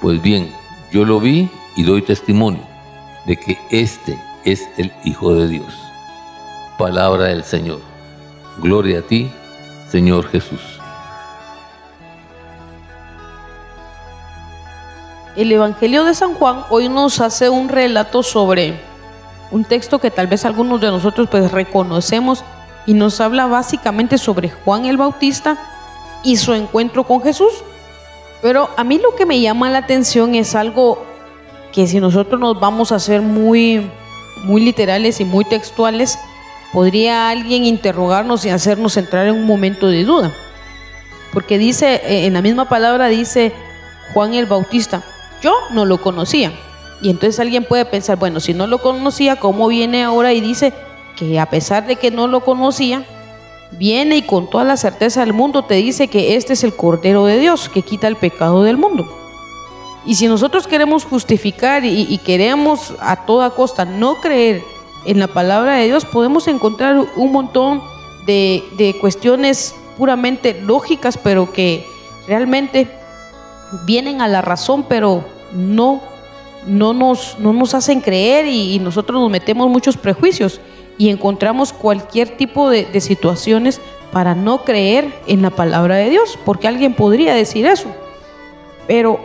Pues 0.00 0.20
bien, 0.20 0.52
yo 0.90 1.04
lo 1.04 1.20
vi 1.20 1.48
y 1.76 1.84
doy 1.84 2.02
testimonio 2.02 2.62
de 3.24 3.36
que 3.36 3.56
este 3.70 4.18
es 4.44 4.68
el 4.76 4.92
Hijo 5.04 5.32
de 5.32 5.46
Dios. 5.46 5.72
Palabra 6.76 7.26
del 7.26 7.44
Señor. 7.44 7.78
Gloria 8.58 8.98
a 8.98 9.02
ti, 9.02 9.30
Señor 9.88 10.26
Jesús. 10.28 10.60
El 15.36 15.52
Evangelio 15.52 16.04
de 16.04 16.14
San 16.14 16.34
Juan 16.34 16.64
hoy 16.68 16.88
nos 16.88 17.20
hace 17.20 17.48
un 17.48 17.68
relato 17.68 18.24
sobre 18.24 18.80
un 19.52 19.64
texto 19.64 20.00
que 20.00 20.10
tal 20.10 20.26
vez 20.26 20.44
algunos 20.44 20.80
de 20.80 20.88
nosotros 20.88 21.28
pues 21.30 21.52
reconocemos 21.52 22.44
y 22.86 22.94
nos 22.94 23.20
habla 23.20 23.46
básicamente 23.46 24.18
sobre 24.18 24.50
Juan 24.50 24.84
el 24.84 24.96
Bautista 24.96 25.58
y 26.22 26.36
su 26.36 26.52
encuentro 26.52 27.04
con 27.04 27.22
Jesús. 27.22 27.52
Pero 28.42 28.68
a 28.76 28.84
mí 28.84 28.98
lo 28.98 29.14
que 29.14 29.26
me 29.26 29.40
llama 29.40 29.70
la 29.70 29.78
atención 29.78 30.34
es 30.34 30.54
algo 30.54 31.04
que 31.72 31.86
si 31.86 31.98
nosotros 31.98 32.40
nos 32.40 32.60
vamos 32.60 32.92
a 32.92 32.98
ser 32.98 33.22
muy, 33.22 33.90
muy 34.44 34.62
literales 34.62 35.20
y 35.20 35.24
muy 35.24 35.44
textuales, 35.44 36.18
podría 36.72 37.30
alguien 37.30 37.64
interrogarnos 37.64 38.44
y 38.44 38.50
hacernos 38.50 38.96
entrar 38.96 39.26
en 39.26 39.34
un 39.34 39.46
momento 39.46 39.88
de 39.88 40.04
duda. 40.04 40.34
Porque 41.32 41.58
dice, 41.58 42.02
eh, 42.04 42.26
en 42.26 42.34
la 42.34 42.42
misma 42.42 42.68
palabra 42.68 43.08
dice 43.08 43.52
Juan 44.12 44.34
el 44.34 44.46
Bautista, 44.46 45.02
yo 45.42 45.52
no 45.70 45.84
lo 45.84 46.00
conocía. 46.00 46.52
Y 47.00 47.10
entonces 47.10 47.40
alguien 47.40 47.64
puede 47.64 47.84
pensar, 47.84 48.18
bueno, 48.18 48.40
si 48.40 48.54
no 48.54 48.66
lo 48.66 48.78
conocía, 48.78 49.36
¿cómo 49.36 49.66
viene 49.68 50.04
ahora 50.04 50.32
y 50.32 50.40
dice, 50.40 50.72
que 51.16 51.38
a 51.38 51.46
pesar 51.46 51.86
de 51.86 51.96
que 51.96 52.10
no 52.10 52.26
lo 52.26 52.40
conocía, 52.40 53.04
viene 53.78 54.16
y 54.16 54.22
con 54.22 54.48
toda 54.48 54.64
la 54.64 54.76
certeza 54.76 55.20
del 55.20 55.32
mundo 55.32 55.64
te 55.64 55.74
dice 55.74 56.08
que 56.08 56.36
este 56.36 56.52
es 56.52 56.64
el 56.64 56.74
Cordero 56.74 57.24
de 57.26 57.38
Dios 57.38 57.68
que 57.68 57.82
quita 57.82 58.08
el 58.08 58.16
pecado 58.16 58.62
del 58.62 58.76
mundo. 58.76 59.06
Y 60.06 60.16
si 60.16 60.28
nosotros 60.28 60.66
queremos 60.66 61.04
justificar 61.04 61.84
y, 61.84 62.18
queremos 62.18 62.94
a 63.00 63.24
toda 63.24 63.50
costa 63.50 63.86
no 63.86 64.20
creer 64.20 64.62
en 65.06 65.18
la 65.18 65.28
palabra 65.28 65.76
de 65.76 65.86
Dios, 65.86 66.04
podemos 66.04 66.46
encontrar 66.46 67.06
un 67.16 67.32
montón 67.32 67.82
de, 68.26 68.62
de 68.76 68.98
cuestiones 69.00 69.74
puramente 69.96 70.60
lógicas, 70.60 71.16
pero 71.16 71.52
que 71.52 71.86
realmente 72.26 72.90
vienen 73.86 74.20
a 74.20 74.28
la 74.28 74.42
razón, 74.42 74.84
pero 74.88 75.24
no, 75.54 76.02
no, 76.66 76.92
nos, 76.92 77.38
no 77.38 77.54
nos 77.54 77.72
hacen 77.74 78.02
creer 78.02 78.46
y 78.46 78.78
nosotros 78.80 79.18
nos 79.18 79.30
metemos 79.30 79.70
muchos 79.70 79.96
prejuicios 79.96 80.60
y 80.98 81.10
encontramos 81.10 81.72
cualquier 81.72 82.36
tipo 82.36 82.70
de, 82.70 83.00
situaciones 83.00 83.80
para 84.12 84.34
no 84.34 84.64
creer 84.64 85.12
en 85.26 85.42
la 85.42 85.50
palabra 85.50 85.96
de 85.96 86.10
Dios, 86.10 86.38
porque 86.44 86.68
alguien 86.68 86.94
podría 86.94 87.34
decir 87.34 87.66
eso. 87.66 87.88
Pero 88.86 89.18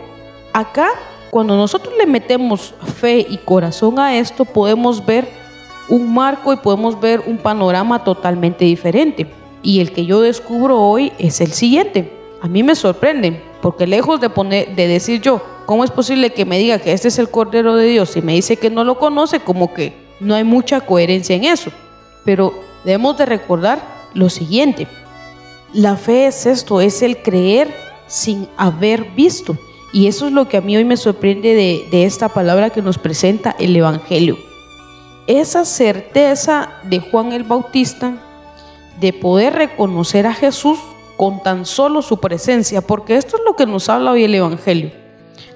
acá, 0.52 0.88
cuando 1.30 1.56
nosotros 1.56 1.94
le 1.96 2.06
metemos 2.06 2.74
fe 2.96 3.24
y 3.28 3.36
corazón 3.38 3.98
a 3.98 4.18
esto, 4.18 4.44
podemos 4.44 5.04
ver 5.04 5.28
un 5.88 6.12
marco 6.12 6.52
y 6.52 6.56
podemos 6.56 7.00
ver 7.00 7.22
un 7.26 7.38
panorama 7.38 8.02
totalmente 8.02 8.64
diferente. 8.64 9.28
Y 9.62 9.80
el 9.80 9.92
que 9.92 10.06
yo 10.06 10.20
descubro 10.20 10.80
hoy 10.80 11.12
es 11.18 11.40
el 11.40 11.52
siguiente. 11.52 12.10
A 12.40 12.48
mí 12.48 12.62
me 12.62 12.74
sorprende, 12.74 13.40
porque 13.60 13.86
lejos 13.86 14.20
de, 14.20 14.30
poner, 14.30 14.74
de 14.74 14.88
decir 14.88 15.20
yo, 15.20 15.42
¿cómo 15.66 15.84
es 15.84 15.90
posible 15.90 16.30
que 16.30 16.46
me 16.46 16.58
diga 16.58 16.78
que 16.78 16.92
este 16.92 17.08
es 17.08 17.18
el 17.18 17.30
Cordero 17.30 17.76
de 17.76 17.86
Dios 17.86 18.16
y 18.16 18.22
me 18.22 18.32
dice 18.32 18.56
que 18.56 18.70
no 18.70 18.82
lo 18.82 18.98
conoce? 18.98 19.40
Como 19.40 19.74
que 19.74 20.09
no 20.20 20.34
hay 20.34 20.44
mucha 20.44 20.80
coherencia 20.80 21.34
en 21.34 21.44
eso. 21.44 21.70
Pero 22.24 22.54
debemos 22.84 23.16
de 23.18 23.26
recordar 23.26 23.82
lo 24.14 24.28
siguiente. 24.28 24.86
La 25.72 25.96
fe 25.96 26.26
es 26.26 26.46
esto, 26.46 26.80
es 26.80 27.02
el 27.02 27.22
creer 27.22 27.74
sin 28.06 28.48
haber 28.56 29.10
visto. 29.12 29.56
Y 29.92 30.06
eso 30.06 30.26
es 30.26 30.32
lo 30.32 30.48
que 30.48 30.58
a 30.58 30.60
mí 30.60 30.76
hoy 30.76 30.84
me 30.84 30.96
sorprende 30.96 31.54
de, 31.54 31.86
de 31.90 32.04
esta 32.04 32.28
palabra 32.28 32.70
que 32.70 32.82
nos 32.82 32.98
presenta 32.98 33.56
el 33.58 33.74
Evangelio. 33.74 34.38
Esa 35.26 35.64
certeza 35.64 36.70
de 36.84 37.00
Juan 37.00 37.32
el 37.32 37.44
Bautista 37.44 38.14
de 39.00 39.12
poder 39.12 39.54
reconocer 39.54 40.26
a 40.26 40.34
Jesús 40.34 40.78
con 41.16 41.42
tan 41.42 41.66
solo 41.66 42.02
su 42.02 42.18
presencia, 42.18 42.80
porque 42.80 43.16
esto 43.16 43.36
es 43.36 43.42
lo 43.44 43.54
que 43.54 43.66
nos 43.66 43.88
habla 43.88 44.12
hoy 44.12 44.24
el 44.24 44.34
Evangelio. 44.34 44.90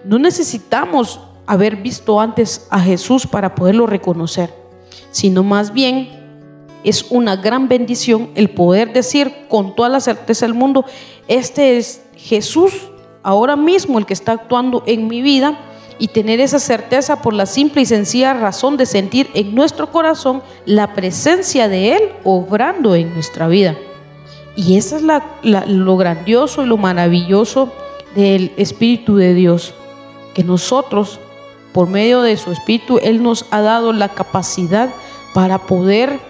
No 0.05 0.19
necesitamos 0.19 1.21
haber 1.47 1.76
visto 1.76 2.20
antes 2.20 2.66
a 2.70 2.80
Jesús 2.80 3.26
para 3.26 3.55
poderlo 3.55 3.86
reconocer, 3.86 4.55
sino 5.11 5.42
más 5.42 5.72
bien 5.72 6.09
es 6.84 7.07
una 7.11 7.36
gran 7.36 7.68
bendición 7.68 8.30
el 8.34 8.51
poder 8.51 8.92
decir 8.92 9.47
con 9.49 9.74
toda 9.74 9.88
la 9.88 10.01
certeza 10.01 10.47
del 10.47 10.55
mundo, 10.55 10.84
este 11.28 11.78
es 11.78 12.03
Jesús 12.16 12.88
ahora 13.22 13.57
mismo 13.57 13.99
el 13.99 14.07
que 14.07 14.12
está 14.12 14.32
actuando 14.32 14.82
en 14.86 15.09
mi 15.09 15.22
vida 15.22 15.59
y 15.99 16.09
tener 16.09 16.40
esa 16.40 16.59
certeza 16.59 17.22
por 17.22 17.32
la 17.32 17.47
simple 17.47 17.82
y 17.82 17.86
sencilla 17.86 18.34
razón 18.34 18.76
de 18.76 18.86
sentir 18.86 19.30
en 19.34 19.55
nuestro 19.55 19.90
corazón 19.90 20.42
la 20.66 20.92
presencia 20.95 21.68
de 21.68 21.97
Él 21.97 22.03
obrando 22.24 22.95
en 22.95 23.14
nuestra 23.14 23.49
vida. 23.49 23.76
Y 24.57 24.76
eso 24.76 24.97
es 24.97 25.03
lo 25.03 25.97
grandioso 25.97 26.62
y 26.62 26.66
lo 26.66 26.76
maravilloso 26.76 27.72
del 28.14 28.53
Espíritu 28.57 29.16
de 29.16 29.34
Dios, 29.34 29.74
que 30.34 30.45
nosotros, 30.45 31.18
por 31.75 31.89
medio 31.89 32.22
de 32.22 32.37
su 32.37 32.53
Espíritu, 32.53 33.01
Él 33.03 33.20
nos 33.20 33.47
ha 33.51 33.61
dado 33.61 33.93
la 33.93 34.09
capacidad 34.09 34.91
para 35.35 35.59
poder 35.59 36.20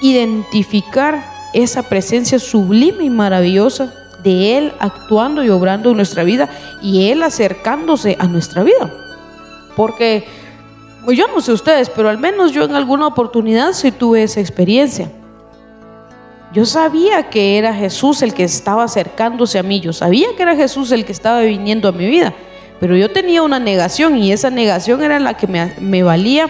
identificar 0.00 1.24
esa 1.52 1.82
presencia 1.82 2.38
sublime 2.38 3.02
y 3.02 3.10
maravillosa 3.10 3.92
de 4.22 4.56
Él 4.56 4.72
actuando 4.78 5.42
y 5.42 5.50
obrando 5.50 5.90
en 5.90 5.96
nuestra 5.96 6.22
vida 6.22 6.48
y 6.80 7.10
Él 7.10 7.24
acercándose 7.24 8.16
a 8.20 8.28
nuestra 8.28 8.62
vida. 8.62 8.94
Porque 9.74 10.24
yo 11.08 11.26
no 11.26 11.40
sé 11.40 11.52
ustedes, 11.52 11.90
pero 11.90 12.08
al 12.08 12.18
menos 12.18 12.52
yo 12.52 12.64
en 12.64 12.76
alguna 12.76 13.08
oportunidad 13.08 13.72
sí 13.72 13.90
tuve 13.90 14.22
esa 14.22 14.38
experiencia. 14.38 15.10
Yo 16.52 16.64
sabía 16.64 17.28
que 17.28 17.58
era 17.58 17.74
Jesús 17.74 18.22
el 18.22 18.34
que 18.34 18.44
estaba 18.44 18.84
acercándose 18.84 19.58
a 19.58 19.64
mí, 19.64 19.80
yo 19.80 19.92
sabía 19.92 20.28
que 20.36 20.42
era 20.44 20.54
Jesús 20.54 20.92
el 20.92 21.04
que 21.04 21.12
estaba 21.12 21.40
viniendo 21.40 21.88
a 21.88 21.92
mi 21.92 22.06
vida, 22.06 22.34
pero 22.80 22.96
yo 22.96 23.10
tenía 23.10 23.42
una 23.42 23.60
negación 23.60 24.16
y 24.16 24.32
esa 24.32 24.50
negación 24.50 25.02
era 25.02 25.20
la 25.20 25.34
que 25.34 25.46
me, 25.46 26.02
valía 26.02 26.48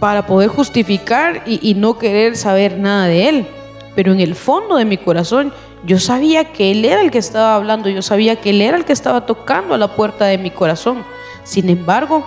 para 0.00 0.26
poder 0.26 0.48
justificar 0.48 1.42
y, 1.46 1.60
y 1.62 1.74
no 1.74 1.98
querer 1.98 2.36
saber 2.36 2.78
nada 2.78 3.06
de 3.06 3.28
Él. 3.28 3.46
Pero 3.94 4.12
en 4.12 4.20
el 4.20 4.34
fondo 4.34 4.76
de 4.76 4.86
mi 4.86 4.96
corazón 4.96 5.52
yo 5.84 5.98
sabía 5.98 6.52
que 6.52 6.70
Él 6.70 6.84
era 6.84 7.02
el 7.02 7.10
que 7.10 7.18
estaba 7.18 7.54
hablando, 7.54 7.88
yo 7.90 8.02
sabía 8.02 8.36
que 8.36 8.50
Él 8.50 8.62
era 8.62 8.76
el 8.76 8.84
que 8.84 8.92
estaba 8.92 9.26
tocando 9.26 9.74
a 9.74 9.78
la 9.78 9.94
puerta 9.94 10.24
de 10.24 10.38
mi 10.38 10.50
corazón. 10.50 11.04
Sin 11.44 11.68
embargo, 11.68 12.24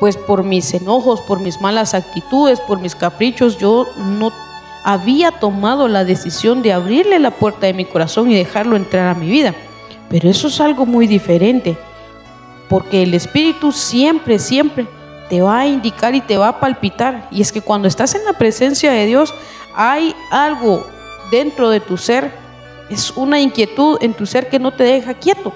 pues 0.00 0.16
por 0.16 0.42
mis 0.42 0.72
enojos, 0.74 1.20
por 1.20 1.40
mis 1.40 1.60
malas 1.60 1.94
actitudes, 1.94 2.60
por 2.60 2.80
mis 2.80 2.94
caprichos, 2.94 3.58
yo 3.58 3.86
no 3.96 4.32
había 4.84 5.32
tomado 5.32 5.86
la 5.86 6.04
decisión 6.04 6.62
de 6.62 6.72
abrirle 6.72 7.18
la 7.18 7.30
puerta 7.30 7.66
de 7.66 7.74
mi 7.74 7.84
corazón 7.84 8.30
y 8.30 8.36
dejarlo 8.36 8.76
entrar 8.76 9.08
a 9.08 9.18
mi 9.18 9.28
vida. 9.28 9.54
Pero 10.08 10.30
eso 10.30 10.48
es 10.48 10.60
algo 10.60 10.86
muy 10.86 11.06
diferente, 11.06 11.76
porque 12.68 13.02
el 13.02 13.14
Espíritu 13.14 13.72
siempre, 13.72 14.38
siempre 14.38 14.86
te 15.28 15.40
va 15.42 15.60
a 15.60 15.66
indicar 15.66 16.14
y 16.14 16.20
te 16.20 16.36
va 16.36 16.48
a 16.48 16.60
palpitar. 16.60 17.28
Y 17.30 17.40
es 17.40 17.52
que 17.52 17.60
cuando 17.60 17.88
estás 17.88 18.14
en 18.14 18.24
la 18.24 18.32
presencia 18.32 18.92
de 18.92 19.06
Dios, 19.06 19.34
hay 19.74 20.14
algo 20.30 20.86
dentro 21.30 21.70
de 21.70 21.80
tu 21.80 21.96
ser, 21.96 22.32
es 22.90 23.10
una 23.16 23.40
inquietud 23.40 23.98
en 24.00 24.14
tu 24.14 24.26
ser 24.26 24.48
que 24.48 24.58
no 24.58 24.72
te 24.72 24.84
deja 24.84 25.14
quieto. 25.14 25.52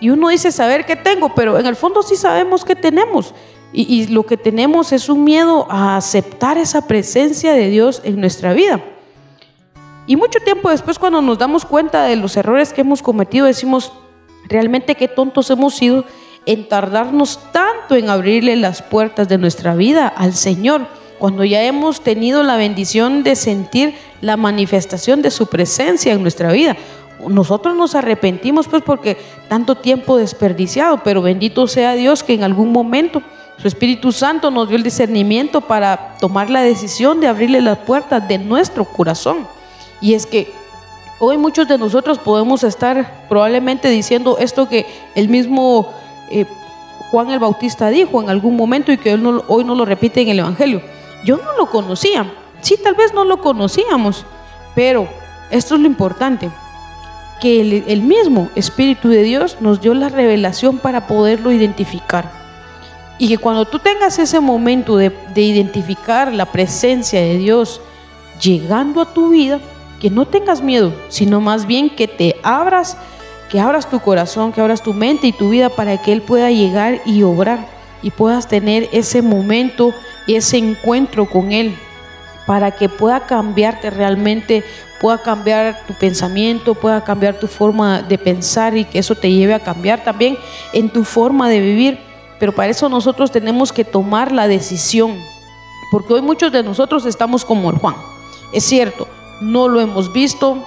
Y 0.00 0.10
uno 0.10 0.28
dice 0.28 0.50
saber 0.50 0.86
qué 0.86 0.96
tengo, 0.96 1.34
pero 1.34 1.58
en 1.58 1.66
el 1.66 1.76
fondo 1.76 2.02
sí 2.02 2.16
sabemos 2.16 2.64
qué 2.64 2.74
tenemos. 2.74 3.34
Y, 3.72 4.08
lo 4.08 4.24
que 4.24 4.36
tenemos 4.36 4.90
es 4.90 5.08
un 5.08 5.22
miedo 5.22 5.66
a 5.70 5.96
aceptar 5.96 6.58
esa 6.58 6.88
presencia 6.88 7.52
de 7.52 7.68
Dios 7.68 8.00
en 8.02 8.20
nuestra 8.20 8.52
vida. 8.52 8.80
Y 10.08 10.16
mucho 10.16 10.40
tiempo 10.40 10.70
después, 10.70 10.98
cuando 10.98 11.22
nos 11.22 11.38
damos 11.38 11.64
cuenta 11.64 12.02
de 12.04 12.16
los 12.16 12.36
errores 12.36 12.72
que 12.72 12.80
hemos 12.80 13.00
cometido, 13.00 13.46
decimos, 13.46 13.92
realmente 14.48 14.96
qué 14.96 15.06
tontos 15.06 15.50
hemos 15.50 15.76
sido 15.76 16.04
en 16.46 16.68
tardarnos 16.68 17.38
tanto 17.52 17.94
en 17.94 18.08
abrirle 18.08 18.56
las 18.56 18.82
puertas 18.82 19.28
de 19.28 19.38
nuestra 19.38 19.74
vida 19.74 20.08
al 20.08 20.34
Señor, 20.34 20.86
cuando 21.18 21.44
ya 21.44 21.62
hemos 21.62 22.00
tenido 22.00 22.42
la 22.42 22.56
bendición 22.56 23.22
de 23.22 23.36
sentir 23.36 23.94
la 24.20 24.36
manifestación 24.36 25.22
de 25.22 25.30
su 25.30 25.46
presencia 25.46 26.12
en 26.12 26.22
nuestra 26.22 26.50
vida. 26.50 26.76
Nosotros 27.28 27.76
nos 27.76 27.94
arrepentimos 27.94 28.68
pues 28.68 28.82
porque 28.82 29.18
tanto 29.48 29.74
tiempo 29.74 30.16
desperdiciado, 30.16 31.02
pero 31.04 31.20
bendito 31.20 31.66
sea 31.66 31.92
Dios 31.92 32.22
que 32.22 32.32
en 32.32 32.44
algún 32.44 32.72
momento 32.72 33.22
su 33.60 33.68
Espíritu 33.68 34.10
Santo 34.10 34.50
nos 34.50 34.68
dio 34.68 34.78
el 34.78 34.82
discernimiento 34.82 35.60
para 35.60 36.16
tomar 36.18 36.48
la 36.48 36.62
decisión 36.62 37.20
de 37.20 37.28
abrirle 37.28 37.60
las 37.60 37.78
puertas 37.78 38.26
de 38.26 38.38
nuestro 38.38 38.86
corazón. 38.86 39.46
Y 40.00 40.14
es 40.14 40.24
que 40.24 40.50
hoy 41.18 41.36
muchos 41.36 41.68
de 41.68 41.76
nosotros 41.76 42.18
podemos 42.18 42.64
estar 42.64 43.26
probablemente 43.28 43.90
diciendo 43.90 44.38
esto 44.38 44.66
que 44.66 44.86
el 45.14 45.28
mismo 45.28 45.92
eh, 46.30 46.46
Juan 47.10 47.30
el 47.30 47.38
Bautista 47.38 47.88
dijo 47.88 48.22
en 48.22 48.30
algún 48.30 48.56
momento 48.56 48.92
y 48.92 48.98
que 48.98 49.14
hoy 49.14 49.64
no 49.64 49.74
lo 49.74 49.84
repite 49.84 50.22
en 50.22 50.28
el 50.28 50.38
Evangelio. 50.38 50.80
Yo 51.24 51.36
no 51.36 51.56
lo 51.58 51.66
conocía. 51.66 52.32
Sí, 52.60 52.76
tal 52.82 52.94
vez 52.94 53.12
no 53.12 53.24
lo 53.24 53.40
conocíamos, 53.40 54.24
pero 54.74 55.08
esto 55.50 55.74
es 55.74 55.80
lo 55.80 55.86
importante, 55.86 56.50
que 57.40 57.60
el, 57.60 57.84
el 57.88 58.02
mismo 58.02 58.48
Espíritu 58.54 59.08
de 59.08 59.22
Dios 59.22 59.56
nos 59.60 59.80
dio 59.80 59.94
la 59.94 60.08
revelación 60.08 60.78
para 60.78 61.06
poderlo 61.06 61.50
identificar. 61.50 62.40
Y 63.20 63.28
que 63.28 63.36
cuando 63.36 63.66
tú 63.66 63.78
tengas 63.78 64.18
ese 64.18 64.40
momento 64.40 64.96
de, 64.96 65.12
identificar 65.34 66.32
la 66.32 66.46
presencia 66.46 67.20
de 67.20 67.36
Dios 67.36 67.82
llegando 68.40 69.02
a 69.02 69.12
tu 69.12 69.28
vida, 69.28 69.60
que 70.00 70.08
no 70.08 70.24
tengas 70.24 70.62
miedo, 70.62 70.90
sino 71.10 71.38
más 71.38 71.66
bien 71.66 71.90
que 71.90 72.08
te 72.08 72.36
abras, 72.42 72.96
que 73.50 73.60
abras 73.60 73.90
tu 73.90 74.00
corazón, 74.00 74.52
que 74.52 74.60
abras 74.60 74.82
tu 74.82 74.94
mente 74.94 75.26
y 75.26 75.32
tu 75.32 75.50
vida 75.50 75.68
para 75.68 76.00
que 76.00 76.12
Él 76.12 76.22
pueda 76.22 76.50
llegar 76.50 77.00
y 77.04 77.22
obrar 77.22 77.66
y 78.02 78.10
puedas 78.10 78.48
tener 78.48 78.88
ese 78.92 79.22
momento, 79.22 79.92
ese 80.26 80.58
encuentro 80.58 81.26
con 81.26 81.52
Él, 81.52 81.76
para 82.46 82.70
que 82.70 82.88
pueda 82.88 83.26
cambiarte 83.26 83.90
realmente, 83.90 84.64
pueda 85.00 85.22
cambiar 85.22 85.84
tu 85.86 85.94
pensamiento, 85.94 86.74
pueda 86.74 87.02
cambiar 87.02 87.34
tu 87.34 87.46
forma 87.46 88.02
de 88.02 88.18
pensar 88.18 88.76
y 88.76 88.84
que 88.84 88.98
eso 88.98 89.14
te 89.14 89.30
lleve 89.30 89.54
a 89.54 89.60
cambiar 89.60 90.04
también 90.04 90.38
en 90.72 90.88
tu 90.88 91.04
forma 91.04 91.48
de 91.48 91.60
vivir 91.60 92.10
pero 92.40 92.52
para 92.52 92.70
eso 92.70 92.88
nosotros 92.88 93.30
tenemos 93.30 93.70
que 93.70 93.84
tomar 93.84 94.32
la 94.32 94.48
decisión, 94.48 95.18
porque 95.92 96.14
hoy 96.14 96.22
muchos 96.22 96.50
de 96.50 96.62
nosotros 96.62 97.04
estamos 97.04 97.44
como 97.44 97.70
el 97.70 97.76
Juan. 97.76 97.94
Es 98.50 98.64
cierto, 98.64 99.06
no 99.42 99.68
lo 99.68 99.78
hemos 99.78 100.10
visto, 100.10 100.64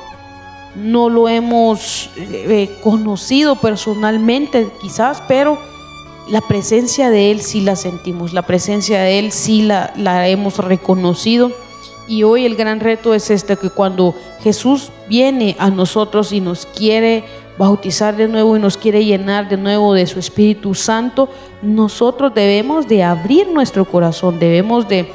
no 0.75 1.09
lo 1.09 1.29
hemos 1.29 2.09
eh, 2.17 2.69
conocido 2.81 3.55
personalmente 3.55 4.69
quizás, 4.81 5.21
pero 5.27 5.57
la 6.27 6.41
presencia 6.41 7.09
de 7.09 7.31
Él 7.31 7.41
sí 7.41 7.61
la 7.61 7.75
sentimos, 7.75 8.33
la 8.33 8.43
presencia 8.43 9.01
de 9.01 9.19
Él 9.19 9.31
sí 9.31 9.61
la, 9.61 9.93
la 9.95 10.27
hemos 10.27 10.57
reconocido. 10.57 11.51
Y 12.07 12.23
hoy 12.23 12.45
el 12.45 12.55
gran 12.55 12.79
reto 12.79 13.13
es 13.13 13.29
este, 13.29 13.55
que 13.55 13.69
cuando 13.69 14.13
Jesús 14.41 14.91
viene 15.07 15.55
a 15.57 15.69
nosotros 15.69 16.33
y 16.33 16.41
nos 16.41 16.65
quiere 16.65 17.23
bautizar 17.57 18.15
de 18.15 18.27
nuevo 18.27 18.57
y 18.57 18.59
nos 18.59 18.77
quiere 18.77 19.05
llenar 19.05 19.47
de 19.47 19.57
nuevo 19.57 19.93
de 19.93 20.05
su 20.07 20.19
Espíritu 20.19 20.73
Santo, 20.73 21.29
nosotros 21.61 22.33
debemos 22.33 22.87
de 22.87 23.03
abrir 23.03 23.47
nuestro 23.47 23.85
corazón, 23.85 24.39
debemos 24.39 24.87
de, 24.87 25.09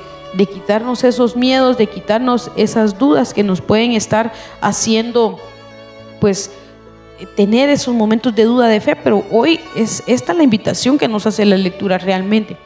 quitarnos 0.47 1.05
esos 1.05 1.37
miedos, 1.37 1.79
de 1.79 1.87
quitarnos 1.87 2.51
esas 2.57 2.99
dudas 2.99 3.35
que 3.35 3.43
nos 3.43 3.61
pueden 3.61 3.93
estar 3.93 4.33
haciendo, 4.61 5.39
pues, 6.20 6.51
tener 7.37 7.68
esos 7.68 7.95
momentos 7.95 8.35
de 8.35 8.45
duda 8.45 8.68
de 8.68 8.81
fe, 8.81 8.97
pero 8.97 9.24
hoy 9.31 9.61
es 9.74 10.03
esta 10.07 10.35
la 10.35 10.43
invitación 10.43 10.99
que 10.99 11.09
nos 11.09 11.26
hace 11.26 11.45
la 11.45 11.57
lectura 11.57 11.99
realmente, 11.99 12.57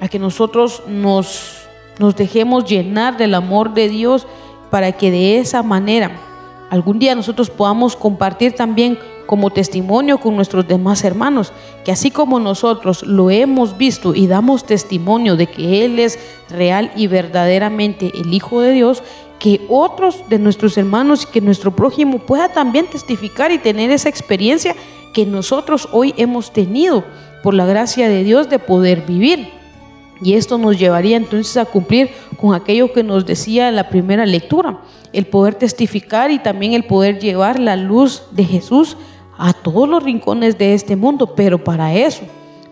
a 0.00 0.08
que 0.08 0.18
nosotros 0.18 0.82
nos, 0.86 1.62
nos 1.98 2.16
dejemos 2.16 2.64
llenar 2.64 3.16
del 3.16 3.34
amor 3.34 3.72
de 3.72 3.88
Dios 3.88 4.26
para 4.70 4.92
que 4.92 5.10
de 5.10 5.38
esa 5.38 5.62
manera 5.62 6.10
algún 6.70 6.98
día 6.98 7.14
nosotros 7.14 7.50
podamos 7.50 7.96
compartir 7.96 8.54
también 8.54 8.98
como 9.26 9.50
testimonio 9.50 10.18
con 10.18 10.36
nuestros 10.36 10.66
demás 10.66 11.04
hermanos, 11.04 11.52
que 11.84 11.92
así 11.92 12.10
como 12.10 12.40
nosotros 12.40 13.02
lo 13.02 13.30
hemos 13.30 13.76
visto 13.76 14.14
y 14.14 14.26
damos 14.26 14.64
testimonio 14.64 15.36
de 15.36 15.46
que 15.46 15.84
Él 15.84 15.98
es 15.98 16.18
real 16.50 16.92
y 16.96 17.06
verdaderamente 17.06 18.12
el 18.14 18.32
Hijo 18.32 18.60
de 18.60 18.72
Dios, 18.72 19.02
que 19.38 19.60
otros 19.68 20.28
de 20.28 20.38
nuestros 20.38 20.78
hermanos 20.78 21.24
y 21.24 21.32
que 21.32 21.40
nuestro 21.40 21.74
prójimo 21.74 22.18
pueda 22.18 22.48
también 22.48 22.86
testificar 22.86 23.52
y 23.52 23.58
tener 23.58 23.90
esa 23.90 24.08
experiencia 24.08 24.74
que 25.12 25.26
nosotros 25.26 25.88
hoy 25.92 26.14
hemos 26.16 26.52
tenido 26.52 27.04
por 27.42 27.54
la 27.54 27.66
gracia 27.66 28.08
de 28.08 28.24
Dios 28.24 28.48
de 28.48 28.58
poder 28.58 29.02
vivir. 29.02 29.48
Y 30.22 30.34
esto 30.34 30.58
nos 30.58 30.78
llevaría 30.78 31.16
entonces 31.16 31.56
a 31.56 31.64
cumplir 31.64 32.10
con 32.40 32.54
aquello 32.54 32.92
que 32.92 33.02
nos 33.02 33.26
decía 33.26 33.68
en 33.68 33.76
la 33.76 33.88
primera 33.88 34.24
lectura, 34.24 34.80
el 35.12 35.26
poder 35.26 35.54
testificar 35.54 36.30
y 36.30 36.38
también 36.38 36.72
el 36.72 36.84
poder 36.84 37.18
llevar 37.18 37.58
la 37.58 37.76
luz 37.76 38.22
de 38.30 38.44
Jesús 38.44 38.96
a 39.38 39.52
todos 39.52 39.88
los 39.88 40.02
rincones 40.02 40.58
de 40.58 40.74
este 40.74 40.96
mundo, 40.96 41.34
pero 41.34 41.62
para 41.62 41.94
eso, 41.94 42.22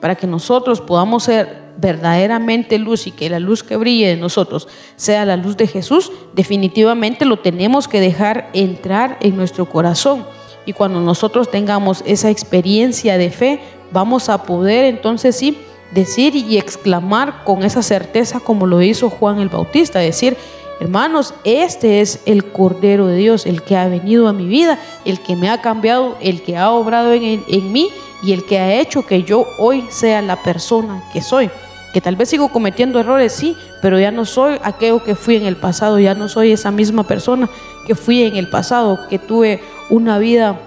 para 0.01 0.15
que 0.15 0.27
nosotros 0.27 0.81
podamos 0.81 1.25
ser 1.25 1.63
verdaderamente 1.77 2.79
luz 2.79 3.07
y 3.07 3.11
que 3.11 3.31
la 3.31 3.39
luz 3.39 3.63
que 3.63 3.77
brille 3.77 4.09
de 4.09 4.17
nosotros 4.17 4.69
sea 4.97 5.25
la 5.25 5.37
luz 5.37 5.57
de 5.57 5.67
Jesús, 5.67 6.13
definitivamente 6.35 7.25
lo 7.25 7.39
tenemos 7.39 7.89
que 7.89 8.01
dejar 8.01 8.51
entrar 8.53 9.19
en 9.21 9.37
nuestro 9.37 9.67
corazón. 9.67 10.25
Y 10.67 10.73
cuando 10.73 11.01
nosotros 11.01 11.51
tengamos 11.51 12.03
esa 12.07 12.31
experiencia 12.31 13.19
de 13.19 13.31
fe, 13.31 13.61
vamos 13.91 14.29
a 14.29 14.45
poder 14.45 14.85
entonces 14.85 15.37
sí 15.37 15.57
decir 15.93 16.35
y 16.37 16.57
exclamar 16.57 17.45
con 17.45 17.65
esa 17.65 17.83
certeza 17.83 18.41
como 18.41 18.67
lo 18.67 18.81
hizo 18.81 19.11
Juan 19.11 19.41
el 19.41 19.49
Bautista, 19.49 19.99
decir, 19.99 20.37
hermanos, 20.83 21.33
este 21.45 22.01
es 22.01 22.21
el 22.27 22.51
Cordero 22.51 23.07
de 23.07 23.17
Dios, 23.17 23.47
el 23.47 23.63
que 23.63 23.77
ha 23.77 23.87
venido 23.87 24.27
a 24.27 24.33
mi 24.33 24.47
vida, 24.47 24.79
el 25.05 25.21
que 25.21 25.37
me 25.37 25.49
ha 25.49 25.61
cambiado, 25.63 26.17
el 26.21 26.43
que 26.43 26.57
ha 26.57 26.73
obrado 26.73 27.13
en, 27.13 27.45
en 27.47 27.73
mí 27.73 27.89
y 28.23 28.33
el 28.33 28.45
que 28.45 28.59
ha 28.59 28.75
hecho 28.75 29.07
que 29.07 29.23
yo 29.23 29.47
hoy 29.59 29.85
sea 29.91 30.21
la 30.23 30.43
persona 30.43 31.05
que 31.13 31.23
soy. 31.23 31.51
Que 31.95 32.01
tal 32.01 32.17
vez 32.17 32.31
sigo 32.31 32.49
cometiendo 32.49 32.99
errores, 32.99 33.33
sí, 33.33 33.57
pero 33.81 34.01
ya 34.01 34.11
no 34.11 34.25
soy 34.25 34.59
aquello 34.65 35.05
que 35.05 35.15
fui 35.15 35.37
en 35.37 35.45
el 35.45 35.57
pasado, 35.57 36.01
ya 36.01 36.15
no 36.15 36.29
soy 36.29 36.51
esa 36.51 36.73
misma 36.73 37.05
persona 37.05 37.49
que 37.87 37.95
fui 37.95 38.25
en 38.25 38.35
el 38.35 38.49
pasado, 38.49 38.99
que 39.09 39.21
tuve 39.21 39.61
una 39.89 40.19
vida 40.19 40.59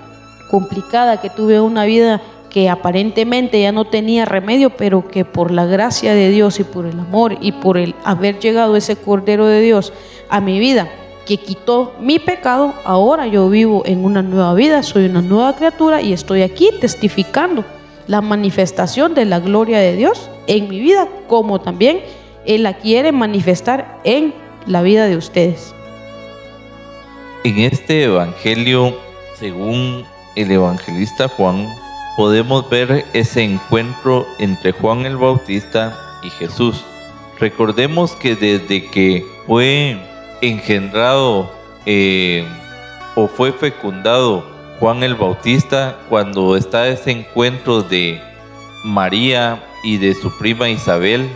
complicada, 0.49 1.20
que 1.20 1.30
tuve 1.30 1.59
una 1.59 1.84
vida 1.84 2.22
que 2.56 2.70
aparentemente 2.70 3.60
ya 3.60 3.74
no 3.74 3.84
tenía 3.84 4.24
remedio, 4.24 4.70
pero 4.70 5.10
que 5.10 5.26
por 5.26 5.51
la 5.51 5.66
gracia 5.66 6.14
de 6.14 6.30
Dios 6.30 6.58
y 6.62 6.64
por 6.64 6.86
el 6.86 6.97
amor 6.97 7.38
y 7.41 7.51
por 7.51 7.78
el 7.78 7.95
haber 8.06 8.39
llegado 8.39 8.78
ese 8.78 8.95
Cordero 8.95 9.45
de 9.45 9.60
Dios 9.60 9.91
a 10.30 10.39
mi 10.39 10.58
vida, 10.58 10.88
que 11.26 11.36
quitó 11.36 11.95
mi 11.99 12.18
pecado, 12.18 12.74
ahora 12.86 13.28
yo 13.28 13.49
vivo 13.49 13.84
en 13.86 14.06
una 14.06 14.22
nueva 14.22 14.53
vida, 14.53 14.84
soy 14.84 15.03
una 15.03 15.22
nueva 15.22 15.53
criatura 15.58 16.01
y 16.01 16.14
estoy 16.14 16.43
aquí 16.43 16.70
testificando 16.80 17.66
la 18.08 18.22
manifestación 18.22 19.16
de 19.16 19.26
la 19.26 19.41
gloria 19.41 19.80
de 19.80 19.97
Dios 19.97 20.30
en 20.47 20.70
mi 20.70 20.80
vida, 20.80 21.10
como 21.28 21.60
también 21.60 22.03
Él 22.45 22.64
la 22.64 22.76
quiere 22.76 23.12
manifestar 23.12 23.99
en 24.06 24.34
la 24.66 24.82
vida 24.82 25.08
de 25.08 25.18
ustedes. 25.18 25.76
En 27.43 27.60
este 27.60 28.06
Evangelio, 28.06 28.95
según 29.38 30.06
el 30.38 30.51
evangelista 30.51 31.28
Juan, 31.28 31.68
podemos 32.16 32.70
ver 32.70 33.05
ese 33.13 33.43
encuentro 33.43 34.26
entre 34.39 34.72
Juan 34.72 35.05
el 35.05 35.18
Bautista 35.18 35.97
y 36.24 36.30
Jesús. 36.30 36.84
Recordemos 37.39 38.13
que 38.13 38.36
desde 38.36 38.89
que 38.89 39.26
fue 39.45 39.97
engendrado 40.41 41.51
eh, 41.86 42.47
o 43.16 43.28
fue 43.28 43.51
fecundado 43.51 44.43
Juan 44.80 45.03
el 45.03 45.16
Bautista, 45.16 45.97
cuando 46.09 46.57
está 46.57 46.88
ese 46.88 47.11
encuentro 47.11 47.82
de 47.82 48.22
María 48.84 49.63
y 49.84 49.97
de 49.97 50.13
su 50.13 50.38
prima 50.38 50.70
Isabel, 50.70 51.30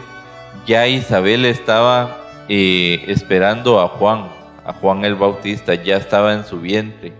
ya 0.65 0.87
Isabel 0.87 1.45
estaba 1.45 2.17
eh, 2.49 3.03
esperando 3.07 3.79
a 3.79 3.87
Juan, 3.87 4.27
a 4.65 4.73
Juan 4.73 5.05
el 5.05 5.15
Bautista, 5.15 5.73
ya 5.73 5.97
estaba 5.97 6.33
en 6.33 6.45
su 6.45 6.59
vientre. 6.59 7.13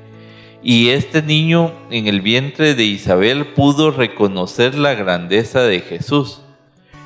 Y 0.62 0.90
este 0.90 1.22
niño 1.22 1.72
en 1.90 2.08
el 2.08 2.22
vientre 2.22 2.76
de 2.76 2.84
Isabel 2.84 3.48
pudo 3.48 3.92
reconocer 3.92 4.76
la 4.76 4.94
grandeza 4.94 5.62
de 5.62 5.80
Jesús. 5.80 6.42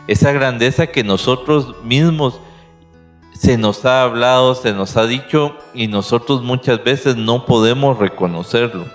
Esa 0.07 0.31
grandeza 0.31 0.87
que 0.87 1.03
nosotros 1.03 1.75
mismos 1.83 2.39
se 3.33 3.57
nos 3.57 3.85
ha 3.85 4.03
hablado, 4.03 4.55
se 4.55 4.73
nos 4.73 4.97
ha 4.97 5.05
dicho 5.05 5.55
y 5.73 5.87
nosotros 5.87 6.41
muchas 6.41 6.83
veces 6.83 7.15
no 7.15 7.45
podemos 7.45 7.99
reconocerlo. 7.99 8.85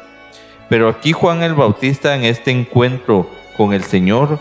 Pero 0.69 0.89
aquí 0.89 1.13
Juan 1.13 1.43
el 1.43 1.55
Bautista 1.55 2.17
en 2.17 2.25
este 2.25 2.51
encuentro 2.51 3.31
con 3.57 3.73
el 3.73 3.85
Señor, 3.85 4.39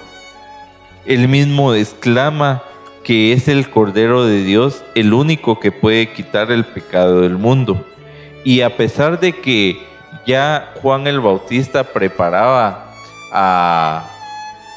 él 1.05 1.27
mismo 1.27 1.73
exclama 1.73 2.63
que 3.03 3.33
es 3.33 3.47
el 3.47 3.69
Cordero 3.69 4.25
de 4.25 4.43
Dios 4.43 4.83
el 4.95 5.13
único 5.13 5.59
que 5.59 5.71
puede 5.71 6.11
quitar 6.11 6.51
el 6.51 6.65
pecado 6.65 7.21
del 7.21 7.37
mundo. 7.37 7.85
Y 8.43 8.61
a 8.61 8.75
pesar 8.75 9.19
de 9.19 9.33
que 9.33 9.87
ya 10.27 10.73
Juan 10.81 11.07
el 11.07 11.21
Bautista 11.21 11.85
preparaba 11.85 12.91
a, 13.31 14.03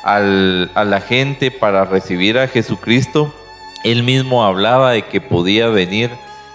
la 0.05 1.01
gente 1.01 1.51
para 1.51 1.85
recibir 1.85 2.39
a 2.39 2.49
Jesucristo, 2.49 3.35
él 3.85 4.05
mismo 4.05 4.45
hablaba 4.45 4.93
de 4.93 5.03
que 5.03 5.21
podía 5.21 5.69
venir 5.69 6.11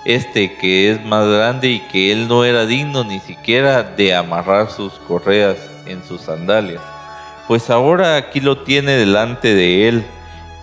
este 0.06 0.56
que 0.56 0.92
es 0.92 1.04
más 1.04 1.28
grande 1.28 1.70
y 1.70 1.80
que 1.80 2.12
él 2.12 2.28
no 2.28 2.46
era 2.46 2.66
digno 2.66 3.04
ni 3.04 3.20
siquiera 3.20 3.84
de 3.84 4.16
amarrar 4.16 4.72
sus 4.72 4.94
correas 4.94 5.58
en 5.86 6.04
sus 6.04 6.22
sandalias. 6.22 6.82
Pues 7.48 7.70
ahora 7.70 8.16
aquí 8.16 8.40
lo 8.40 8.60
tiene 8.60 8.94
delante 8.94 9.54
de 9.54 9.90
él 9.90 10.06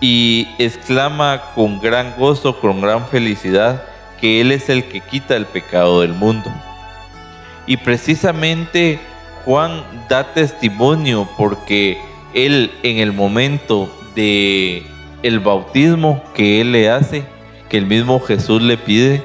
y 0.01 0.47
exclama 0.57 1.41
con 1.55 1.79
gran 1.79 2.15
gozo, 2.17 2.59
con 2.59 2.81
gran 2.81 3.05
felicidad, 3.07 3.83
que 4.19 4.41
él 4.41 4.51
es 4.51 4.69
el 4.69 4.85
que 4.85 5.01
quita 5.01 5.35
el 5.35 5.45
pecado 5.45 6.01
del 6.01 6.13
mundo. 6.13 6.51
Y 7.65 7.77
precisamente 7.77 8.99
Juan 9.45 9.83
da 10.09 10.33
testimonio 10.33 11.27
porque 11.37 11.97
él 12.33 12.71
en 12.83 12.97
el 12.97 13.13
momento 13.13 13.89
de 14.15 14.83
el 15.21 15.39
bautismo 15.39 16.23
que 16.33 16.61
él 16.61 16.71
le 16.71 16.89
hace, 16.89 17.23
que 17.69 17.77
el 17.77 17.85
mismo 17.85 18.19
Jesús 18.19 18.61
le 18.61 18.77
pide, 18.77 19.23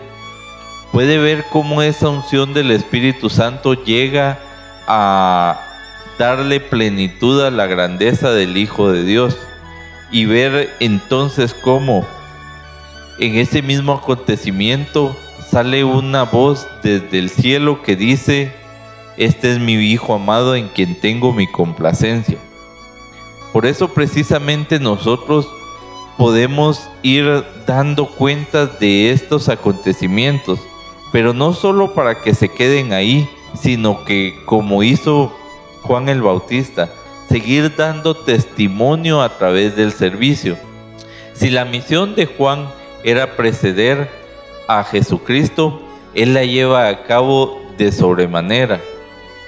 puede 0.92 1.18
ver 1.18 1.44
cómo 1.50 1.82
esa 1.82 2.08
unción 2.08 2.54
del 2.54 2.70
Espíritu 2.70 3.28
Santo 3.28 3.74
llega 3.74 4.38
a 4.86 5.60
darle 6.18 6.60
plenitud 6.60 7.44
a 7.44 7.50
la 7.50 7.66
grandeza 7.66 8.30
del 8.30 8.56
Hijo 8.56 8.90
de 8.90 9.04
Dios 9.04 9.36
y 10.10 10.24
ver 10.24 10.74
entonces 10.80 11.54
cómo 11.54 12.06
en 13.18 13.36
ese 13.36 13.62
mismo 13.62 13.92
acontecimiento 13.92 15.16
sale 15.50 15.84
una 15.84 16.24
voz 16.24 16.66
desde 16.82 17.18
el 17.18 17.30
cielo 17.30 17.82
que 17.82 17.96
dice, 17.96 18.52
este 19.16 19.52
es 19.52 19.58
mi 19.58 19.74
Hijo 19.74 20.14
amado 20.14 20.54
en 20.54 20.68
quien 20.68 20.94
tengo 21.00 21.32
mi 21.32 21.46
complacencia. 21.46 22.38
Por 23.52 23.64
eso 23.66 23.88
precisamente 23.88 24.78
nosotros 24.78 25.48
podemos 26.18 26.88
ir 27.02 27.44
dando 27.66 28.06
cuentas 28.06 28.78
de 28.78 29.10
estos 29.10 29.48
acontecimientos, 29.48 30.60
pero 31.12 31.32
no 31.32 31.54
solo 31.54 31.94
para 31.94 32.20
que 32.20 32.34
se 32.34 32.48
queden 32.50 32.92
ahí, 32.92 33.28
sino 33.58 34.04
que 34.04 34.38
como 34.44 34.82
hizo 34.82 35.32
Juan 35.82 36.08
el 36.08 36.20
Bautista, 36.20 36.90
seguir 37.28 37.74
dando 37.76 38.14
testimonio 38.14 39.22
a 39.22 39.38
través 39.38 39.76
del 39.76 39.92
servicio. 39.92 40.58
Si 41.32 41.50
la 41.50 41.64
misión 41.64 42.14
de 42.14 42.26
Juan 42.26 42.68
era 43.04 43.36
preceder 43.36 44.27
a 44.68 44.84
Jesucristo, 44.84 45.80
Él 46.14 46.34
la 46.34 46.44
lleva 46.44 46.86
a 46.86 47.02
cabo 47.02 47.60
de 47.76 47.90
sobremanera. 47.90 48.80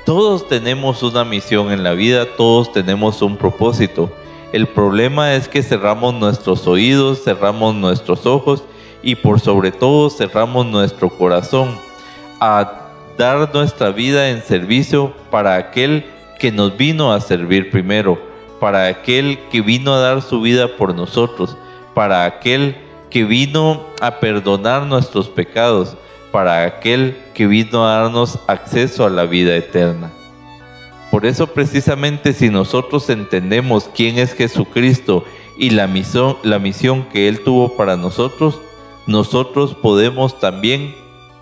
Todos 0.05 0.49
tenemos 0.49 1.03
una 1.05 1.25
misión 1.25 1.71
en 1.71 1.85
la 1.85 1.93
vida, 1.93 2.27
todos 2.37 2.73
tenemos 2.73 3.23
un 3.23 3.37
propósito. 3.37 4.11
El 4.53 4.67
problema 4.67 5.35
es 5.35 5.47
que 5.47 5.63
cerramos 5.63 6.15
nuestros 6.15 6.67
oídos, 6.67 7.23
cerramos 7.23 7.77
nuestros 7.77 8.27
ojos 8.27 8.65
y 9.03 9.15
por 9.15 9.39
sobre 9.39 9.71
todo 9.71 10.11
cerramos 10.11 10.67
nuestro 10.67 11.09
corazón 11.11 11.77
a 12.41 12.89
dar 13.17 13.55
nuestra 13.55 13.91
vida 13.91 14.31
en 14.31 14.43
servicio 14.43 15.13
para 15.31 15.55
aquel 15.57 16.05
que 16.39 16.51
nos 16.51 16.77
vino 16.77 17.13
a 17.13 17.21
servir 17.21 17.71
primero, 17.71 18.19
para 18.59 18.87
aquel 18.87 19.39
que 19.51 19.61
vino 19.61 19.93
a 19.93 20.01
dar 20.01 20.23
su 20.23 20.41
vida 20.41 20.77
por 20.77 20.95
nosotros, 20.95 21.57
para 21.95 22.25
aquel 22.25 22.75
que 23.11 23.25
vino 23.25 23.87
a 24.01 24.21
perdonar 24.21 24.87
nuestros 24.87 25.29
pecados, 25.29 25.97
para 26.31 26.65
aquel 26.65 27.17
que 27.35 27.47
vino 27.47 27.85
a 27.85 28.03
darnos 28.03 28.39
acceso 28.47 29.05
a 29.05 29.11
la 29.11 29.25
vida 29.25 29.57
eterna. 29.57 30.11
Por 31.11 31.27
eso 31.27 31.49
precisamente 31.49 32.33
si 32.33 32.51
nosotros 32.51 33.11
entendemos 33.11 33.91
quién 33.95 34.19
es 34.19 34.33
Jesucristo 34.33 35.25
y 35.59 35.71
la 35.71 35.89
misión, 35.89 36.37
la 36.45 36.59
misión 36.59 37.05
que 37.13 37.29
Él 37.29 37.43
tuvo 37.43 37.77
para 37.77 37.97
nosotros, 37.97 38.61
nosotros 39.07 39.75
podemos 39.75 40.39
también 40.39 40.95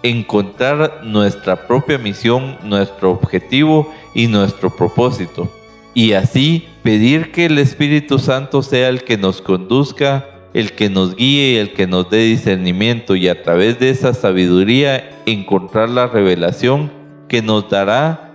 encontrar 0.03 1.01
nuestra 1.05 1.67
propia 1.67 1.99
misión, 1.99 2.57
nuestro 2.63 3.11
objetivo 3.11 3.93
y 4.15 4.27
nuestro 4.27 4.75
propósito. 4.75 5.51
Y 5.93 6.13
así 6.13 6.67
pedir 6.83 7.33
que 7.33 7.47
el 7.47 7.59
Espíritu 7.59 8.19
Santo 8.19 8.63
sea 8.63 8.89
el 8.89 9.03
que 9.05 9.19
nos 9.19 9.43
conduzca 9.43 10.38
el 10.55 10.73
que 10.73 10.89
nos 10.89 11.15
guíe, 11.15 11.61
el 11.61 11.73
que 11.73 11.87
nos 11.87 12.09
dé 12.11 12.19
discernimiento 12.25 13.17
y 13.17 13.29
a 13.29 13.43
través 13.43 13.79
de 13.79 13.91
esa 13.91 14.15
sabiduría 14.15 15.11
encontrar 15.27 15.89
la 15.89 16.07
revelación 16.07 16.91
que 17.29 17.43
nos 17.43 17.69
dará 17.69 18.29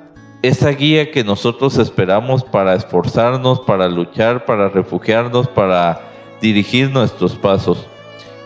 esa 0.43 0.69
guía 0.71 1.09
que 1.09 1.23
nosotros 1.23 1.77
esperamos 1.77 2.43
para 2.43 2.75
esforzarnos, 2.75 3.61
para 3.61 3.87
luchar, 3.87 4.45
para 4.45 4.67
refugiarnos, 4.67 5.47
para 5.47 6.01
dirigir 6.41 6.91
nuestros 6.91 7.35
pasos. 7.35 7.87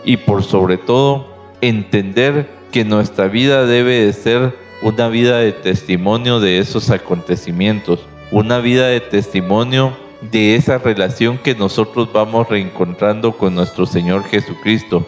Y 0.04 0.16
por 0.16 0.44
sobre 0.44 0.78
todo, 0.78 1.26
entender 1.60 2.48
que 2.70 2.84
nuestra 2.84 3.26
vida 3.26 3.66
debe 3.66 4.06
de 4.06 4.12
ser 4.12 4.56
una 4.82 5.08
vida 5.08 5.38
de 5.38 5.52
testimonio 5.52 6.38
de 6.38 6.60
esos 6.60 6.90
acontecimientos, 6.90 7.98
una 8.30 8.60
vida 8.60 8.86
de 8.86 9.00
testimonio 9.00 9.96
de 10.20 10.56
esa 10.56 10.78
relación 10.78 11.38
que 11.38 11.54
nosotros 11.54 12.08
vamos 12.12 12.48
reencontrando 12.48 13.32
con 13.32 13.54
nuestro 13.54 13.86
Señor 13.86 14.24
Jesucristo, 14.24 15.06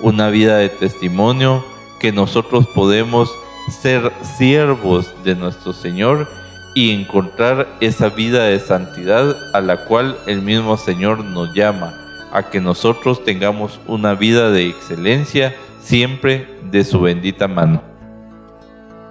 una 0.00 0.28
vida 0.28 0.56
de 0.58 0.68
testimonio 0.68 1.64
que 1.98 2.12
nosotros 2.12 2.66
podemos 2.74 3.30
ser 3.68 4.12
siervos 4.22 5.12
de 5.24 5.34
nuestro 5.34 5.72
Señor 5.72 6.28
y 6.74 6.92
encontrar 6.92 7.68
esa 7.80 8.08
vida 8.08 8.44
de 8.44 8.60
santidad 8.60 9.36
a 9.54 9.60
la 9.60 9.84
cual 9.86 10.18
el 10.26 10.42
mismo 10.42 10.76
Señor 10.76 11.24
nos 11.24 11.52
llama, 11.54 11.94
a 12.32 12.44
que 12.44 12.60
nosotros 12.60 13.24
tengamos 13.24 13.80
una 13.86 14.14
vida 14.14 14.50
de 14.50 14.68
excelencia 14.68 15.54
siempre 15.82 16.46
de 16.70 16.84
su 16.84 17.00
bendita 17.00 17.48
mano. 17.48 17.82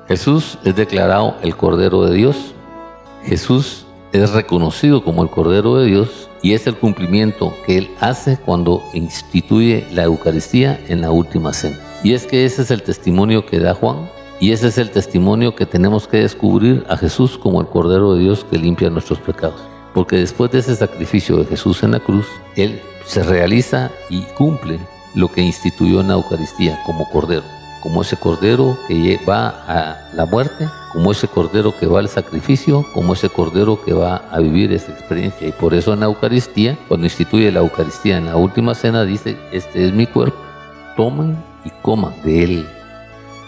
Jesús 0.07 0.57
es 0.63 0.75
declarado 0.75 1.35
el 1.43 1.55
Cordero 1.55 2.05
de 2.05 2.15
Dios. 2.15 2.55
Jesús 3.25 3.85
es 4.11 4.31
reconocido 4.31 5.03
como 5.03 5.23
el 5.23 5.29
Cordero 5.29 5.77
de 5.77 5.87
Dios 5.87 6.29
y 6.41 6.53
es 6.53 6.67
el 6.67 6.75
cumplimiento 6.75 7.53
que 7.65 7.77
Él 7.77 7.89
hace 7.99 8.37
cuando 8.37 8.83
instituye 8.93 9.85
la 9.91 10.03
Eucaristía 10.03 10.79
en 10.87 11.01
la 11.01 11.11
última 11.11 11.53
cena. 11.53 11.77
Y 12.03 12.13
es 12.13 12.25
que 12.25 12.45
ese 12.45 12.61
es 12.61 12.71
el 12.71 12.81
testimonio 12.81 13.45
que 13.45 13.59
da 13.59 13.73
Juan 13.73 14.09
y 14.39 14.51
ese 14.51 14.67
es 14.67 14.77
el 14.77 14.89
testimonio 14.89 15.55
que 15.55 15.65
tenemos 15.65 16.07
que 16.07 16.17
descubrir 16.17 16.85
a 16.89 16.97
Jesús 16.97 17.37
como 17.37 17.61
el 17.61 17.67
Cordero 17.67 18.13
de 18.13 18.21
Dios 18.21 18.45
que 18.49 18.57
limpia 18.57 18.89
nuestros 18.89 19.19
pecados. 19.19 19.61
Porque 19.93 20.15
después 20.15 20.51
de 20.51 20.59
ese 20.59 20.75
sacrificio 20.75 21.37
de 21.37 21.45
Jesús 21.45 21.83
en 21.83 21.91
la 21.91 21.99
cruz, 21.99 22.25
Él 22.55 22.81
se 23.05 23.23
realiza 23.23 23.91
y 24.09 24.21
cumple 24.37 24.79
lo 25.15 25.27
que 25.27 25.41
instituyó 25.41 26.01
en 26.01 26.07
la 26.07 26.13
Eucaristía 26.13 26.79
como 26.85 27.09
Cordero. 27.09 27.43
Como 27.81 28.01
ese 28.01 28.15
Cordero 28.15 28.77
que 28.87 29.19
va 29.27 29.49
a 29.67 30.09
la 30.13 30.25
muerte, 30.25 30.67
como 30.91 31.11
ese 31.11 31.27
Cordero 31.27 31.73
que 31.77 31.85
va 31.85 31.99
al 31.99 32.09
sacrificio, 32.09 32.85
como 32.93 33.13
ese 33.13 33.29
Cordero 33.29 33.79
que 33.83 33.93
va 33.93 34.17
a 34.31 34.39
vivir 34.39 34.73
esa 34.73 34.91
experiencia. 34.91 35.47
Y 35.47 35.51
por 35.51 35.73
eso 35.73 35.93
en 35.93 36.01
la 36.01 36.07
Eucaristía, 36.07 36.77
cuando 36.87 37.05
instituye 37.05 37.51
la 37.51 37.59
Eucaristía 37.59 38.17
en 38.17 38.25
la 38.25 38.35
última 38.35 38.75
cena, 38.75 39.05
dice, 39.05 39.37
este 39.51 39.85
es 39.85 39.93
mi 39.93 40.07
cuerpo, 40.07 40.39
tomen 40.95 41.37
y 41.65 41.69
coman 41.81 42.13
de 42.23 42.43
él 42.43 42.65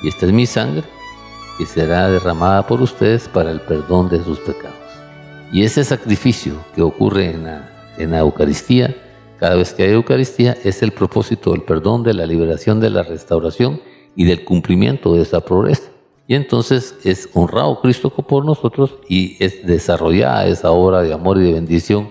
y 0.01 0.07
esta 0.07 0.25
es 0.25 0.33
mi 0.33 0.45
sangre 0.45 0.83
que 1.57 1.65
será 1.65 2.09
derramada 2.09 2.65
por 2.65 2.81
ustedes 2.81 3.27
para 3.27 3.51
el 3.51 3.61
perdón 3.61 4.09
de 4.09 4.23
sus 4.23 4.39
pecados. 4.39 4.77
Y 5.51 5.63
ese 5.63 5.83
sacrificio 5.83 6.55
que 6.73 6.81
ocurre 6.81 7.31
en 7.31 7.43
la, 7.43 8.19
Eucaristía, 8.19 8.95
cada 9.37 9.55
vez 9.55 9.73
que 9.73 9.83
hay 9.83 9.91
Eucaristía, 9.91 10.57
es 10.63 10.81
el 10.81 10.91
propósito 10.91 11.51
del 11.51 11.61
perdón, 11.61 12.03
de 12.03 12.13
la 12.13 12.25
liberación, 12.25 12.79
de 12.79 12.89
la 12.89 13.03
restauración 13.03 13.79
y 14.15 14.25
del 14.25 14.43
cumplimiento 14.43 15.13
de 15.13 15.21
esa 15.21 15.41
progresa. 15.41 15.90
Y 16.31 16.35
entonces 16.35 16.95
es 17.03 17.27
honrado 17.33 17.81
Cristo 17.81 18.09
por 18.09 18.45
nosotros 18.45 18.95
y 19.09 19.35
es 19.43 19.67
desarrollada 19.67 20.47
esa 20.47 20.71
obra 20.71 21.01
de 21.01 21.11
amor 21.11 21.37
y 21.37 21.43
de 21.43 21.51
bendición 21.51 22.07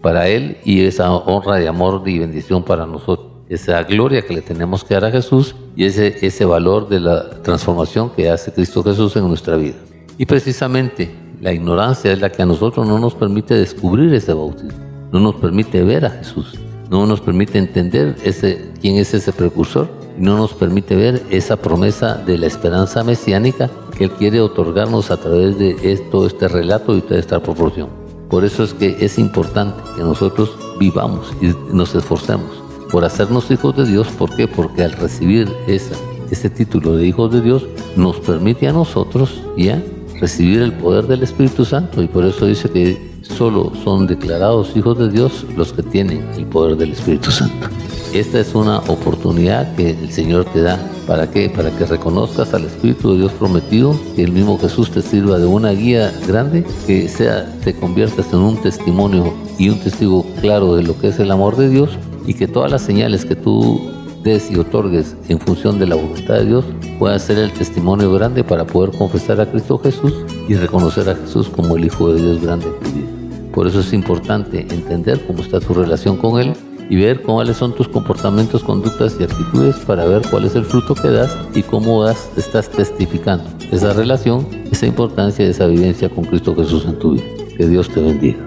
para 0.00 0.28
Él 0.28 0.58
y 0.64 0.84
esa 0.84 1.12
honra 1.12 1.56
de 1.56 1.66
amor 1.66 2.00
y 2.06 2.20
bendición 2.20 2.62
para 2.62 2.86
nosotros 2.86 3.26
esa 3.48 3.82
gloria 3.82 4.22
que 4.22 4.34
le 4.34 4.42
tenemos 4.42 4.84
que 4.84 4.94
dar 4.94 5.06
a 5.06 5.10
Jesús 5.10 5.56
y 5.74 5.84
ese, 5.84 6.16
ese 6.24 6.44
valor 6.44 6.88
de 6.88 7.00
la 7.00 7.42
transformación 7.42 8.10
que 8.10 8.30
hace 8.30 8.52
Cristo 8.52 8.84
Jesús 8.84 9.16
en 9.16 9.26
nuestra 9.26 9.56
vida. 9.56 9.74
Y 10.16 10.26
precisamente 10.26 11.12
la 11.40 11.52
ignorancia 11.52 12.12
es 12.12 12.20
la 12.20 12.30
que 12.30 12.42
a 12.42 12.46
nosotros 12.46 12.86
no 12.86 13.00
nos 13.00 13.16
permite 13.16 13.54
descubrir 13.54 14.14
ese 14.14 14.32
bautismo, 14.32 14.78
no 15.10 15.18
nos 15.18 15.34
permite 15.34 15.82
ver 15.82 16.04
a 16.06 16.10
Jesús, 16.10 16.56
no 16.90 17.06
nos 17.06 17.20
permite 17.20 17.58
entender 17.58 18.16
ese, 18.24 18.72
quién 18.80 18.96
es 18.96 19.14
ese 19.14 19.32
precursor 19.32 19.88
no 20.18 20.36
nos 20.36 20.54
permite 20.54 20.96
ver 20.96 21.22
esa 21.30 21.56
promesa 21.56 22.14
de 22.14 22.38
la 22.38 22.46
esperanza 22.46 23.04
mesiánica 23.04 23.70
que 23.96 24.04
Él 24.04 24.10
quiere 24.12 24.40
otorgarnos 24.40 25.10
a 25.10 25.18
través 25.18 25.58
de 25.58 25.74
todo 26.10 26.26
este 26.26 26.48
relato 26.48 26.96
y 26.96 27.02
toda 27.02 27.20
esta 27.20 27.42
proporción. 27.42 27.88
Por 28.28 28.44
eso 28.44 28.64
es 28.64 28.74
que 28.74 28.96
es 29.00 29.18
importante 29.18 29.80
que 29.94 30.02
nosotros 30.02 30.56
vivamos 30.80 31.32
y 31.40 31.54
nos 31.72 31.94
esforcemos 31.94 32.62
por 32.90 33.04
hacernos 33.04 33.50
hijos 33.50 33.76
de 33.76 33.86
Dios. 33.86 34.08
¿Por 34.08 34.34
qué? 34.34 34.48
Porque 34.48 34.82
al 34.82 34.92
recibir 34.92 35.48
ese 35.66 36.50
título 36.50 36.96
de 36.96 37.06
hijos 37.06 37.32
de 37.32 37.40
Dios 37.40 37.66
nos 37.96 38.16
permite 38.16 38.68
a 38.68 38.72
nosotros 38.72 39.42
ya 39.56 39.82
recibir 40.20 40.62
el 40.62 40.72
poder 40.72 41.06
del 41.06 41.22
Espíritu 41.22 41.64
Santo 41.64 42.02
y 42.02 42.08
por 42.08 42.24
eso 42.24 42.46
dice 42.46 42.70
que 42.70 43.15
solo 43.28 43.72
son 43.84 44.06
declarados 44.06 44.76
hijos 44.76 44.98
de 44.98 45.10
Dios 45.10 45.44
los 45.56 45.72
que 45.72 45.82
tienen 45.82 46.26
el 46.36 46.46
poder 46.46 46.76
del 46.76 46.92
Espíritu 46.92 47.30
Santo. 47.30 47.68
Esta 48.12 48.40
es 48.40 48.54
una 48.54 48.78
oportunidad 48.78 49.74
que 49.74 49.90
el 49.90 50.10
Señor 50.10 50.46
te 50.46 50.62
da. 50.62 50.78
¿Para 51.06 51.30
qué? 51.30 51.50
Para 51.50 51.70
que 51.70 51.84
reconozcas 51.84 52.54
al 52.54 52.64
Espíritu 52.64 53.12
de 53.12 53.18
Dios 53.18 53.32
prometido, 53.32 53.94
que 54.14 54.24
el 54.24 54.32
mismo 54.32 54.58
Jesús 54.58 54.90
te 54.90 55.02
sirva 55.02 55.38
de 55.38 55.46
una 55.46 55.70
guía 55.72 56.12
grande, 56.26 56.64
que 56.86 57.08
sea, 57.08 57.54
te 57.62 57.74
conviertas 57.74 58.32
en 58.32 58.38
un 58.38 58.56
testimonio 58.56 59.34
y 59.58 59.68
un 59.68 59.80
testigo 59.80 60.24
claro 60.40 60.76
de 60.76 60.82
lo 60.82 60.98
que 60.98 61.08
es 61.08 61.18
el 61.18 61.30
amor 61.30 61.56
de 61.56 61.68
Dios 61.68 61.90
y 62.26 62.34
que 62.34 62.48
todas 62.48 62.70
las 62.70 62.82
señales 62.82 63.24
que 63.24 63.36
tú 63.36 63.80
des 64.22 64.50
y 64.50 64.56
otorgues 64.56 65.14
en 65.28 65.38
función 65.38 65.78
de 65.78 65.86
la 65.86 65.94
voluntad 65.94 66.34
de 66.34 66.46
Dios 66.46 66.64
puedan 66.98 67.20
ser 67.20 67.38
el 67.38 67.52
testimonio 67.52 68.12
grande 68.12 68.42
para 68.42 68.66
poder 68.66 68.96
confesar 68.96 69.40
a 69.40 69.50
Cristo 69.50 69.78
Jesús 69.78 70.12
y 70.48 70.54
reconocer 70.54 71.08
a 71.08 71.14
Jesús 71.14 71.48
como 71.48 71.76
el 71.76 71.84
Hijo 71.84 72.12
de 72.12 72.20
Dios 72.20 72.42
grande 72.42 72.66
en 72.66 72.80
tu 72.80 72.90
vida. 72.90 73.15
Por 73.56 73.66
eso 73.66 73.80
es 73.80 73.94
importante 73.94 74.66
entender 74.70 75.18
cómo 75.26 75.40
está 75.40 75.60
tu 75.60 75.72
relación 75.72 76.18
con 76.18 76.38
Él 76.38 76.52
y 76.90 76.96
ver 76.96 77.22
cuáles 77.22 77.56
son 77.56 77.74
tus 77.74 77.88
comportamientos, 77.88 78.62
conductas 78.62 79.16
y 79.18 79.24
actitudes 79.24 79.76
para 79.76 80.04
ver 80.04 80.20
cuál 80.30 80.44
es 80.44 80.54
el 80.56 80.66
fruto 80.66 80.94
que 80.94 81.08
das 81.08 81.34
y 81.54 81.62
cómo 81.62 82.06
estás 82.06 82.68
testificando 82.68 83.44
esa 83.72 83.94
relación, 83.94 84.46
esa 84.70 84.84
importancia, 84.84 85.46
esa 85.46 85.66
vivencia 85.68 86.10
con 86.10 86.24
Cristo 86.24 86.54
Jesús 86.54 86.84
en 86.84 86.98
tu 86.98 87.12
vida. 87.12 87.24
Que 87.56 87.66
Dios 87.66 87.88
te 87.88 88.02
bendiga. 88.02 88.46